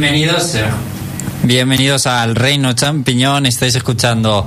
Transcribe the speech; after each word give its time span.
Bien, 0.00 0.14
bienvenidos. 0.14 0.54
eh, 0.54 0.64
Bienvenidos 1.42 2.06
al 2.06 2.34
Reino 2.34 2.72
Champiñón. 2.72 3.44
Estáis 3.44 3.74
escuchando 3.74 4.46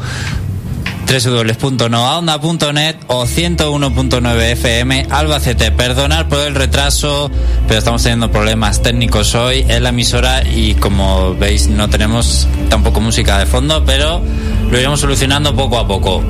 www.noaonda.net 1.05 2.95
o 3.05 3.25
101.9 3.25 4.41
FM 4.53 5.07
Albacete. 5.11 5.71
Perdonad 5.71 6.27
por 6.27 6.39
el 6.39 6.55
retraso, 6.55 7.29
pero 7.67 7.77
estamos 7.77 8.01
teniendo 8.01 8.31
problemas 8.31 8.81
técnicos 8.81 9.35
hoy 9.35 9.63
en 9.67 9.83
la 9.83 9.89
emisora 9.89 10.41
y 10.43 10.73
como 10.73 11.35
veis 11.35 11.67
no 11.67 11.87
tenemos 11.87 12.47
tampoco 12.69 12.99
música 12.99 13.37
de 13.37 13.45
fondo, 13.45 13.83
pero 13.85 14.23
lo 14.71 14.79
iremos 14.79 15.01
solucionando 15.01 15.55
poco 15.55 15.77
a 15.77 15.87
poco. 15.87 16.23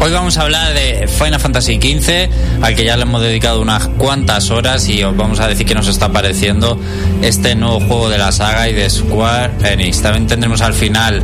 Hoy 0.00 0.12
vamos 0.12 0.36
a 0.36 0.42
hablar 0.42 0.74
de 0.74 1.08
Final 1.08 1.40
Fantasy 1.40 1.76
XV, 1.76 2.28
al 2.62 2.74
que 2.74 2.84
ya 2.84 2.96
le 2.96 3.02
hemos 3.02 3.22
dedicado 3.22 3.60
unas 3.60 3.88
cuantas 3.88 4.50
horas 4.50 4.88
y 4.88 5.02
os 5.02 5.16
vamos 5.16 5.40
a 5.40 5.48
decir 5.48 5.66
que 5.66 5.74
nos 5.74 5.88
está 5.88 6.12
pareciendo 6.12 6.78
este 7.22 7.54
nuevo 7.54 7.80
juego 7.80 8.08
de 8.08 8.18
la 8.18 8.30
saga 8.30 8.68
y 8.68 8.74
de 8.74 8.88
Square 8.90 9.72
Enix. 9.72 10.02
También 10.02 10.26
tendremos 10.26 10.60
al 10.60 10.74
final 10.74 11.22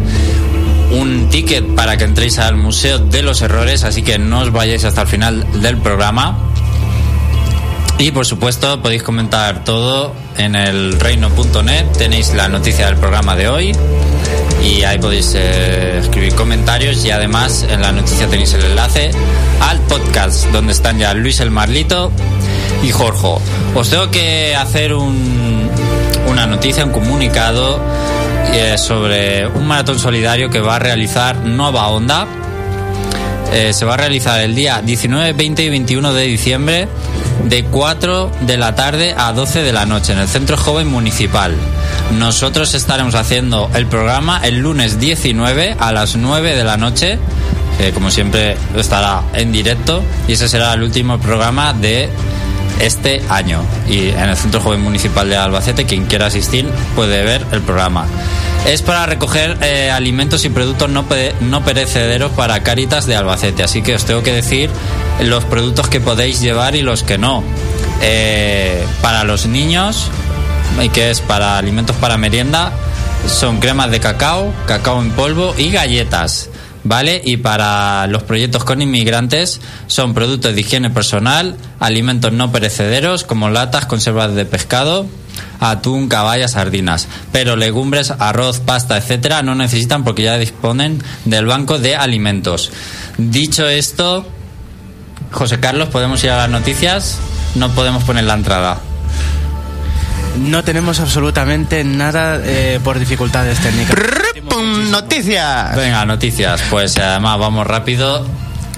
un 0.91 1.29
ticket 1.31 1.75
para 1.75 1.97
que 1.97 2.05
entréis 2.05 2.39
al 2.39 2.57
Museo 2.57 2.99
de 2.99 3.23
los 3.23 3.43
Errores, 3.43 3.85
así 3.85 4.03
que 4.03 4.19
no 4.19 4.41
os 4.41 4.53
vayáis 4.53 4.85
hasta 4.85 5.03
el 5.03 5.09
final 5.09 5.47
del 5.61 5.79
programa. 5.79 6.39
Y 7.99 8.11
por 8.11 8.27
supuesto 8.27 8.81
podéis 8.83 9.03
comentar 9.03 9.65
todo 9.65 10.15
en 10.37 10.57
el 10.57 10.99
reino.net, 10.99 11.87
tenéis 11.99 12.35
la 12.35 12.49
noticia 12.49 12.87
del 12.87 12.97
programa 12.97 13.37
de 13.37 13.48
hoy 13.48 13.73
y 14.62 14.84
ahí 14.84 14.98
podéis 14.98 15.34
eh, 15.34 15.98
escribir 15.98 16.34
comentarios 16.34 17.05
y 17.05 17.11
además 17.11 17.67
en 17.68 17.83
la 17.83 17.92
noticia 17.92 18.28
tenéis 18.28 18.52
el 18.55 18.64
enlace 18.64 19.11
al 19.61 19.80
podcast 19.80 20.46
donde 20.46 20.73
están 20.73 20.98
ya 20.98 21.14
Luis 21.14 21.40
el 21.40 21.50
Marlito 21.50 22.12
y 22.83 22.90
Jorge. 22.90 23.34
Os 23.74 23.90
tengo 23.90 24.11
que 24.11 24.55
hacer 24.55 24.95
un, 24.95 25.68
una 26.28 26.46
noticia, 26.46 26.84
un 26.84 26.92
comunicado 26.92 27.80
eh, 28.52 28.77
sobre 28.78 29.46
un 29.46 29.67
maratón 29.67 29.98
solidario 29.98 30.50
que 30.50 30.61
va 30.61 30.77
a 30.77 30.79
realizar 30.79 31.36
Nova 31.36 31.89
Onda. 31.89 32.27
Eh, 33.52 33.73
se 33.73 33.84
va 33.84 33.94
a 33.94 33.96
realizar 33.96 34.40
el 34.40 34.55
día 34.55 34.80
19, 34.80 35.33
20 35.33 35.62
y 35.62 35.68
21 35.68 36.14
de 36.14 36.23
diciembre 36.24 36.89
de 37.45 37.65
4 37.65 38.31
de 38.43 38.57
la 38.57 38.75
tarde 38.75 39.15
a 39.17 39.33
12 39.33 39.63
de 39.63 39.73
la 39.73 39.87
noche 39.87 40.13
en 40.13 40.19
el 40.19 40.29
Centro 40.29 40.57
Joven 40.57 40.89
Municipal. 40.89 41.55
Nosotros 42.19 42.75
estaremos 42.75 43.15
haciendo 43.15 43.70
el 43.75 43.87
programa 43.87 44.41
el 44.43 44.59
lunes 44.59 44.98
19 44.98 45.77
a 45.79 45.92
las 45.92 46.17
9 46.17 46.55
de 46.55 46.65
la 46.65 46.77
noche, 46.77 47.19
que 47.79 47.92
como 47.92 48.11
siempre 48.11 48.57
estará 48.77 49.23
en 49.35 49.53
directo, 49.53 50.03
y 50.29 50.33
ese 50.33 50.48
será 50.48 50.73
el 50.75 50.83
último 50.83 51.19
programa 51.19 51.73
de 51.73 52.11
este 52.81 53.23
año. 53.29 53.63
Y 53.89 54.09
en 54.09 54.29
el 54.29 54.37
Centro 54.37 54.61
Joven 54.61 54.81
Municipal 54.81 55.29
de 55.29 55.37
Albacete, 55.37 55.85
quien 55.87 56.07
quiera 56.07 56.27
asistir 56.27 56.69
puede 56.95 57.23
ver 57.25 57.45
el 57.53 57.61
programa. 57.63 58.07
Es 58.67 58.83
para 58.83 59.07
recoger 59.07 59.59
eh, 59.63 59.91
alimentos 59.91 60.45
y 60.45 60.48
productos 60.48 60.89
no, 60.89 61.05
no 61.41 61.65
perecederos 61.65 62.31
para 62.33 62.63
Caritas 62.63 63.07
de 63.07 63.17
Albacete. 63.17 63.63
Así 63.63 63.83
que 63.83 63.95
os 63.95 64.05
tengo 64.05 64.23
que 64.23 64.33
decir 64.33 64.71
los 65.20 65.45
productos 65.45 65.89
que 65.89 66.00
podéis 66.00 66.40
llevar 66.40 66.74
y 66.74 66.83
los 66.83 67.02
que 67.02 67.18
no. 67.18 67.42
Eh, 68.00 68.84
para 69.00 69.24
los 69.24 69.46
niños, 69.46 70.11
que 70.92 71.11
es 71.11 71.20
para 71.20 71.58
alimentos 71.58 71.96
para 71.96 72.17
merienda, 72.17 72.73
son 73.27 73.61
cremas 73.61 73.90
de 73.90 74.00
cacao, 74.00 74.52
cacao 74.67 75.00
en 75.00 75.11
polvo 75.11 75.55
y 75.56 75.70
galletas. 75.70 76.48
¿Vale? 76.84 77.23
Y 77.24 77.36
para 77.36 78.08
los 78.08 78.24
proyectos 78.24 78.64
con 78.64 78.83
inmigrantes 78.83 79.61
son 79.86 80.14
productos 80.14 80.52
de 80.52 80.62
higiene 80.62 80.90
personal, 80.90 81.56
alimentos 81.79 82.33
no 82.33 82.50
perecederos 82.50 83.23
como 83.23 83.50
latas, 83.50 83.86
conservas 83.86 84.34
de 84.34 84.44
pescado, 84.46 85.06
atún, 85.61 86.08
caballa, 86.08 86.48
sardinas. 86.48 87.06
Pero 87.30 87.55
legumbres, 87.55 88.11
arroz, 88.11 88.58
pasta, 88.58 88.96
etcétera, 88.96 89.44
no 89.44 89.55
necesitan 89.55 90.02
porque 90.02 90.24
ya 90.24 90.36
disponen 90.39 91.00
del 91.24 91.46
banco 91.46 91.79
de 91.79 91.94
alimentos. 91.94 92.73
Dicho 93.17 93.68
esto, 93.68 94.27
José 95.33 95.61
Carlos, 95.61 95.89
¿podemos 95.89 96.23
ir 96.25 96.31
a 96.31 96.37
las 96.37 96.51
noticias? 96.51 97.19
No 97.55 97.70
podemos 97.70 98.05
poner 98.05 98.25
la 98.25 98.35
entrada. 98.35 98.79
No 100.39 100.65
tenemos 100.65 101.01
absolutamente 101.01 101.85
nada 101.85 102.41
eh, 102.43 102.81
por 102.83 102.98
dificultades 102.98 103.59
técnicas. 103.59 103.97
¡Pum! 104.48 104.91
Noticias. 104.91 105.77
Venga, 105.77 106.05
noticias. 106.07 106.63
Pues 106.71 106.97
además 106.98 107.39
vamos 107.39 107.67
rápido. 107.67 108.27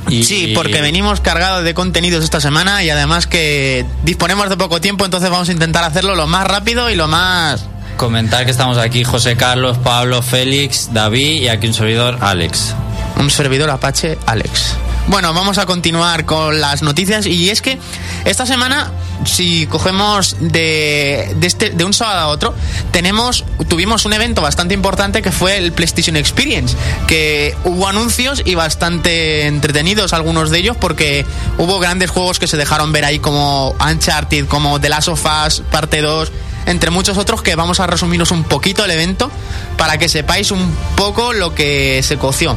Y, 0.08 0.24
Sí, 0.24 0.52
porque 0.54 0.82
venimos 0.82 1.20
cargados 1.20 1.64
de 1.64 1.72
contenidos 1.72 2.24
esta 2.24 2.40
semana 2.40 2.82
y 2.82 2.90
además 2.90 3.26
que 3.26 3.86
disponemos 4.02 4.50
de 4.50 4.56
poco 4.56 4.80
tiempo, 4.80 5.04
entonces 5.04 5.30
vamos 5.30 5.48
a 5.48 5.52
intentar 5.52 5.82
hacerlo 5.84 6.14
lo 6.14 6.26
más 6.26 6.46
rápido 6.46 6.90
y 6.90 6.94
lo 6.94 7.08
más... 7.08 7.64
Comentar 7.96 8.44
que 8.44 8.50
estamos 8.50 8.76
aquí 8.76 9.04
José 9.04 9.36
Carlos, 9.36 9.78
Pablo, 9.78 10.20
Félix, 10.20 10.92
David 10.92 11.42
y 11.42 11.48
aquí 11.48 11.68
un 11.68 11.74
servidor, 11.74 12.18
Alex. 12.20 12.74
Un 13.16 13.30
servidor 13.30 13.70
Apache, 13.70 14.18
Alex. 14.26 14.76
Bueno, 15.06 15.34
vamos 15.34 15.58
a 15.58 15.66
continuar 15.66 16.24
con 16.24 16.62
las 16.62 16.82
noticias 16.82 17.26
y 17.26 17.50
es 17.50 17.60
que 17.60 17.78
esta 18.24 18.46
semana, 18.46 18.90
si 19.26 19.66
cogemos 19.66 20.36
de, 20.40 21.34
de, 21.36 21.46
este, 21.46 21.70
de 21.70 21.84
un 21.84 21.92
sábado 21.92 22.20
a 22.20 22.28
otro, 22.28 22.54
tenemos, 22.90 23.44
tuvimos 23.68 24.06
un 24.06 24.14
evento 24.14 24.40
bastante 24.40 24.72
importante 24.72 25.20
que 25.20 25.30
fue 25.30 25.58
el 25.58 25.72
PlayStation 25.72 26.16
Experience, 26.16 26.74
que 27.06 27.54
hubo 27.64 27.86
anuncios 27.86 28.42
y 28.46 28.54
bastante 28.54 29.46
entretenidos 29.46 30.14
algunos 30.14 30.48
de 30.50 30.58
ellos 30.58 30.76
porque 30.78 31.26
hubo 31.58 31.78
grandes 31.78 32.10
juegos 32.10 32.38
que 32.38 32.46
se 32.46 32.56
dejaron 32.56 32.90
ver 32.90 33.04
ahí 33.04 33.18
como 33.18 33.76
Uncharted, 33.78 34.46
como 34.46 34.80
The 34.80 34.88
Last 34.88 35.08
of 35.08 35.22
Us 35.46 35.62
Parte 35.70 36.00
2, 36.00 36.32
entre 36.64 36.90
muchos 36.90 37.18
otros 37.18 37.42
que 37.42 37.56
vamos 37.56 37.78
a 37.78 37.86
resumiros 37.86 38.30
un 38.30 38.44
poquito 38.44 38.84
el 38.86 38.90
evento 38.90 39.30
para 39.76 39.98
que 39.98 40.08
sepáis 40.08 40.50
un 40.50 40.74
poco 40.96 41.34
lo 41.34 41.54
que 41.54 42.02
se 42.02 42.16
coció. 42.16 42.56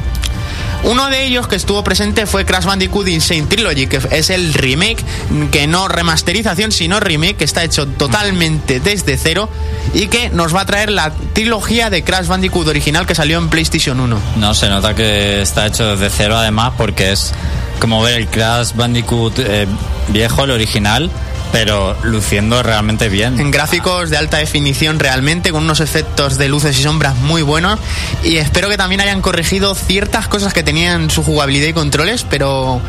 Uno 0.84 1.10
de 1.10 1.26
ellos 1.26 1.48
que 1.48 1.56
estuvo 1.56 1.84
presente 1.84 2.26
fue 2.26 2.46
Crash 2.46 2.66
Bandicoot 2.66 3.08
Insane 3.08 3.44
Trilogy, 3.44 3.88
que 3.88 4.00
es 4.12 4.30
el 4.30 4.54
remake, 4.54 5.04
que 5.52 5.68
no 5.68 5.88
remasterización, 5.88 6.72
sino 6.72 7.00
remake, 7.00 7.38
que 7.38 7.44
está 7.44 7.64
hecho 7.64 7.88
totalmente 7.88 8.80
desde 8.80 9.18
cero 9.18 9.50
y 9.94 10.08
que 10.08 10.30
nos 10.30 10.56
va 10.56 10.62
a 10.62 10.66
traer 10.66 10.90
la 10.90 11.12
trilogía 11.34 11.90
de 11.90 12.04
Crash 12.04 12.28
Bandicoot 12.28 12.68
original 12.68 13.06
que 13.06 13.16
salió 13.16 13.38
en 13.38 13.50
PlayStation 13.50 14.00
1. 14.00 14.20
No, 14.38 14.54
se 14.54 14.70
nota 14.70 14.94
que 14.96 15.42
está 15.42 15.68
hecho 15.68 15.96
desde 15.96 16.10
cero 16.10 16.38
además 16.38 16.74
porque 16.78 17.12
es 17.12 17.34
como 17.80 18.02
ver 18.02 18.22
el 18.22 18.28
Crash 18.28 18.74
Bandicoot 18.74 19.40
eh, 19.40 19.68
viejo, 20.10 20.44
el 20.44 20.52
original, 20.52 21.12
pero 21.52 21.98
luciendo 22.04 22.62
realmente 22.64 23.10
bien. 23.10 23.40
En 23.40 23.52
gráficos 23.52 24.10
de 24.10 24.18
alta 24.18 24.38
definición 24.38 25.00
realmente, 25.00 25.52
con 25.52 25.64
unos 25.64 25.80
efectos 25.80 26.38
de 26.38 26.50
luces 26.50 26.78
y 26.80 26.84
sombras 26.84 27.16
muy 27.16 27.42
buenos. 27.42 27.80
Y 28.24 28.38
espero 28.38 28.70
que 28.70 28.78
también 28.78 29.02
hayan 29.02 29.22
corregido 29.22 29.76
ciertas 29.76 30.28
cosas 30.28 30.54
que 30.54 30.64
tenían 30.64 31.10
su 31.10 31.24
jugabilidad 31.24 31.68
y 31.68 31.74
controles, 31.74 32.26
pero 32.30 32.82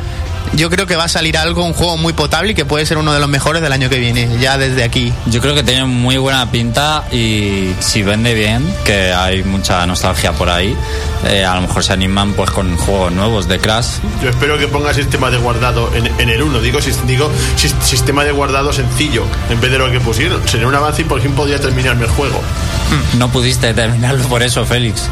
yo 0.54 0.70
creo 0.70 0.86
que 0.86 0.96
va 0.96 1.04
a 1.04 1.08
salir 1.08 1.36
algo, 1.38 1.64
un 1.64 1.72
juego 1.72 1.96
muy 1.96 2.12
potable 2.12 2.52
y 2.52 2.54
que 2.54 2.64
puede 2.64 2.84
ser 2.86 2.98
uno 2.98 3.12
de 3.12 3.20
los 3.20 3.28
mejores 3.28 3.62
del 3.62 3.72
año 3.72 3.88
que 3.88 3.98
viene, 3.98 4.28
ya 4.40 4.58
desde 4.58 4.82
aquí. 4.84 5.12
Yo 5.26 5.40
creo 5.40 5.54
que 5.54 5.62
tiene 5.62 5.84
muy 5.84 6.16
buena 6.16 6.50
pinta 6.50 7.04
y 7.12 7.72
si 7.80 8.02
vende 8.02 8.34
bien, 8.34 8.64
que 8.84 9.12
hay 9.12 9.42
mucha 9.44 9.84
nostalgia 9.86 10.32
por 10.32 10.48
ahí, 10.48 10.76
eh, 11.26 11.44
a 11.44 11.54
lo 11.54 11.62
mejor 11.62 11.84
se 11.84 11.92
animan 11.92 12.32
pues 12.32 12.50
con 12.50 12.76
juegos 12.76 13.12
nuevos 13.12 13.48
de 13.48 13.58
Crash. 13.58 13.86
Yo 14.22 14.30
espero 14.30 14.58
que 14.58 14.68
ponga 14.68 14.92
sistema 14.94 15.30
de 15.30 15.38
guardado 15.38 15.90
en, 15.94 16.06
en 16.20 16.28
el 16.28 16.42
1. 16.42 16.60
Digo, 16.60 16.78
digo 17.06 17.30
sis- 17.56 17.74
sistema 17.82 18.24
de 18.24 18.32
guardado 18.32 18.72
sencillo 18.72 19.24
en 19.50 19.60
vez 19.60 19.70
de 19.70 19.78
lo 19.78 19.90
que 19.90 20.00
pusieron. 20.00 20.46
Sería 20.48 20.66
un 20.66 20.74
avance 20.74 21.02
y 21.02 21.04
por 21.04 21.20
fin 21.20 21.32
podría 21.32 21.60
terminarme 21.60 22.04
el 22.04 22.10
juego. 22.10 22.40
No 23.18 23.28
pudiste 23.30 23.72
terminarlo 23.74 24.24
por 24.28 24.42
eso, 24.42 24.64
Félix. 24.64 25.02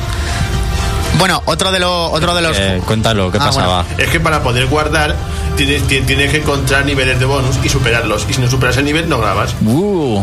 Bueno, 1.18 1.42
otro 1.46 1.72
de, 1.72 1.78
los 1.80 2.12
otro 2.12 2.34
de 2.34 2.42
los... 2.42 2.56
Eh, 2.58 2.80
cuéntalo, 2.84 3.30
¿qué 3.32 3.38
Ah, 3.40 3.46
pasaba? 3.46 3.84
Es 3.96 4.08
que 4.10 4.20
para 4.20 4.42
poder 4.42 4.66
guardar 4.66 5.16
tienes, 5.56 5.82
ti- 5.86 6.02
tienes 6.02 6.30
que 6.30 6.38
encontrar 6.38 6.84
niveles 6.84 7.18
de 7.18 7.24
bonus 7.24 7.56
y 7.64 7.68
superarlos. 7.70 8.26
Y 8.28 8.34
si 8.34 8.40
no 8.42 8.50
superas 8.50 8.76
el 8.76 8.84
nivel, 8.84 9.08
no 9.08 9.18
grabas. 9.18 9.54
Uh, 9.64 10.22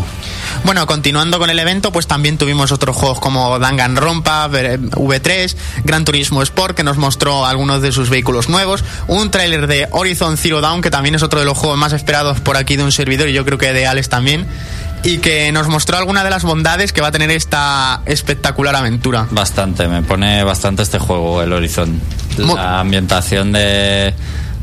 Bueno, 0.66 0.86
continuando 0.86 1.40
con 1.40 1.50
el 1.50 1.58
evento, 1.58 1.92
pues 1.92 2.06
también 2.06 2.38
tuvimos 2.38 2.72
otros 2.72 2.96
juegos 2.96 3.20
como 3.20 3.58
Danganronpa, 3.58 4.48
V- 4.48 4.80
V3, 4.80 5.56
Gran 5.84 6.06
Turismo 6.06 6.42
Sport, 6.44 6.78
que 6.78 6.84
nos 6.84 6.98
mostró 6.98 7.46
algunos 7.48 7.82
de 7.82 7.92
sus 7.92 8.10
vehículos 8.12 8.48
nuevos, 8.48 8.84
un 9.08 9.32
tráiler 9.32 9.66
de 9.68 9.88
Horizon 9.92 10.38
Zero 10.38 10.62
Dawn, 10.62 10.82
que 10.84 10.92
también 10.92 11.16
es 11.16 11.24
otro 11.24 11.40
de 11.40 11.46
los 11.46 11.58
juegos 11.58 11.78
más 11.80 11.92
esperados 11.94 12.40
por 12.40 12.56
aquí 12.56 12.76
de 12.76 12.84
un 12.84 12.92
servidor 12.92 13.28
y 13.30 13.34
yo 13.34 13.44
creo 13.46 13.58
que 13.58 13.74
de 13.74 13.88
Alex 13.88 14.10
también, 14.10 14.46
y 15.04 15.18
que 15.18 15.52
nos 15.52 15.68
mostró 15.68 15.98
algunas 15.98 16.24
de 16.24 16.30
las 16.30 16.44
bondades 16.44 16.94
que 16.94 17.02
va 17.02 17.10
a 17.10 17.12
tener 17.12 17.30
esta 17.32 18.02
espectacular 18.06 18.76
aventura. 18.76 19.28
bastante, 19.32 19.88
me 19.88 20.02
pone 20.02 20.44
bastante 20.44 20.84
este 20.84 21.00
juego, 21.00 21.42
el 21.42 21.52
Horizon. 21.52 22.00
La 22.38 22.80
ambientación 22.80 23.52
de 23.52 24.14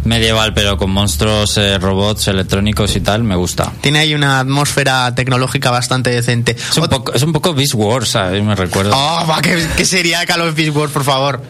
medieval, 0.04 0.54
pero 0.54 0.76
con 0.76 0.90
monstruos, 0.90 1.56
eh, 1.58 1.78
robots 1.78 2.28
electrónicos 2.28 2.96
y 2.96 3.00
tal, 3.00 3.22
me 3.22 3.36
gusta. 3.36 3.70
Tiene 3.80 4.00
ahí 4.00 4.14
una 4.14 4.40
atmósfera 4.40 5.14
tecnológica 5.14 5.70
bastante 5.70 6.10
decente. 6.10 6.52
Es 6.52 6.76
un 6.78 6.88
poco, 6.88 7.12
es 7.12 7.22
un 7.22 7.32
poco 7.32 7.54
Beast 7.54 7.74
Wars, 7.74 8.08
¿sabes? 8.08 8.42
Me 8.42 8.54
recuerdo. 8.54 8.92
Oh, 8.94 9.26
va, 9.28 9.40
que, 9.42 9.66
que 9.76 9.84
sería 9.84 10.24
Call 10.26 10.40
of 10.40 10.54
Beast 10.54 10.74
Wars, 10.74 10.92
por 10.92 11.04
favor. 11.04 11.42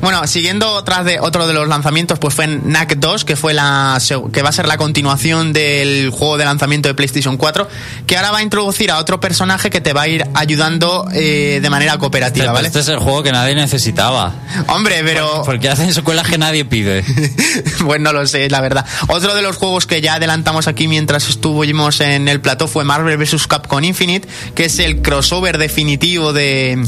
Bueno, 0.00 0.26
siguiendo 0.26 0.72
otras 0.72 1.04
de, 1.04 1.20
otro 1.20 1.46
de 1.46 1.54
los 1.54 1.68
lanzamientos, 1.68 2.18
pues 2.18 2.34
fue 2.34 2.46
NAC 2.46 2.96
2, 2.96 3.24
que 3.24 3.36
fue 3.36 3.54
la 3.54 3.98
que 4.32 4.42
va 4.42 4.48
a 4.48 4.52
ser 4.52 4.66
la 4.66 4.76
continuación 4.76 5.52
del 5.52 6.10
juego 6.10 6.36
de 6.38 6.44
lanzamiento 6.44 6.88
de 6.88 6.94
PlayStation 6.94 7.36
4, 7.36 7.68
que 8.06 8.16
ahora 8.16 8.30
va 8.30 8.38
a 8.38 8.42
introducir 8.42 8.90
a 8.90 8.98
otro 8.98 9.20
personaje 9.20 9.70
que 9.70 9.80
te 9.80 9.92
va 9.92 10.02
a 10.02 10.08
ir 10.08 10.24
ayudando 10.34 11.06
eh, 11.12 11.60
de 11.62 11.70
manera 11.70 11.98
cooperativa, 11.98 12.46
Este, 12.46 12.54
¿vale? 12.54 12.68
este 12.68 12.80
es 12.80 12.88
el 12.88 12.98
juego 12.98 13.22
que 13.22 13.32
nadie 13.32 13.54
necesitaba. 13.54 14.32
Hombre, 14.68 15.02
pero 15.04 15.42
Porque 15.44 15.68
hacen 15.68 15.92
secuelas 15.92 16.26
que 16.28 16.38
nadie 16.38 16.64
pide. 16.64 17.04
pues 17.84 18.00
no 18.00 18.12
lo 18.12 18.26
sé, 18.26 18.48
la 18.50 18.60
verdad. 18.60 18.84
Otro 19.08 19.34
de 19.34 19.42
los 19.42 19.56
juegos 19.56 19.86
que 19.86 20.00
ya 20.00 20.14
adelantamos 20.14 20.68
aquí 20.68 20.88
mientras 20.88 21.28
estuvimos 21.28 22.00
en 22.00 22.28
el 22.28 22.40
plató 22.40 22.68
fue 22.68 22.84
Marvel 22.84 23.16
vs. 23.16 23.46
Capcom 23.46 23.82
Infinite, 23.84 24.28
que 24.54 24.66
es 24.66 24.78
el 24.78 25.02
crossover 25.02 25.58
definitivo 25.58 26.32
de, 26.32 26.82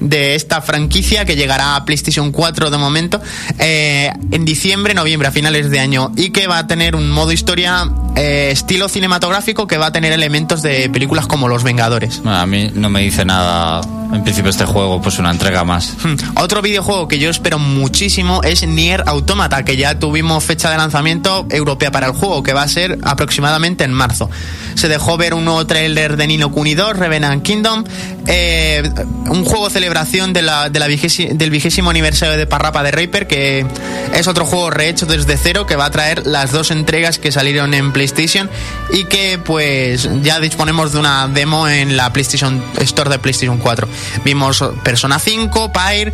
de 0.00 0.34
esta 0.34 0.60
franquicia 0.62 1.24
que 1.24 1.36
llegará 1.36 1.76
a 1.76 1.84
PlayStation 1.84 2.32
4 2.32 2.45
de 2.54 2.78
momento 2.78 3.20
eh, 3.58 4.12
en 4.30 4.44
diciembre, 4.44 4.94
noviembre, 4.94 5.28
a 5.28 5.32
finales 5.32 5.70
de 5.70 5.80
año, 5.80 6.12
y 6.16 6.30
que 6.30 6.46
va 6.46 6.58
a 6.58 6.66
tener 6.66 6.94
un 6.94 7.10
modo 7.10 7.32
historia 7.32 7.90
eh, 8.14 8.50
estilo 8.52 8.88
cinematográfico 8.88 9.66
que 9.66 9.76
va 9.76 9.86
a 9.86 9.92
tener 9.92 10.12
elementos 10.12 10.62
de 10.62 10.88
películas 10.88 11.26
como 11.26 11.48
Los 11.48 11.64
Vengadores. 11.64 12.22
Bueno, 12.22 12.38
a 12.38 12.46
mí 12.46 12.70
no 12.74 12.88
me 12.88 13.00
dice 13.00 13.24
nada, 13.24 13.80
en 14.12 14.22
principio, 14.22 14.50
este 14.50 14.64
juego, 14.64 15.02
pues 15.02 15.18
una 15.18 15.30
entrega 15.30 15.64
más. 15.64 15.96
Hmm. 16.02 16.14
Otro 16.36 16.62
videojuego 16.62 17.08
que 17.08 17.18
yo 17.18 17.30
espero 17.30 17.58
muchísimo 17.58 18.42
es 18.42 18.66
Nier 18.66 19.02
Automata, 19.06 19.64
que 19.64 19.76
ya 19.76 19.98
tuvimos 19.98 20.44
fecha 20.44 20.70
de 20.70 20.76
lanzamiento 20.76 21.46
europea 21.50 21.90
para 21.90 22.06
el 22.06 22.12
juego, 22.12 22.42
que 22.42 22.52
va 22.52 22.62
a 22.62 22.68
ser 22.68 22.98
aproximadamente 23.02 23.84
en 23.84 23.92
marzo. 23.92 24.30
Se 24.74 24.88
dejó 24.88 25.16
ver 25.16 25.34
un 25.34 25.44
nuevo 25.44 25.66
tráiler 25.66 26.16
de 26.16 26.26
Nino 26.26 26.50
Kuni 26.52 26.74
2, 26.74 26.96
Revenant 26.96 27.42
Kingdom, 27.42 27.84
eh, 28.28 28.82
un 29.28 29.44
juego 29.44 29.70
celebración 29.70 30.32
de 30.32 30.42
la, 30.42 30.68
del 30.68 31.50
vigésimo 31.50 31.90
aniversario 31.90 32.36
de 32.36 32.46
Parrapa 32.46 32.82
de 32.82 32.90
Raper, 32.90 33.26
que 33.26 33.66
es 34.14 34.26
otro 34.26 34.44
juego 34.44 34.70
rehecho 34.70 35.06
desde 35.06 35.36
cero, 35.36 35.66
que 35.66 35.76
va 35.76 35.86
a 35.86 35.90
traer 35.90 36.26
las 36.26 36.52
dos 36.52 36.70
entregas 36.70 37.18
que 37.18 37.30
salieron 37.30 37.74
en 37.74 37.92
PlayStation 37.92 38.50
y 38.92 39.04
que 39.04 39.38
pues 39.38 40.08
ya 40.22 40.40
disponemos 40.40 40.92
de 40.92 40.98
una 40.98 41.28
demo 41.28 41.68
en 41.68 41.96
la 41.96 42.12
PlayStation 42.12 42.62
Store 42.80 43.10
de 43.10 43.18
PlayStation 43.18 43.58
4. 43.58 43.88
Vimos 44.24 44.64
Persona 44.82 45.18
5, 45.18 45.72
Pyre, 45.72 46.12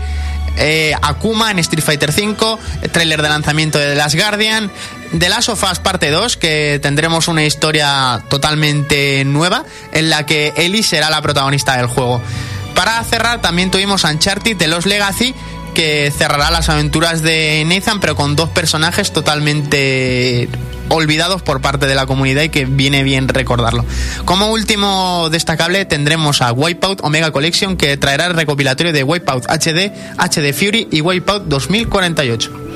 eh, 0.56 0.94
Akuma 1.00 1.50
en 1.50 1.58
Street 1.60 1.84
Fighter 1.84 2.12
5, 2.12 2.58
tráiler 2.92 3.22
de 3.22 3.28
lanzamiento 3.28 3.78
de 3.78 3.88
The 3.88 3.94
Last 3.94 4.16
Guardian, 4.16 4.70
The 5.18 5.28
Last 5.28 5.50
of 5.50 5.62
Us 5.70 5.78
parte 5.78 6.10
2, 6.10 6.36
que 6.38 6.78
tendremos 6.82 7.28
una 7.28 7.44
historia 7.44 8.22
totalmente 8.28 9.24
nueva 9.24 9.64
en 9.92 10.08
la 10.08 10.24
que 10.24 10.54
Ellie 10.56 10.82
será 10.82 11.10
la 11.10 11.20
protagonista 11.20 11.76
del 11.76 11.86
juego. 11.86 12.20
Para 12.74 13.02
cerrar 13.04 13.42
también 13.42 13.70
tuvimos 13.70 14.04
Uncharted 14.04 14.56
de 14.56 14.68
Los 14.68 14.86
Legacy, 14.86 15.34
que 15.74 16.10
cerrará 16.16 16.50
las 16.50 16.68
aventuras 16.70 17.22
de 17.22 17.62
Nathan, 17.66 18.00
pero 18.00 18.16
con 18.16 18.36
dos 18.36 18.48
personajes 18.50 19.12
totalmente 19.12 20.48
olvidados 20.88 21.42
por 21.42 21.60
parte 21.60 21.86
de 21.86 21.94
la 21.94 22.06
comunidad 22.06 22.42
y 22.42 22.48
que 22.48 22.64
viene 22.64 23.02
bien 23.02 23.28
recordarlo. 23.28 23.84
Como 24.24 24.50
último 24.50 25.28
destacable 25.30 25.84
tendremos 25.84 26.42
a 26.42 26.52
Wipeout 26.52 27.00
Omega 27.02 27.30
Collection 27.32 27.76
que 27.76 27.96
traerá 27.96 28.26
el 28.26 28.34
recopilatorio 28.34 28.92
de 28.92 29.04
Wipeout 29.04 29.46
HD, 29.46 29.92
HD 30.18 30.52
Fury 30.54 30.88
y 30.90 31.00
Wipeout 31.00 31.44
2048. 31.44 32.71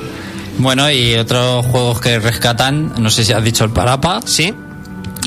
Bueno, 0.59 0.89
y 0.91 1.15
otros 1.15 1.65
juegos 1.65 2.01
que 2.01 2.19
rescatan, 2.19 2.93
no 2.97 3.09
sé 3.09 3.23
si 3.23 3.33
has 3.33 3.43
dicho 3.43 3.63
el 3.63 3.71
Parapa. 3.71 4.21
¿Sí? 4.25 4.53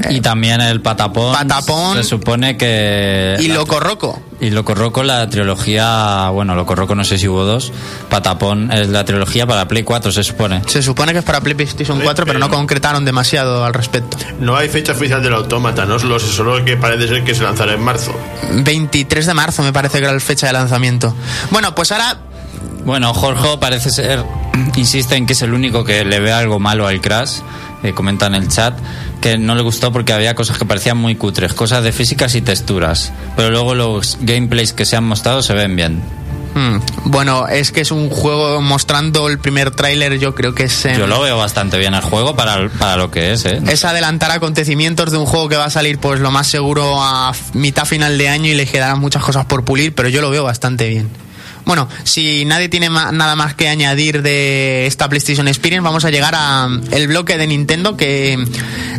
Y 0.09 0.21
también 0.21 0.61
el 0.61 0.81
Patapón. 0.81 1.35
Patapón. 1.35 1.97
Se 1.97 2.05
supone 2.05 2.57
que. 2.57 3.37
Y 3.39 3.49
Loco 3.49 3.81
Roco. 3.81 4.23
Y 4.41 4.49
Loco 4.51 4.75
Roco, 4.75 5.03
la 5.03 5.29
trilogía. 5.29 6.31
Bueno, 6.31 6.55
Loco 6.55 6.75
Roco 6.75 6.95
no 6.95 7.05
sé 7.05 7.19
si 7.19 7.29
hubo 7.29 7.45
dos. 7.45 7.73
Patapón 8.09 8.73
es 8.73 8.89
la 8.89 9.05
trilogía 9.05 9.47
para 9.47 9.69
Play 9.69 9.83
4, 9.83 10.11
se 10.11 10.25
supone. 10.25 10.63
Se 10.67 10.83
supone 10.83 11.13
que 11.13 11.19
es 11.19 11.25
para 11.25 11.41
PlayStation 11.43 12.01
4, 12.01 12.25
pero 12.25 12.39
no 12.39 12.49
concretaron 12.49 13.05
demasiado 13.05 13.65
al 13.65 13.75
respecto. 13.75 14.17
No 14.39 14.57
hay 14.57 14.69
fecha 14.69 14.93
oficial 14.93 15.23
del 15.23 15.35
autómata, 15.35 15.85
no 15.85 15.99
solo 15.99 16.19
sé, 16.19 16.33
solo 16.33 16.65
que 16.65 16.77
parece 16.79 17.09
ser 17.09 17.23
que 17.23 17.35
se 17.35 17.43
lanzará 17.43 17.75
en 17.75 17.83
marzo. 17.83 18.15
23 18.53 19.27
de 19.27 19.35
marzo 19.35 19.63
me 19.63 19.73
parece 19.73 19.99
que 19.99 20.05
era 20.05 20.15
la 20.15 20.21
fecha 20.21 20.47
de 20.47 20.55
lanzamiento. 20.55 21.15
Bueno, 21.51 21.75
pues 21.75 21.93
ahora 21.93 22.17
Bueno, 22.85 23.13
Jorge 23.15 23.57
parece 23.59 23.91
ser. 23.91 24.25
Insiste 24.77 25.17
en 25.17 25.27
que 25.27 25.33
es 25.35 25.43
el 25.43 25.53
único 25.55 25.85
que 25.85 26.05
le 26.05 26.21
ve 26.21 26.33
algo 26.33 26.59
malo 26.59 26.87
al 26.87 27.01
Crash. 27.01 27.39
eh, 27.83 27.93
comenta 27.95 28.27
en 28.27 28.35
el 28.35 28.49
chat 28.49 28.79
que 29.21 29.39
no 29.39 29.55
le 29.55 29.63
gustó 29.63 29.91
porque 29.93 30.13
había 30.13 30.35
cosas 30.35 30.59
que 30.59 30.65
parecían 30.65 30.97
muy 30.97 31.15
cutres, 31.15 31.53
cosas 31.55 31.83
de 31.85 31.93
físicas 31.93 32.35
y 32.35 32.41
texturas. 32.43 33.13
Pero 33.37 33.51
luego 33.51 33.75
los 33.75 34.19
gameplays 34.21 34.73
que 34.73 34.85
se 34.85 34.97
han 34.97 35.05
mostrado 35.05 35.43
se 35.43 35.53
ven 35.55 35.77
bien. 35.77 36.03
Hmm, 36.55 36.79
Bueno, 37.05 37.47
es 37.47 37.71
que 37.71 37.81
es 37.83 37.91
un 37.93 38.11
juego 38.11 38.61
mostrando 38.61 39.29
el 39.29 39.39
primer 39.39 39.71
tráiler, 39.71 40.19
yo 40.19 40.35
creo 40.35 40.53
que 40.55 40.65
es... 40.65 40.83
Yo 40.99 41.07
lo 41.07 41.21
veo 41.21 41.39
bastante 41.39 41.79
bien 41.79 41.95
el 41.95 42.01
juego 42.01 42.35
para, 42.35 42.69
para 42.71 42.97
lo 42.97 43.11
que 43.11 43.33
es, 43.33 43.45
¿eh? 43.45 43.61
Es 43.69 43.85
adelantar 43.85 44.31
acontecimientos 44.33 45.13
de 45.13 45.19
un 45.19 45.27
juego 45.27 45.49
que 45.49 45.57
va 45.57 45.67
a 45.67 45.71
salir, 45.71 45.99
pues 45.99 46.19
lo 46.21 46.31
más 46.33 46.49
seguro 46.49 47.01
a 47.01 47.33
mitad 47.53 47.85
final 47.85 48.19
de 48.19 48.29
año 48.31 48.47
y 48.47 48.55
le 48.55 48.67
quedarán 48.67 48.99
muchas 48.99 49.23
cosas 49.23 49.45
por 49.47 49.65
pulir, 49.65 49.95
pero 49.95 50.09
yo 50.09 50.21
lo 50.23 50.31
veo 50.31 50.43
bastante 50.43 50.89
bien. 50.89 51.09
Bueno, 51.71 51.89
si 52.03 52.45
nadie 52.47 52.69
tiene 52.69 52.89
nada 52.91 53.37
más 53.37 53.55
que 53.55 53.69
añadir 53.69 54.23
de 54.23 54.89
esta 54.89 55.09
PlayStation 55.09 55.47
Experience, 55.47 55.85
vamos 55.85 56.05
a 56.05 56.11
llegar 56.11 56.35
a 56.37 56.67
mm, 56.67 56.81
el 56.91 57.07
bloque 57.07 57.39
de 57.39 57.47
Nintendo 57.47 57.97
que 57.97 58.37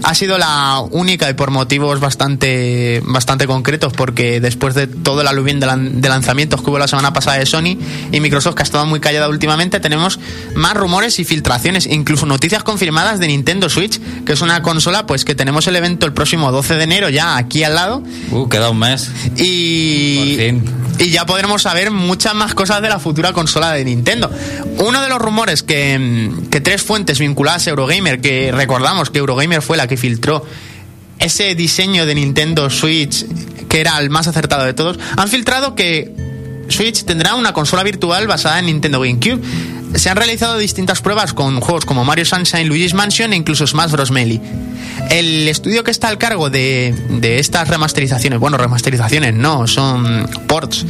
ha 0.03 0.15
sido 0.15 0.37
la 0.37 0.79
única 0.91 1.29
y 1.29 1.33
por 1.33 1.51
motivos 1.51 1.99
bastante 1.99 3.01
bastante 3.03 3.45
concretos, 3.45 3.91
porque 3.91 4.39
después 4.39 4.73
de 4.73 4.87
todo 4.87 5.19
el 5.19 5.27
aluvión 5.27 5.59
de, 5.59 5.67
lan- 5.67 5.91
de 5.95 6.07
lanzamientos 6.07 6.61
que 6.61 6.69
hubo 6.69 6.79
la 6.79 6.87
semana 6.87 7.11
pasada 7.11 7.39
de 7.39 7.45
Sony 7.45 7.77
y 8.13 8.21
Microsoft, 8.21 8.55
que 8.55 8.61
ha 8.61 8.63
estado 8.63 8.85
muy 8.85 9.01
callada 9.01 9.27
últimamente, 9.27 9.81
tenemos 9.81 10.17
más 10.55 10.73
rumores 10.73 11.19
y 11.19 11.25
filtraciones, 11.25 11.87
incluso 11.87 12.25
noticias 12.25 12.63
confirmadas 12.63 13.19
de 13.19 13.27
Nintendo 13.27 13.67
Switch, 13.67 13.99
que 14.23 14.31
es 14.31 14.39
una 14.39 14.61
consola 14.61 15.05
pues 15.05 15.25
que 15.25 15.35
tenemos 15.35 15.67
el 15.67 15.75
evento 15.75 16.05
el 16.05 16.13
próximo 16.13 16.53
12 16.53 16.75
de 16.75 16.83
enero 16.85 17.09
ya 17.09 17.35
aquí 17.35 17.65
al 17.65 17.75
lado 17.75 18.01
Uh, 18.31 18.47
queda 18.47 18.69
un 18.69 18.79
mes. 18.79 19.11
y, 19.35 20.37
Por 20.37 20.45
fin. 20.45 20.63
y 20.99 21.09
ya 21.09 21.25
podremos 21.25 21.63
saber 21.63 21.91
muchas 21.91 22.33
más 22.33 22.53
cosas 22.53 22.60
de 22.61 22.89
la 22.89 22.99
futura 22.99 23.33
consola 23.33 23.71
de 23.71 23.83
Nintendo. 23.83 24.29
Uno 24.77 25.01
de 25.01 25.09
los 25.09 25.17
rumores 25.17 25.63
que, 25.63 26.29
que 26.51 26.61
tres 26.61 26.83
fuentes 26.83 27.17
vinculadas 27.17 27.65
a 27.65 27.71
Eurogamer, 27.71 28.21
que 28.21 28.51
recordamos 28.51 29.09
que 29.09 29.17
Eurogamer 29.17 29.63
fue 29.63 29.77
la 29.77 29.87
que 29.87 29.97
filtró 29.97 30.45
ese 31.17 31.55
diseño 31.55 32.05
de 32.05 32.13
Nintendo 32.13 32.69
Switch, 32.69 33.25
que 33.67 33.81
era 33.81 33.97
el 33.97 34.11
más 34.11 34.27
acertado 34.27 34.63
de 34.63 34.73
todos, 34.73 34.99
han 35.17 35.27
filtrado 35.27 35.73
que 35.73 36.13
Switch 36.69 37.03
tendrá 37.03 37.33
una 37.33 37.51
consola 37.51 37.81
virtual 37.81 38.27
basada 38.27 38.59
en 38.59 38.67
Nintendo 38.67 39.01
GameCube. 39.01 39.41
Se 39.95 40.09
han 40.09 40.15
realizado 40.15 40.57
distintas 40.57 41.01
pruebas 41.01 41.33
con 41.33 41.59
juegos 41.59 41.85
como 41.85 42.05
Mario 42.05 42.25
Sunshine, 42.25 42.67
Luigi's 42.67 42.93
Mansion 42.93 43.33
e 43.33 43.35
incluso 43.35 43.65
Smash 43.65 43.91
Bros. 43.91 44.11
Melee. 44.11 44.39
El 45.09 45.47
estudio 45.47 45.83
que 45.83 45.91
está 45.91 46.07
al 46.07 46.17
cargo 46.17 46.49
de, 46.49 46.95
de 47.09 47.39
estas 47.39 47.67
remasterizaciones, 47.67 48.39
bueno, 48.39 48.57
remasterizaciones 48.57 49.33
no, 49.33 49.67
son 49.67 50.29
ports, 50.47 50.85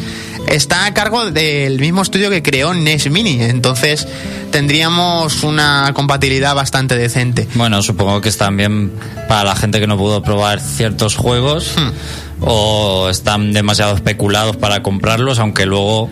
está 0.47 0.85
a 0.85 0.93
cargo 0.93 1.31
del 1.31 1.79
mismo 1.79 2.01
estudio 2.01 2.29
que 2.29 2.41
creó 2.41 2.73
NES 2.73 3.09
Mini, 3.09 3.41
entonces 3.41 4.07
tendríamos 4.51 5.43
una 5.43 5.91
compatibilidad 5.93 6.55
bastante 6.55 6.97
decente. 6.97 7.47
Bueno, 7.55 7.81
supongo 7.81 8.21
que 8.21 8.29
están 8.29 8.57
bien 8.57 8.91
para 9.27 9.43
la 9.43 9.55
gente 9.55 9.79
que 9.79 9.87
no 9.87 9.97
pudo 9.97 10.21
probar 10.23 10.59
ciertos 10.59 11.15
juegos 11.15 11.73
Hmm. 11.77 11.91
o 12.41 13.09
están 13.09 13.53
demasiado 13.53 13.95
especulados 13.95 14.57
para 14.57 14.81
comprarlos, 14.83 15.39
aunque 15.39 15.65
luego 15.65 16.09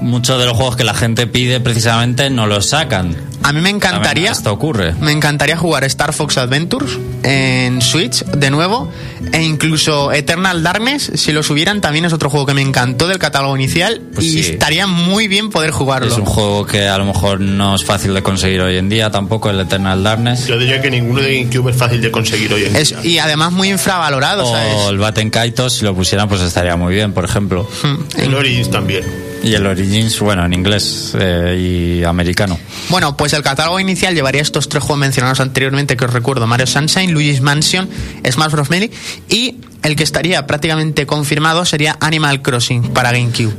muchos 0.00 0.38
de 0.38 0.46
los 0.46 0.56
juegos 0.56 0.76
que 0.76 0.84
la 0.84 0.94
gente 0.94 1.26
pide 1.26 1.60
precisamente 1.60 2.30
no 2.30 2.46
los 2.46 2.66
sacan. 2.66 3.16
A 3.42 3.52
mí 3.52 3.60
me 3.60 3.70
encantaría... 3.70 4.32
Esto 4.32 4.52
ocurre. 4.52 4.92
Me 5.00 5.12
encantaría 5.12 5.56
jugar 5.56 5.84
Star 5.84 6.12
Fox 6.12 6.36
Adventures 6.36 6.98
en 7.22 7.80
Switch 7.80 8.24
de 8.24 8.50
nuevo 8.50 8.90
e 9.32 9.42
incluso 9.42 10.10
Eternal 10.12 10.62
Darkness, 10.64 11.12
si 11.14 11.32
lo 11.32 11.42
subieran 11.44 11.80
también 11.80 12.04
es 12.04 12.12
otro 12.12 12.28
juego 12.28 12.46
que 12.46 12.54
me 12.54 12.62
encantó 12.62 13.06
del 13.06 13.18
catálogo 13.18 13.54
inicial 13.56 14.00
Pues 14.14 14.26
y 14.26 14.42
sí. 14.42 14.50
estaría 14.50 14.86
muy 14.88 15.28
bien 15.28 15.50
poder 15.50 15.70
jugarlo. 15.70 16.08
Es 16.08 16.18
un 16.18 16.24
juego 16.24 16.66
que 16.66 16.88
a 16.88 16.98
lo 16.98 17.04
mejor 17.04 17.40
no 17.40 17.74
es 17.76 17.84
fácil 17.84 18.14
de 18.14 18.22
conseguir 18.22 18.60
hoy 18.62 18.78
en 18.78 18.88
día, 18.88 19.10
tampoco 19.10 19.48
el 19.50 19.60
Eternal 19.60 20.02
Darkness. 20.02 20.46
Yo 20.48 20.58
diría 20.58 20.80
que 20.82 20.90
ninguno 20.90 21.20
de 21.20 21.38
GameCube 21.40 21.70
es 21.70 21.76
fácil 21.76 22.00
de 22.00 22.10
conseguir 22.10 22.52
hoy 22.52 22.64
en 22.64 22.74
Es- 22.76 22.88
día. 23.00 23.00
y 23.12 23.18
además 23.18 23.52
muy 23.52 23.68
infravalorado, 23.70 24.44
O 24.48 24.52
¿sabes? 24.52 24.88
el 24.90 24.98
Batten 24.98 25.30
Kaitos, 25.30 25.74
si 25.74 25.84
lo 25.84 25.94
pusieran, 25.94 26.28
pues 26.28 26.40
estaría 26.40 26.76
muy 26.76 26.94
bien, 26.94 27.12
por 27.12 27.24
ejemplo. 27.24 27.68
Hmm. 27.82 27.96
El 28.20 28.34
Origins 28.34 28.70
también. 28.70 29.04
Y 29.46 29.54
el 29.54 29.66
Origins, 29.66 30.18
bueno, 30.20 30.44
en 30.44 30.52
inglés 30.52 31.12
eh, 31.18 31.98
y 32.00 32.04
americano. 32.04 32.58
Bueno, 32.88 33.16
pues 33.16 33.32
el 33.32 33.42
catálogo 33.42 33.78
inicial 33.80 34.14
llevaría 34.14 34.42
estos 34.42 34.68
tres 34.68 34.82
juegos 34.82 34.98
mencionados 35.00 35.40
anteriormente 35.40 35.96
que 35.96 36.04
os 36.04 36.12
recuerdo, 36.12 36.46
Mario 36.46 36.66
Sunshine, 36.66 37.12
Luigi's 37.12 37.40
Mansion, 37.40 37.88
Smash 38.28 38.50
Bros. 38.52 38.70
Melee 38.70 38.90
y 39.28 39.56
el 39.82 39.94
que 39.94 40.02
estaría 40.02 40.46
prácticamente 40.46 41.06
confirmado 41.06 41.64
sería 41.64 41.96
Animal 42.00 42.42
Crossing 42.42 42.88
para 42.92 43.12
GameCube. 43.12 43.54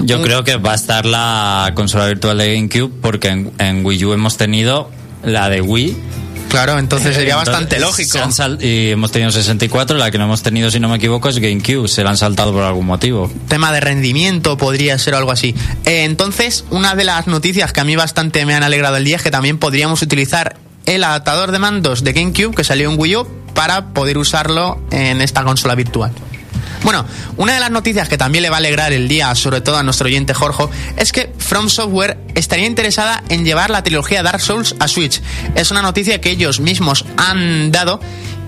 Yo 0.00 0.18
Un- 0.18 0.22
creo 0.22 0.44
que 0.44 0.56
va 0.56 0.72
a 0.72 0.76
estar 0.76 1.04
la 1.04 1.72
consola 1.74 2.06
virtual 2.06 2.38
de 2.38 2.54
GameCube 2.54 2.92
porque 3.02 3.28
en, 3.28 3.50
en 3.58 3.84
Wii 3.84 4.04
U 4.04 4.12
hemos 4.12 4.36
tenido 4.36 4.90
la 5.24 5.48
de 5.48 5.60
Wii 5.60 5.96
Claro, 6.52 6.78
entonces 6.78 7.14
sería 7.14 7.32
Entonces, 7.32 7.52
bastante 7.52 7.80
lógico. 7.80 8.18
y 8.60 8.90
hemos 8.90 9.10
tenido 9.10 9.32
64, 9.32 9.96
la 9.96 10.10
que 10.10 10.18
no 10.18 10.24
hemos 10.24 10.42
tenido, 10.42 10.70
si 10.70 10.78
no 10.80 10.90
me 10.90 10.96
equivoco, 10.96 11.30
es 11.30 11.38
GameCube. 11.38 11.88
Se 11.88 12.04
la 12.04 12.10
han 12.10 12.18
saltado 12.18 12.52
por 12.52 12.62
algún 12.62 12.84
motivo. 12.84 13.32
tema 13.48 13.72
de 13.72 13.80
rendimiento 13.80 14.58
podría 14.58 14.98
ser 14.98 15.14
algo 15.14 15.32
así. 15.32 15.54
Eh, 15.86 16.04
entonces, 16.04 16.66
una 16.68 16.94
de 16.94 17.04
las 17.04 17.26
noticias 17.26 17.72
que 17.72 17.80
a 17.80 17.84
mí 17.84 17.96
bastante 17.96 18.44
me 18.44 18.54
han 18.54 18.62
alegrado 18.62 18.98
el 18.98 19.04
día 19.04 19.16
es 19.16 19.22
que 19.22 19.30
también 19.30 19.56
podríamos 19.56 20.02
utilizar 20.02 20.56
el 20.84 21.04
adaptador 21.04 21.52
de 21.52 21.58
mandos 21.58 22.04
de 22.04 22.12
GameCube 22.12 22.54
que 22.54 22.64
salió 22.64 22.90
en 22.90 23.00
Wii 23.00 23.16
U 23.16 23.28
para 23.54 23.86
poder 23.94 24.18
usarlo 24.18 24.78
en 24.90 25.22
esta 25.22 25.44
consola 25.44 25.74
virtual. 25.74 26.12
Bueno, 26.84 27.06
una 27.36 27.54
de 27.54 27.60
las 27.60 27.70
noticias 27.70 28.08
que 28.08 28.18
también 28.18 28.42
le 28.42 28.50
va 28.50 28.56
a 28.56 28.58
alegrar 28.58 28.92
el 28.92 29.06
día, 29.06 29.34
sobre 29.34 29.60
todo 29.60 29.76
a 29.76 29.82
nuestro 29.82 30.06
oyente 30.06 30.34
Jorge, 30.34 30.64
es 30.96 31.12
que 31.12 31.32
From 31.38 31.68
Software 31.68 32.18
estaría 32.34 32.66
interesada 32.66 33.22
en 33.28 33.44
llevar 33.44 33.70
la 33.70 33.82
trilogía 33.82 34.22
Dark 34.22 34.40
Souls 34.40 34.74
a 34.80 34.88
Switch. 34.88 35.20
Es 35.54 35.70
una 35.70 35.82
noticia 35.82 36.20
que 36.20 36.30
ellos 36.30 36.60
mismos 36.60 37.04
han 37.16 37.70
dado 37.70 38.00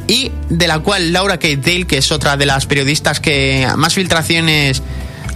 y 0.06 0.32
de 0.48 0.66
la 0.66 0.80
cual 0.80 1.12
Laura 1.12 1.38
Kate 1.38 1.56
Dale, 1.58 1.86
que 1.86 1.98
es 1.98 2.10
otra 2.10 2.36
de 2.36 2.46
las 2.46 2.66
periodistas 2.66 3.20
que 3.20 3.68
más 3.76 3.94
filtraciones 3.94 4.82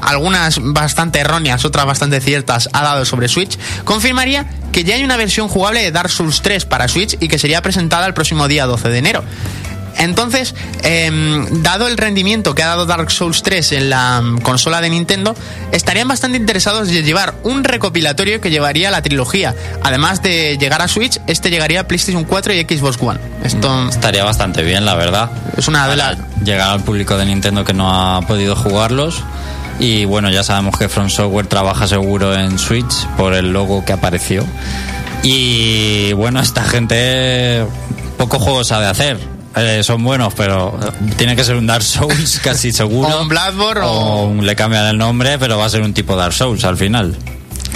algunas 0.00 0.58
bastante 0.60 1.18
erróneas, 1.20 1.64
otras 1.64 1.86
bastante 1.86 2.20
ciertas, 2.20 2.68
ha 2.72 2.82
dado 2.82 3.04
sobre 3.04 3.28
Switch, 3.28 3.58
confirmaría 3.84 4.46
que 4.72 4.84
ya 4.84 4.94
hay 4.94 5.04
una 5.04 5.16
versión 5.16 5.48
jugable 5.48 5.82
de 5.82 5.90
Dark 5.90 6.10
Souls 6.10 6.40
3 6.42 6.64
para 6.66 6.88
Switch 6.88 7.16
y 7.20 7.28
que 7.28 7.38
sería 7.38 7.62
presentada 7.62 8.06
el 8.06 8.14
próximo 8.14 8.48
día 8.48 8.66
12 8.66 8.88
de 8.88 8.98
enero. 8.98 9.24
Entonces, 9.98 10.54
em, 10.82 11.62
dado 11.62 11.88
el 11.88 11.96
rendimiento 11.96 12.54
que 12.54 12.62
ha 12.62 12.68
dado 12.68 12.86
Dark 12.86 13.10
Souls 13.10 13.42
3 13.42 13.72
en 13.72 13.90
la 13.90 14.20
mm, 14.20 14.38
consola 14.38 14.80
de 14.80 14.90
Nintendo, 14.90 15.34
estarían 15.72 16.08
bastante 16.08 16.38
interesados 16.38 16.88
en 16.88 17.04
llevar 17.04 17.34
un 17.42 17.64
recopilatorio 17.64 18.40
que 18.40 18.50
llevaría 18.50 18.90
la 18.90 19.02
trilogía. 19.02 19.54
Además 19.82 20.22
de 20.22 20.56
llegar 20.58 20.82
a 20.82 20.88
Switch, 20.88 21.20
este 21.26 21.50
llegaría 21.50 21.80
a 21.80 21.84
PlayStation 21.88 22.24
4 22.24 22.54
y 22.54 22.60
Xbox 22.62 22.98
One. 23.00 23.18
Esto 23.42 23.88
Estaría 23.88 24.24
bastante 24.24 24.62
bien, 24.62 24.84
la 24.84 24.94
verdad. 24.94 25.30
es 25.56 25.68
una 25.68 25.88
de 25.88 25.96
las... 25.96 26.16
llegar 26.44 26.70
al 26.70 26.80
público 26.80 27.16
de 27.16 27.26
Nintendo 27.26 27.64
que 27.64 27.74
no 27.74 28.16
ha 28.16 28.22
podido 28.22 28.54
jugarlos. 28.54 29.22
Y 29.80 30.04
bueno, 30.04 30.30
ya 30.30 30.42
sabemos 30.42 30.76
que 30.76 30.88
From 30.88 31.08
Software 31.08 31.46
trabaja 31.46 31.86
seguro 31.86 32.34
en 32.34 32.58
Switch 32.58 33.06
por 33.16 33.34
el 33.34 33.52
logo 33.52 33.84
que 33.84 33.92
apareció. 33.92 34.44
Y 35.22 36.12
bueno, 36.14 36.40
esta 36.40 36.64
gente 36.64 37.64
poco 38.16 38.38
juego 38.38 38.64
sabe 38.64 38.86
hacer. 38.86 39.37
Eh, 39.58 39.82
son 39.82 40.02
buenos, 40.04 40.34
pero 40.34 40.78
tiene 41.16 41.34
que 41.36 41.44
ser 41.44 41.56
un 41.56 41.66
Dark 41.66 41.82
Souls 41.82 42.40
casi 42.44 42.72
seguro. 42.72 43.08
O 43.08 43.22
un 43.22 43.28
Bloodborne 43.28 43.80
o- 43.84 43.90
o 43.90 44.24
un- 44.26 44.46
le 44.46 44.54
cambian 44.56 44.86
el 44.86 44.98
nombre, 44.98 45.38
pero 45.38 45.58
va 45.58 45.64
a 45.66 45.70
ser 45.70 45.82
un 45.82 45.92
tipo 45.94 46.16
Dark 46.16 46.32
Souls 46.32 46.64
al 46.64 46.76
final. 46.76 47.16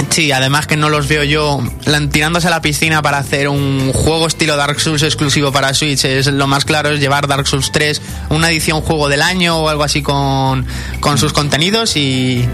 Sí, 0.08 0.32
además 0.32 0.66
que 0.66 0.76
no 0.76 0.88
los 0.88 1.06
veo 1.06 1.22
yo 1.22 1.62
tirándose 2.10 2.46
a 2.46 2.50
la 2.50 2.60
piscina 2.62 3.02
para 3.02 3.18
hacer 3.18 3.48
un 3.48 3.92
juego 3.92 4.26
estilo 4.26 4.56
Dark 4.56 4.80
Souls 4.80 5.02
exclusivo 5.02 5.52
para 5.52 5.72
Switch. 5.74 6.04
Es 6.04 6.26
lo 6.26 6.46
más 6.46 6.64
claro 6.64 6.90
es 6.90 7.00
llevar 7.00 7.26
Dark 7.28 7.46
Souls 7.46 7.70
3, 7.72 8.00
una 8.30 8.50
edición 8.50 8.80
juego 8.80 9.08
del 9.08 9.22
año 9.22 9.58
o 9.58 9.68
algo 9.68 9.84
así 9.84 10.02
con, 10.02 10.66
con 11.00 11.18
sus 11.18 11.32
contenidos 11.32 11.96
y 11.96 12.46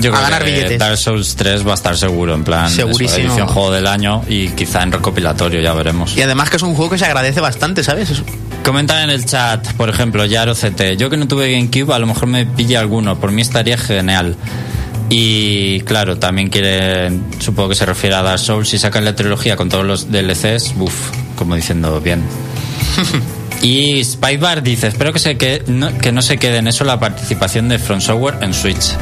Yo 0.00 0.10
a 0.10 0.16
creo 0.16 0.22
ganar 0.22 0.44
que 0.44 0.50
billetes. 0.52 0.78
Dark 0.78 0.96
Souls 0.98 1.34
3 1.36 1.66
va 1.66 1.72
a 1.72 1.74
estar 1.74 1.96
seguro, 1.96 2.34
en 2.34 2.44
plan, 2.44 2.66
eso, 2.66 2.76
Segurísimo. 2.76 3.26
edición 3.28 3.48
juego 3.48 3.70
del 3.72 3.86
año 3.86 4.22
y 4.28 4.48
quizá 4.50 4.82
en 4.82 4.92
recopilatorio, 4.92 5.60
ya 5.60 5.72
veremos. 5.72 6.16
Y 6.16 6.22
además 6.22 6.50
que 6.50 6.56
es 6.56 6.62
un 6.62 6.74
juego 6.74 6.90
que 6.92 6.98
se 6.98 7.06
agradece 7.06 7.40
bastante, 7.40 7.82
¿sabes? 7.82 8.10
Es- 8.10 8.22
Comentan 8.64 9.04
en 9.04 9.10
el 9.10 9.24
chat, 9.24 9.66
por 9.74 9.88
ejemplo, 9.88 10.24
Yaro 10.26 10.54
CT. 10.54 10.96
Yo 10.98 11.08
que 11.08 11.16
no 11.16 11.26
tuve 11.26 11.50
GameCube, 11.52 11.94
a 11.94 11.98
lo 11.98 12.06
mejor 12.06 12.26
me 12.28 12.44
pilla 12.44 12.80
alguno. 12.80 13.18
Por 13.18 13.30
mí 13.32 13.40
estaría 13.40 13.78
genial. 13.78 14.36
Y 15.08 15.80
claro, 15.82 16.18
también 16.18 16.50
quieren, 16.50 17.24
supongo 17.38 17.70
que 17.70 17.74
se 17.74 17.86
refiere 17.86 18.14
a 18.16 18.22
Dark 18.22 18.38
Souls, 18.38 18.68
si 18.68 18.78
sacan 18.78 19.06
la 19.06 19.16
trilogía 19.16 19.56
con 19.56 19.70
todos 19.70 19.86
los 19.86 20.10
DLCs, 20.12 20.74
buf, 20.74 20.92
como 21.34 21.54
diciendo 21.54 21.98
bien. 22.02 22.22
y 23.62 24.04
Spybar 24.04 24.62
dice, 24.62 24.88
espero 24.88 25.12
que, 25.12 25.18
se 25.18 25.36
que, 25.36 25.62
no, 25.66 25.96
que 25.98 26.12
no 26.12 26.22
se 26.22 26.38
quede 26.38 26.58
en 26.58 26.68
eso 26.68 26.84
la 26.84 27.00
participación 27.00 27.68
de 27.68 27.78
From 27.78 28.00
Software 28.00 28.38
en 28.40 28.54
Switch. 28.54 28.94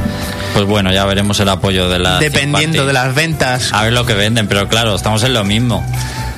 Pues 0.53 0.65
bueno, 0.65 0.91
ya 0.91 1.05
veremos 1.05 1.39
el 1.39 1.49
apoyo 1.49 1.89
de 1.89 1.99
la... 1.99 2.19
dependiendo 2.19 2.85
de 2.85 2.93
las 2.93 3.13
ventas. 3.13 3.71
A 3.73 3.83
ver 3.83 3.93
lo 3.93 4.05
que 4.05 4.13
venden, 4.13 4.47
pero 4.47 4.67
claro, 4.67 4.95
estamos 4.95 5.23
en 5.23 5.33
lo 5.33 5.43
mismo. 5.43 5.85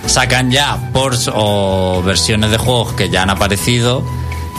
Sacan 0.06 0.52
ya 0.52 0.90
ports 0.92 1.30
o 1.34 2.02
versiones 2.04 2.52
de 2.52 2.58
juegos 2.58 2.94
que 2.94 3.10
ya 3.10 3.24
han 3.24 3.30
aparecido 3.30 4.04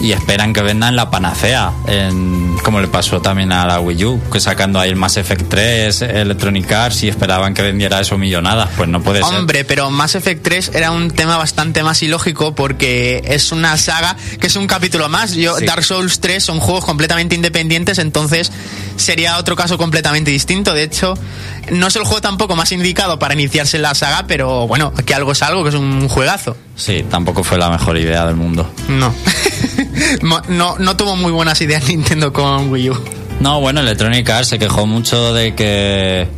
y 0.00 0.12
esperan 0.12 0.52
que 0.52 0.62
vendan 0.62 0.96
la 0.96 1.10
panacea, 1.10 1.72
en, 1.86 2.56
como 2.64 2.80
le 2.80 2.88
pasó 2.88 3.20
también 3.20 3.52
a 3.52 3.66
la 3.66 3.80
Wii 3.80 4.04
U, 4.04 4.20
que 4.32 4.40
sacando 4.40 4.80
ahí 4.80 4.88
el 4.90 4.96
Mass 4.96 5.16
Effect 5.18 5.48
3, 5.48 6.02
Electronic 6.02 6.70
Arts 6.72 7.02
y 7.02 7.08
esperaban 7.08 7.52
que 7.54 7.62
vendiera 7.62 8.00
eso 8.00 8.16
millonadas. 8.18 8.70
Pues 8.76 8.88
no 8.88 9.02
puede 9.02 9.22
ser. 9.22 9.36
Hombre, 9.38 9.64
pero 9.64 9.90
Mass 9.90 10.14
Effect 10.14 10.42
3 10.42 10.70
era 10.74 10.90
un 10.90 11.10
tema 11.10 11.36
bastante 11.36 11.82
más 11.82 12.02
ilógico 12.02 12.54
porque 12.54 13.22
es 13.26 13.52
una 13.52 13.76
saga 13.76 14.16
que 14.40 14.46
es 14.46 14.56
un 14.56 14.66
capítulo 14.66 15.08
más. 15.08 15.34
Yo, 15.34 15.58
Sí. 15.58 15.66
Dark 15.66 15.84
Souls 15.84 16.20
3 16.20 16.42
son 16.42 16.60
juegos 16.60 16.84
completamente 16.84 17.34
independientes, 17.34 17.98
entonces 17.98 18.50
sería 18.96 19.36
otro 19.38 19.56
caso 19.56 19.76
completamente 19.76 20.30
distinto. 20.30 20.72
De 20.72 20.84
hecho, 20.84 21.14
no 21.72 21.88
es 21.88 21.96
el 21.96 22.04
juego 22.04 22.20
tampoco 22.20 22.56
más 22.56 22.72
indicado 22.72 23.18
para 23.18 23.34
iniciarse 23.34 23.76
en 23.76 23.82
la 23.82 23.94
saga, 23.94 24.24
pero 24.26 24.66
bueno, 24.66 24.92
que 24.94 25.14
algo 25.14 25.32
es 25.32 25.42
algo, 25.42 25.62
que 25.62 25.68
es 25.70 25.74
un 25.74 26.08
juegazo. 26.08 26.56
Sí, 26.76 27.04
tampoco 27.10 27.44
fue 27.44 27.58
la 27.58 27.68
mejor 27.68 27.98
idea 27.98 28.24
del 28.24 28.36
mundo. 28.36 28.72
No. 28.88 29.12
No, 30.48 30.76
no 30.78 30.96
tuvo 30.96 31.16
muy 31.16 31.32
buenas 31.32 31.60
ideas 31.60 31.88
Nintendo 31.88 32.32
con 32.32 32.70
Wii 32.70 32.90
U. 32.90 33.04
No, 33.40 33.60
bueno, 33.60 33.80
Electronic 33.80 34.28
Arts 34.28 34.48
se 34.48 34.58
quejó 34.58 34.86
mucho 34.86 35.32
de 35.32 35.54
que 35.54 36.28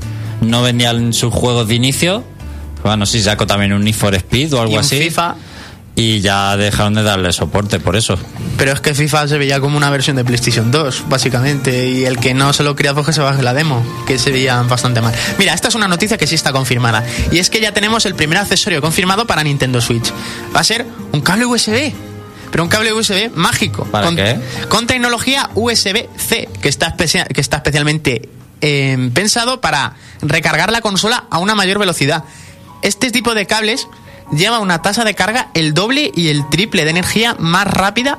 no 0.41 0.63
vendían 0.63 1.13
sus 1.13 1.33
juegos 1.35 1.69
de 1.69 1.75
inicio. 1.75 2.25
Bueno, 2.85 3.07
sí, 3.07 3.23
sacó 3.23 3.47
también 3.47 3.73
un 3.73 3.85
Need 3.85 3.95
for 3.95 4.15
Speed 4.15 4.55
o 4.55 4.61
algo 4.61 4.75
Y 4.75 4.77
así. 4.77 4.99
FIFA. 4.99 5.35
Y 5.95 6.21
ya 6.21 6.57
dejaron 6.57 6.95
de 6.95 7.03
darle 7.03 7.33
soporte 7.33 7.79
por 7.79 7.97
eso. 7.97 8.17
Pero 8.57 8.73
es 8.73 8.81
que 8.81 8.95
FIFA 8.95 9.29
se 9.29 9.37
veía 9.37 9.61
como 9.61 9.77
una 9.77 9.91
versión 9.91 10.17
de 10.17 10.25
PlayStation 10.25 10.71
2, 10.71 11.05
básicamente. 11.09 11.87
Y 11.87 12.05
el 12.07 12.19
que 12.19 12.33
no 12.33 12.53
se 12.55 12.63
lo 12.63 12.75
crea, 12.75 12.95
pues 12.95 13.07
que 13.07 13.13
se 13.13 13.21
baje 13.21 13.43
la 13.43 13.53
demo, 13.53 13.85
que 14.07 14.19
se 14.19 14.31
veía 14.31 14.63
bastante 14.63 15.03
mal. 15.03 15.13
Mira, 15.39 15.53
esta 15.53 15.69
es 15.69 15.75
una 15.75 15.89
noticia 15.89 16.17
que 16.17 16.27
sí 16.27 16.35
está 16.35 16.51
confirmada. 16.51 17.05
Y 17.31 17.39
es 17.41 17.51
que 17.51 17.61
ya 17.61 17.73
tenemos 17.73 18.07
el 18.07 18.15
primer 18.15 18.39
accesorio 18.39 18.81
confirmado 18.81 19.27
para 19.27 19.43
Nintendo 19.45 19.81
Switch. 19.83 20.11
Va 20.55 20.61
a 20.61 20.65
ser 20.65 20.87
un 21.13 21.21
cable 21.21 21.45
USB. 21.47 21.93
Pero 22.53 22.63
un 22.63 22.69
cable 22.71 22.93
USB 22.93 23.31
mágico. 23.35 23.85
¿Para 23.87 24.07
con, 24.07 24.15
qué? 24.15 24.39
Con 24.69 24.87
tecnología 24.87 25.51
USB-C, 25.57 26.49
que 26.61 26.69
está, 26.69 26.87
especia- 26.87 27.25
que 27.25 27.41
está 27.41 27.57
especialmente 27.57 28.29
eh, 28.61 29.11
pensado 29.13 29.61
para 29.61 29.95
recargar 30.21 30.71
la 30.71 30.81
consola 30.83 31.25
a 31.31 31.39
una 31.39 31.57
mayor 31.57 31.81
velocidad. 31.81 32.23
Este 32.83 33.11
tipo 33.11 33.35
de 33.35 33.47
cables 33.47 33.89
lleva 34.33 34.61
una 34.61 34.83
tasa 34.83 35.03
de 35.05 35.15
carga 35.15 35.49
el 35.55 35.75
doble 35.75 36.13
y 36.15 36.29
el 36.29 36.49
triple 36.51 36.85
de 36.85 36.91
energía 36.91 37.35
más 37.39 37.67
rápida 37.67 38.19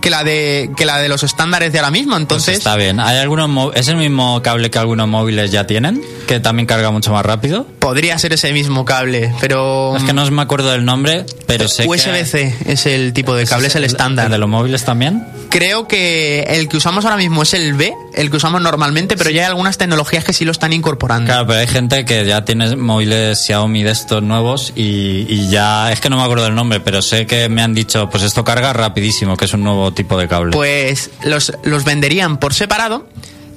que 0.00 0.10
la 0.10 0.24
de 0.24 0.70
que 0.76 0.86
la 0.86 0.98
de 0.98 1.08
los 1.08 1.22
estándares 1.22 1.72
de 1.72 1.78
ahora 1.78 1.90
mismo. 1.90 2.12
Pues 2.12 2.22
Entonces, 2.22 2.58
está 2.58 2.76
bien. 2.76 3.00
¿Hay 3.00 3.18
algunos 3.18 3.74
¿Es 3.74 3.88
el 3.88 3.96
mismo 3.96 4.42
cable 4.42 4.70
que 4.70 4.78
algunos 4.78 5.08
móviles 5.08 5.50
ya 5.50 5.66
tienen? 5.66 6.02
Que 6.26 6.40
también 6.40 6.66
carga 6.66 6.90
mucho 6.90 7.12
más 7.12 7.24
rápido. 7.24 7.66
podría 7.78 8.18
ser 8.18 8.32
ese 8.32 8.52
mismo 8.52 8.84
cable, 8.84 9.32
pero 9.40 9.96
Es 9.96 10.04
que 10.04 10.12
no 10.12 10.30
me 10.30 10.42
acuerdo 10.42 10.70
del 10.70 10.84
nombre, 10.84 11.26
pero 11.46 11.68
sé 11.68 11.84
que... 11.84 11.88
USB-C 11.88 12.54
es 12.66 12.86
el 12.86 13.12
tipo 13.12 13.34
de 13.34 13.46
cable, 13.46 13.66
es 13.68 13.76
el 13.76 13.84
estándar. 13.84 14.30
¿De 14.30 14.38
los 14.38 14.48
móviles 14.48 14.84
también? 14.84 15.26
Creo 15.48 15.88
que 15.88 16.42
el 16.48 16.68
que 16.68 16.76
usamos 16.76 17.04
ahora 17.04 17.16
mismo 17.16 17.42
es 17.42 17.54
el 17.54 17.74
B, 17.74 17.92
el 18.14 18.30
que 18.30 18.36
usamos 18.36 18.60
normalmente, 18.60 19.16
pero 19.16 19.30
ya 19.30 19.42
hay 19.42 19.46
algunas 19.48 19.78
tecnologías 19.78 20.24
que 20.24 20.32
sí 20.32 20.44
lo 20.44 20.52
están 20.52 20.72
incorporando. 20.72 21.26
Claro, 21.26 21.46
pero 21.46 21.60
hay 21.60 21.66
gente 21.66 22.04
que 22.04 22.24
ya 22.26 22.44
tiene 22.44 22.76
móviles 22.76 23.38
Xiaomi 23.38 23.82
de 23.82 23.90
estos 23.90 24.22
nuevos 24.22 24.72
y, 24.74 25.26
y 25.28 25.48
ya... 25.48 25.92
Es 25.92 26.00
que 26.00 26.10
no 26.10 26.16
me 26.16 26.22
acuerdo 26.22 26.44
del 26.44 26.54
nombre, 26.54 26.80
pero 26.80 27.02
sé 27.02 27.26
que 27.26 27.48
me 27.48 27.62
han 27.62 27.74
dicho, 27.74 28.08
pues 28.10 28.22
esto 28.22 28.44
carga 28.44 28.72
rapidísimo, 28.72 29.36
que 29.36 29.44
es 29.44 29.54
un 29.54 29.62
nuevo 29.62 29.92
tipo 29.92 30.18
de 30.18 30.28
cable. 30.28 30.52
Pues 30.52 31.10
los, 31.24 31.52
los 31.64 31.84
venderían 31.84 32.38
por 32.38 32.54
separado 32.54 33.06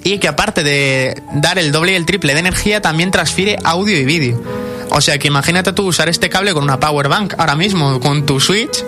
y 0.03 0.17
que 0.17 0.27
aparte 0.27 0.63
de 0.63 1.21
dar 1.33 1.57
el 1.57 1.71
doble 1.71 1.93
y 1.93 1.95
el 1.95 2.05
triple 2.05 2.33
de 2.33 2.39
energía, 2.39 2.81
también 2.81 3.11
transfiere 3.11 3.57
audio 3.63 3.97
y 3.97 4.03
vídeo. 4.03 4.41
O 4.89 5.01
sea 5.01 5.17
que 5.17 5.27
imagínate 5.27 5.73
tú 5.73 5.87
usar 5.87 6.09
este 6.09 6.29
cable 6.29 6.53
con 6.53 6.63
una 6.63 6.79
power 6.79 7.07
bank 7.07 7.33
ahora 7.37 7.55
mismo, 7.55 7.99
con 7.99 8.25
tu 8.25 8.39
Switch. 8.39 8.83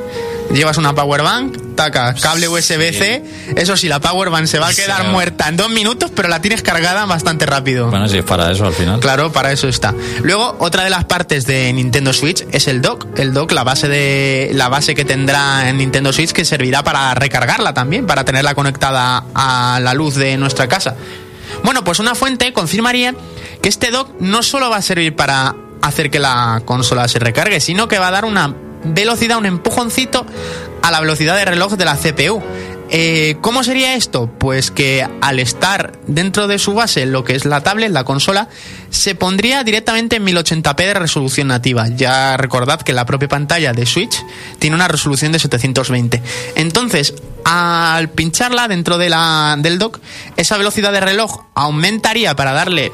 Llevas 0.53 0.77
una 0.77 0.93
power 0.95 1.21
bank, 1.21 1.75
taca, 1.75 2.13
cable 2.13 2.47
USB-C. 2.47 3.23
Eso 3.57 3.75
sí, 3.75 3.89
la 3.89 3.99
power 3.99 4.29
bank 4.29 4.45
se 4.45 4.57
va 4.59 4.67
a 4.67 4.73
Sí. 4.73 4.81
quedar 4.83 5.03
muerta 5.05 5.49
en 5.49 5.57
dos 5.57 5.69
minutos, 5.69 6.11
pero 6.15 6.29
la 6.29 6.39
tienes 6.41 6.61
cargada 6.61 7.05
bastante 7.05 7.45
rápido. 7.45 7.89
Bueno, 7.89 8.05
es 8.05 8.23
para 8.23 8.51
eso 8.51 8.65
al 8.65 8.73
final. 8.73 8.99
Claro, 9.01 9.31
para 9.33 9.51
eso 9.51 9.67
está. 9.67 9.93
Luego, 10.21 10.55
otra 10.59 10.83
de 10.83 10.89
las 10.89 11.03
partes 11.05 11.45
de 11.45 11.73
Nintendo 11.73 12.13
Switch 12.13 12.45
es 12.51 12.67
el 12.67 12.81
dock. 12.81 13.05
El 13.17 13.33
dock, 13.33 13.51
la 13.51 13.63
base 13.63 13.87
de 13.89 14.51
la 14.53 14.69
base 14.69 14.95
que 14.95 15.03
tendrá 15.03 15.67
en 15.67 15.77
Nintendo 15.77 16.13
Switch 16.13 16.31
que 16.31 16.45
servirá 16.45 16.83
para 16.83 17.13
recargarla 17.15 17.73
también, 17.73 18.05
para 18.07 18.23
tenerla 18.23 18.55
conectada 18.55 19.25
a 19.33 19.79
la 19.81 19.93
luz 19.93 20.15
de 20.15 20.37
nuestra 20.37 20.67
casa. 20.67 20.95
Bueno, 21.63 21.83
pues 21.83 21.99
una 21.99 22.15
fuente 22.15 22.53
confirmaría 22.53 23.13
que 23.61 23.67
este 23.69 23.91
dock 23.91 24.09
no 24.19 24.41
solo 24.43 24.69
va 24.69 24.77
a 24.77 24.81
servir 24.81 25.15
para 25.15 25.55
hacer 25.81 26.09
que 26.09 26.19
la 26.19 26.61
consola 26.65 27.07
se 27.07 27.19
recargue, 27.19 27.59
sino 27.59 27.87
que 27.87 27.99
va 27.99 28.07
a 28.07 28.11
dar 28.11 28.25
una 28.25 28.53
velocidad, 28.85 29.37
un 29.37 29.45
empujoncito 29.45 30.25
a 30.81 30.91
la 30.91 30.99
velocidad 31.01 31.35
de 31.35 31.45
reloj 31.45 31.73
de 31.73 31.85
la 31.85 31.97
CPU. 31.97 32.41
Eh, 32.89 33.37
¿Cómo 33.41 33.63
sería 33.63 33.95
esto? 33.95 34.29
Pues 34.37 34.69
que 34.69 35.07
al 35.21 35.39
estar 35.39 35.93
dentro 36.05 36.47
de 36.47 36.59
su 36.59 36.75
base 36.75 37.07
lo 37.07 37.23
que 37.23 37.35
es 37.35 37.45
la 37.45 37.61
tablet, 37.61 37.91
la 37.91 38.03
consola, 38.03 38.47
se 38.91 39.15
pondría 39.15 39.63
directamente 39.63 40.17
en 40.17 40.25
1080p 40.25 40.75
de 40.75 40.93
resolución 40.93 41.47
nativa. 41.47 41.87
Ya 41.87 42.37
recordad 42.37 42.81
que 42.81 42.93
la 42.93 43.05
propia 43.05 43.27
pantalla 43.27 43.73
de 43.73 43.85
Switch 43.85 44.23
tiene 44.59 44.75
una 44.75 44.87
resolución 44.87 45.31
de 45.31 45.39
720. 45.39 46.21
Entonces, 46.55 47.15
al 47.43 48.09
pincharla 48.09 48.67
dentro 48.67 48.97
del 48.99 49.79
dock, 49.79 49.99
esa 50.37 50.57
velocidad 50.57 50.91
de 50.91 50.99
reloj 50.99 51.45
aumentaría 51.55 52.35
para 52.35 52.53
darle 52.53 52.91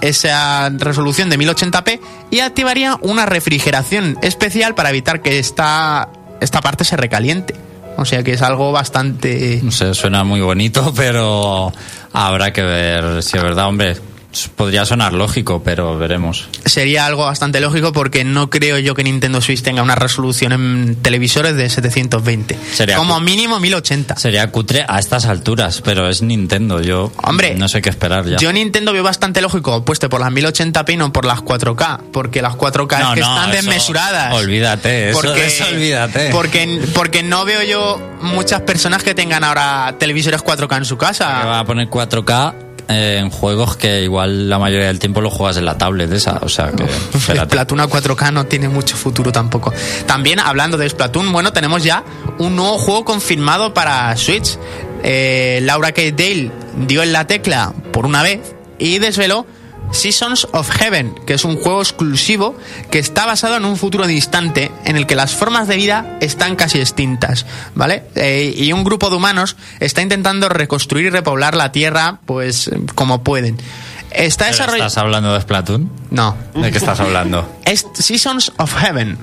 esa 0.00 0.70
resolución 0.70 1.30
de 1.30 1.38
1080p 1.38 2.00
y 2.30 2.40
activaría 2.40 2.98
una 3.00 3.26
refrigeración 3.26 4.18
especial 4.22 4.74
para 4.74 4.90
evitar 4.90 5.22
que 5.22 5.38
esta, 5.38 6.08
esta 6.40 6.60
parte 6.60 6.84
se 6.84 6.96
recaliente. 6.96 7.54
O 7.96 8.04
sea 8.04 8.22
que 8.22 8.32
es 8.32 8.42
algo 8.42 8.72
bastante... 8.72 9.60
No 9.62 9.70
sé, 9.70 9.94
suena 9.94 10.24
muy 10.24 10.40
bonito, 10.40 10.92
pero 10.96 11.72
habrá 12.12 12.52
que 12.52 12.62
ver 12.62 13.22
si 13.22 13.36
es 13.36 13.42
verdad, 13.42 13.68
hombre. 13.68 13.96
Podría 14.56 14.84
sonar 14.84 15.12
lógico, 15.12 15.62
pero 15.62 15.98
veremos. 15.98 16.48
Sería 16.64 17.06
algo 17.06 17.24
bastante 17.24 17.60
lógico 17.60 17.92
porque 17.92 18.24
no 18.24 18.50
creo 18.50 18.78
yo 18.78 18.94
que 18.94 19.04
Nintendo 19.04 19.40
Switch 19.40 19.62
tenga 19.62 19.82
una 19.82 19.94
resolución 19.94 20.52
en 20.52 20.96
televisores 20.96 21.56
de 21.56 21.68
720. 21.68 22.58
Sería 22.72 22.96
Como 22.96 23.20
mínimo 23.20 23.60
1080. 23.60 24.16
Sería 24.16 24.50
cutre 24.50 24.84
a 24.88 24.98
estas 24.98 25.26
alturas, 25.26 25.80
pero 25.82 26.08
es 26.08 26.22
Nintendo. 26.22 26.80
Yo 26.80 27.12
Hombre, 27.22 27.54
no 27.54 27.68
sé 27.68 27.82
qué 27.82 27.90
esperar 27.90 28.26
ya. 28.26 28.36
Yo 28.38 28.52
Nintendo 28.52 28.92
veo 28.92 29.02
bastante 29.02 29.40
lógico 29.40 29.84
puesto 29.84 30.08
por 30.08 30.20
las 30.20 30.30
1080p 30.30 30.94
y 30.94 30.96
no 30.96 31.12
por 31.12 31.24
las 31.24 31.40
4K, 31.40 32.00
porque 32.12 32.42
las 32.42 32.54
4K 32.54 32.92
es 33.00 33.14
que 33.14 33.20
no, 33.20 33.34
están 33.34 33.50
desmesuradas. 33.50 34.34
olvídate, 34.34 35.10
eso 35.10 35.32
de 35.32 35.46
eso 35.46 35.64
olvídate. 35.66 36.30
Porque, 36.30 36.82
porque 36.94 37.22
no 37.22 37.44
veo 37.44 37.62
yo 37.62 38.00
muchas 38.20 38.62
personas 38.62 39.02
que 39.02 39.14
tengan 39.14 39.44
ahora 39.44 39.94
televisores 39.98 40.42
4K 40.42 40.76
en 40.78 40.84
su 40.84 40.96
Que 40.98 41.06
casa. 41.06 41.44
va 41.44 41.60
a 41.60 41.64
poner 41.64 41.88
4K 41.88 42.54
eh, 42.54 42.73
en 42.88 43.30
juegos 43.30 43.76
que 43.76 44.02
igual 44.02 44.48
la 44.48 44.58
mayoría 44.58 44.86
del 44.88 44.98
tiempo 44.98 45.20
lo 45.20 45.30
juegas 45.30 45.56
en 45.56 45.64
la 45.64 45.78
tablet 45.78 46.12
esa. 46.12 46.38
O 46.42 46.48
sea 46.48 46.70
que. 46.72 46.84
Splatoon 47.18 47.80
a 47.80 47.88
4K 47.88 48.32
no 48.32 48.46
tiene 48.46 48.68
mucho 48.68 48.96
futuro 48.96 49.32
tampoco. 49.32 49.72
También 50.06 50.40
hablando 50.40 50.76
de 50.76 50.88
Splatoon, 50.88 51.32
bueno, 51.32 51.52
tenemos 51.52 51.82
ya 51.82 52.04
un 52.38 52.56
nuevo 52.56 52.78
juego 52.78 53.04
confirmado 53.04 53.74
para 53.74 54.16
Switch. 54.16 54.58
Eh, 55.02 55.60
Laura 55.62 55.92
K. 55.92 56.02
Dale 56.12 56.50
dio 56.86 57.02
en 57.02 57.12
la 57.12 57.26
tecla 57.26 57.72
por 57.92 58.06
una 58.06 58.22
vez 58.22 58.40
y 58.78 58.98
desveló 58.98 59.46
Seasons 59.92 60.48
of 60.52 60.70
Heaven, 60.70 61.14
que 61.26 61.34
es 61.34 61.44
un 61.44 61.56
juego 61.56 61.80
exclusivo 61.80 62.56
que 62.90 62.98
está 62.98 63.26
basado 63.26 63.56
en 63.56 63.64
un 63.64 63.76
futuro 63.76 64.06
distante 64.06 64.70
en 64.84 64.96
el 64.96 65.06
que 65.06 65.14
las 65.14 65.34
formas 65.34 65.68
de 65.68 65.76
vida 65.76 66.18
están 66.20 66.56
casi 66.56 66.80
extintas, 66.80 67.46
¿vale? 67.74 68.04
Eh, 68.16 68.52
y 68.56 68.72
un 68.72 68.84
grupo 68.84 69.10
de 69.10 69.16
humanos 69.16 69.56
está 69.80 70.02
intentando 70.02 70.48
reconstruir 70.48 71.06
y 71.06 71.10
repoblar 71.10 71.54
la 71.54 71.72
Tierra, 71.72 72.18
pues 72.26 72.70
como 72.94 73.22
pueden. 73.22 73.56
Está 74.10 74.44
¿Pero 74.44 74.52
desarrollado... 74.56 74.86
¿Estás 74.88 75.02
hablando 75.02 75.34
de 75.34 75.40
Splatoon? 75.40 75.90
No, 76.10 76.36
¿De 76.54 76.70
qué 76.70 76.78
estás 76.78 77.00
hablando? 77.00 77.48
es 77.64 77.86
Seasons 77.94 78.52
of 78.58 78.74
Heaven. 78.76 79.18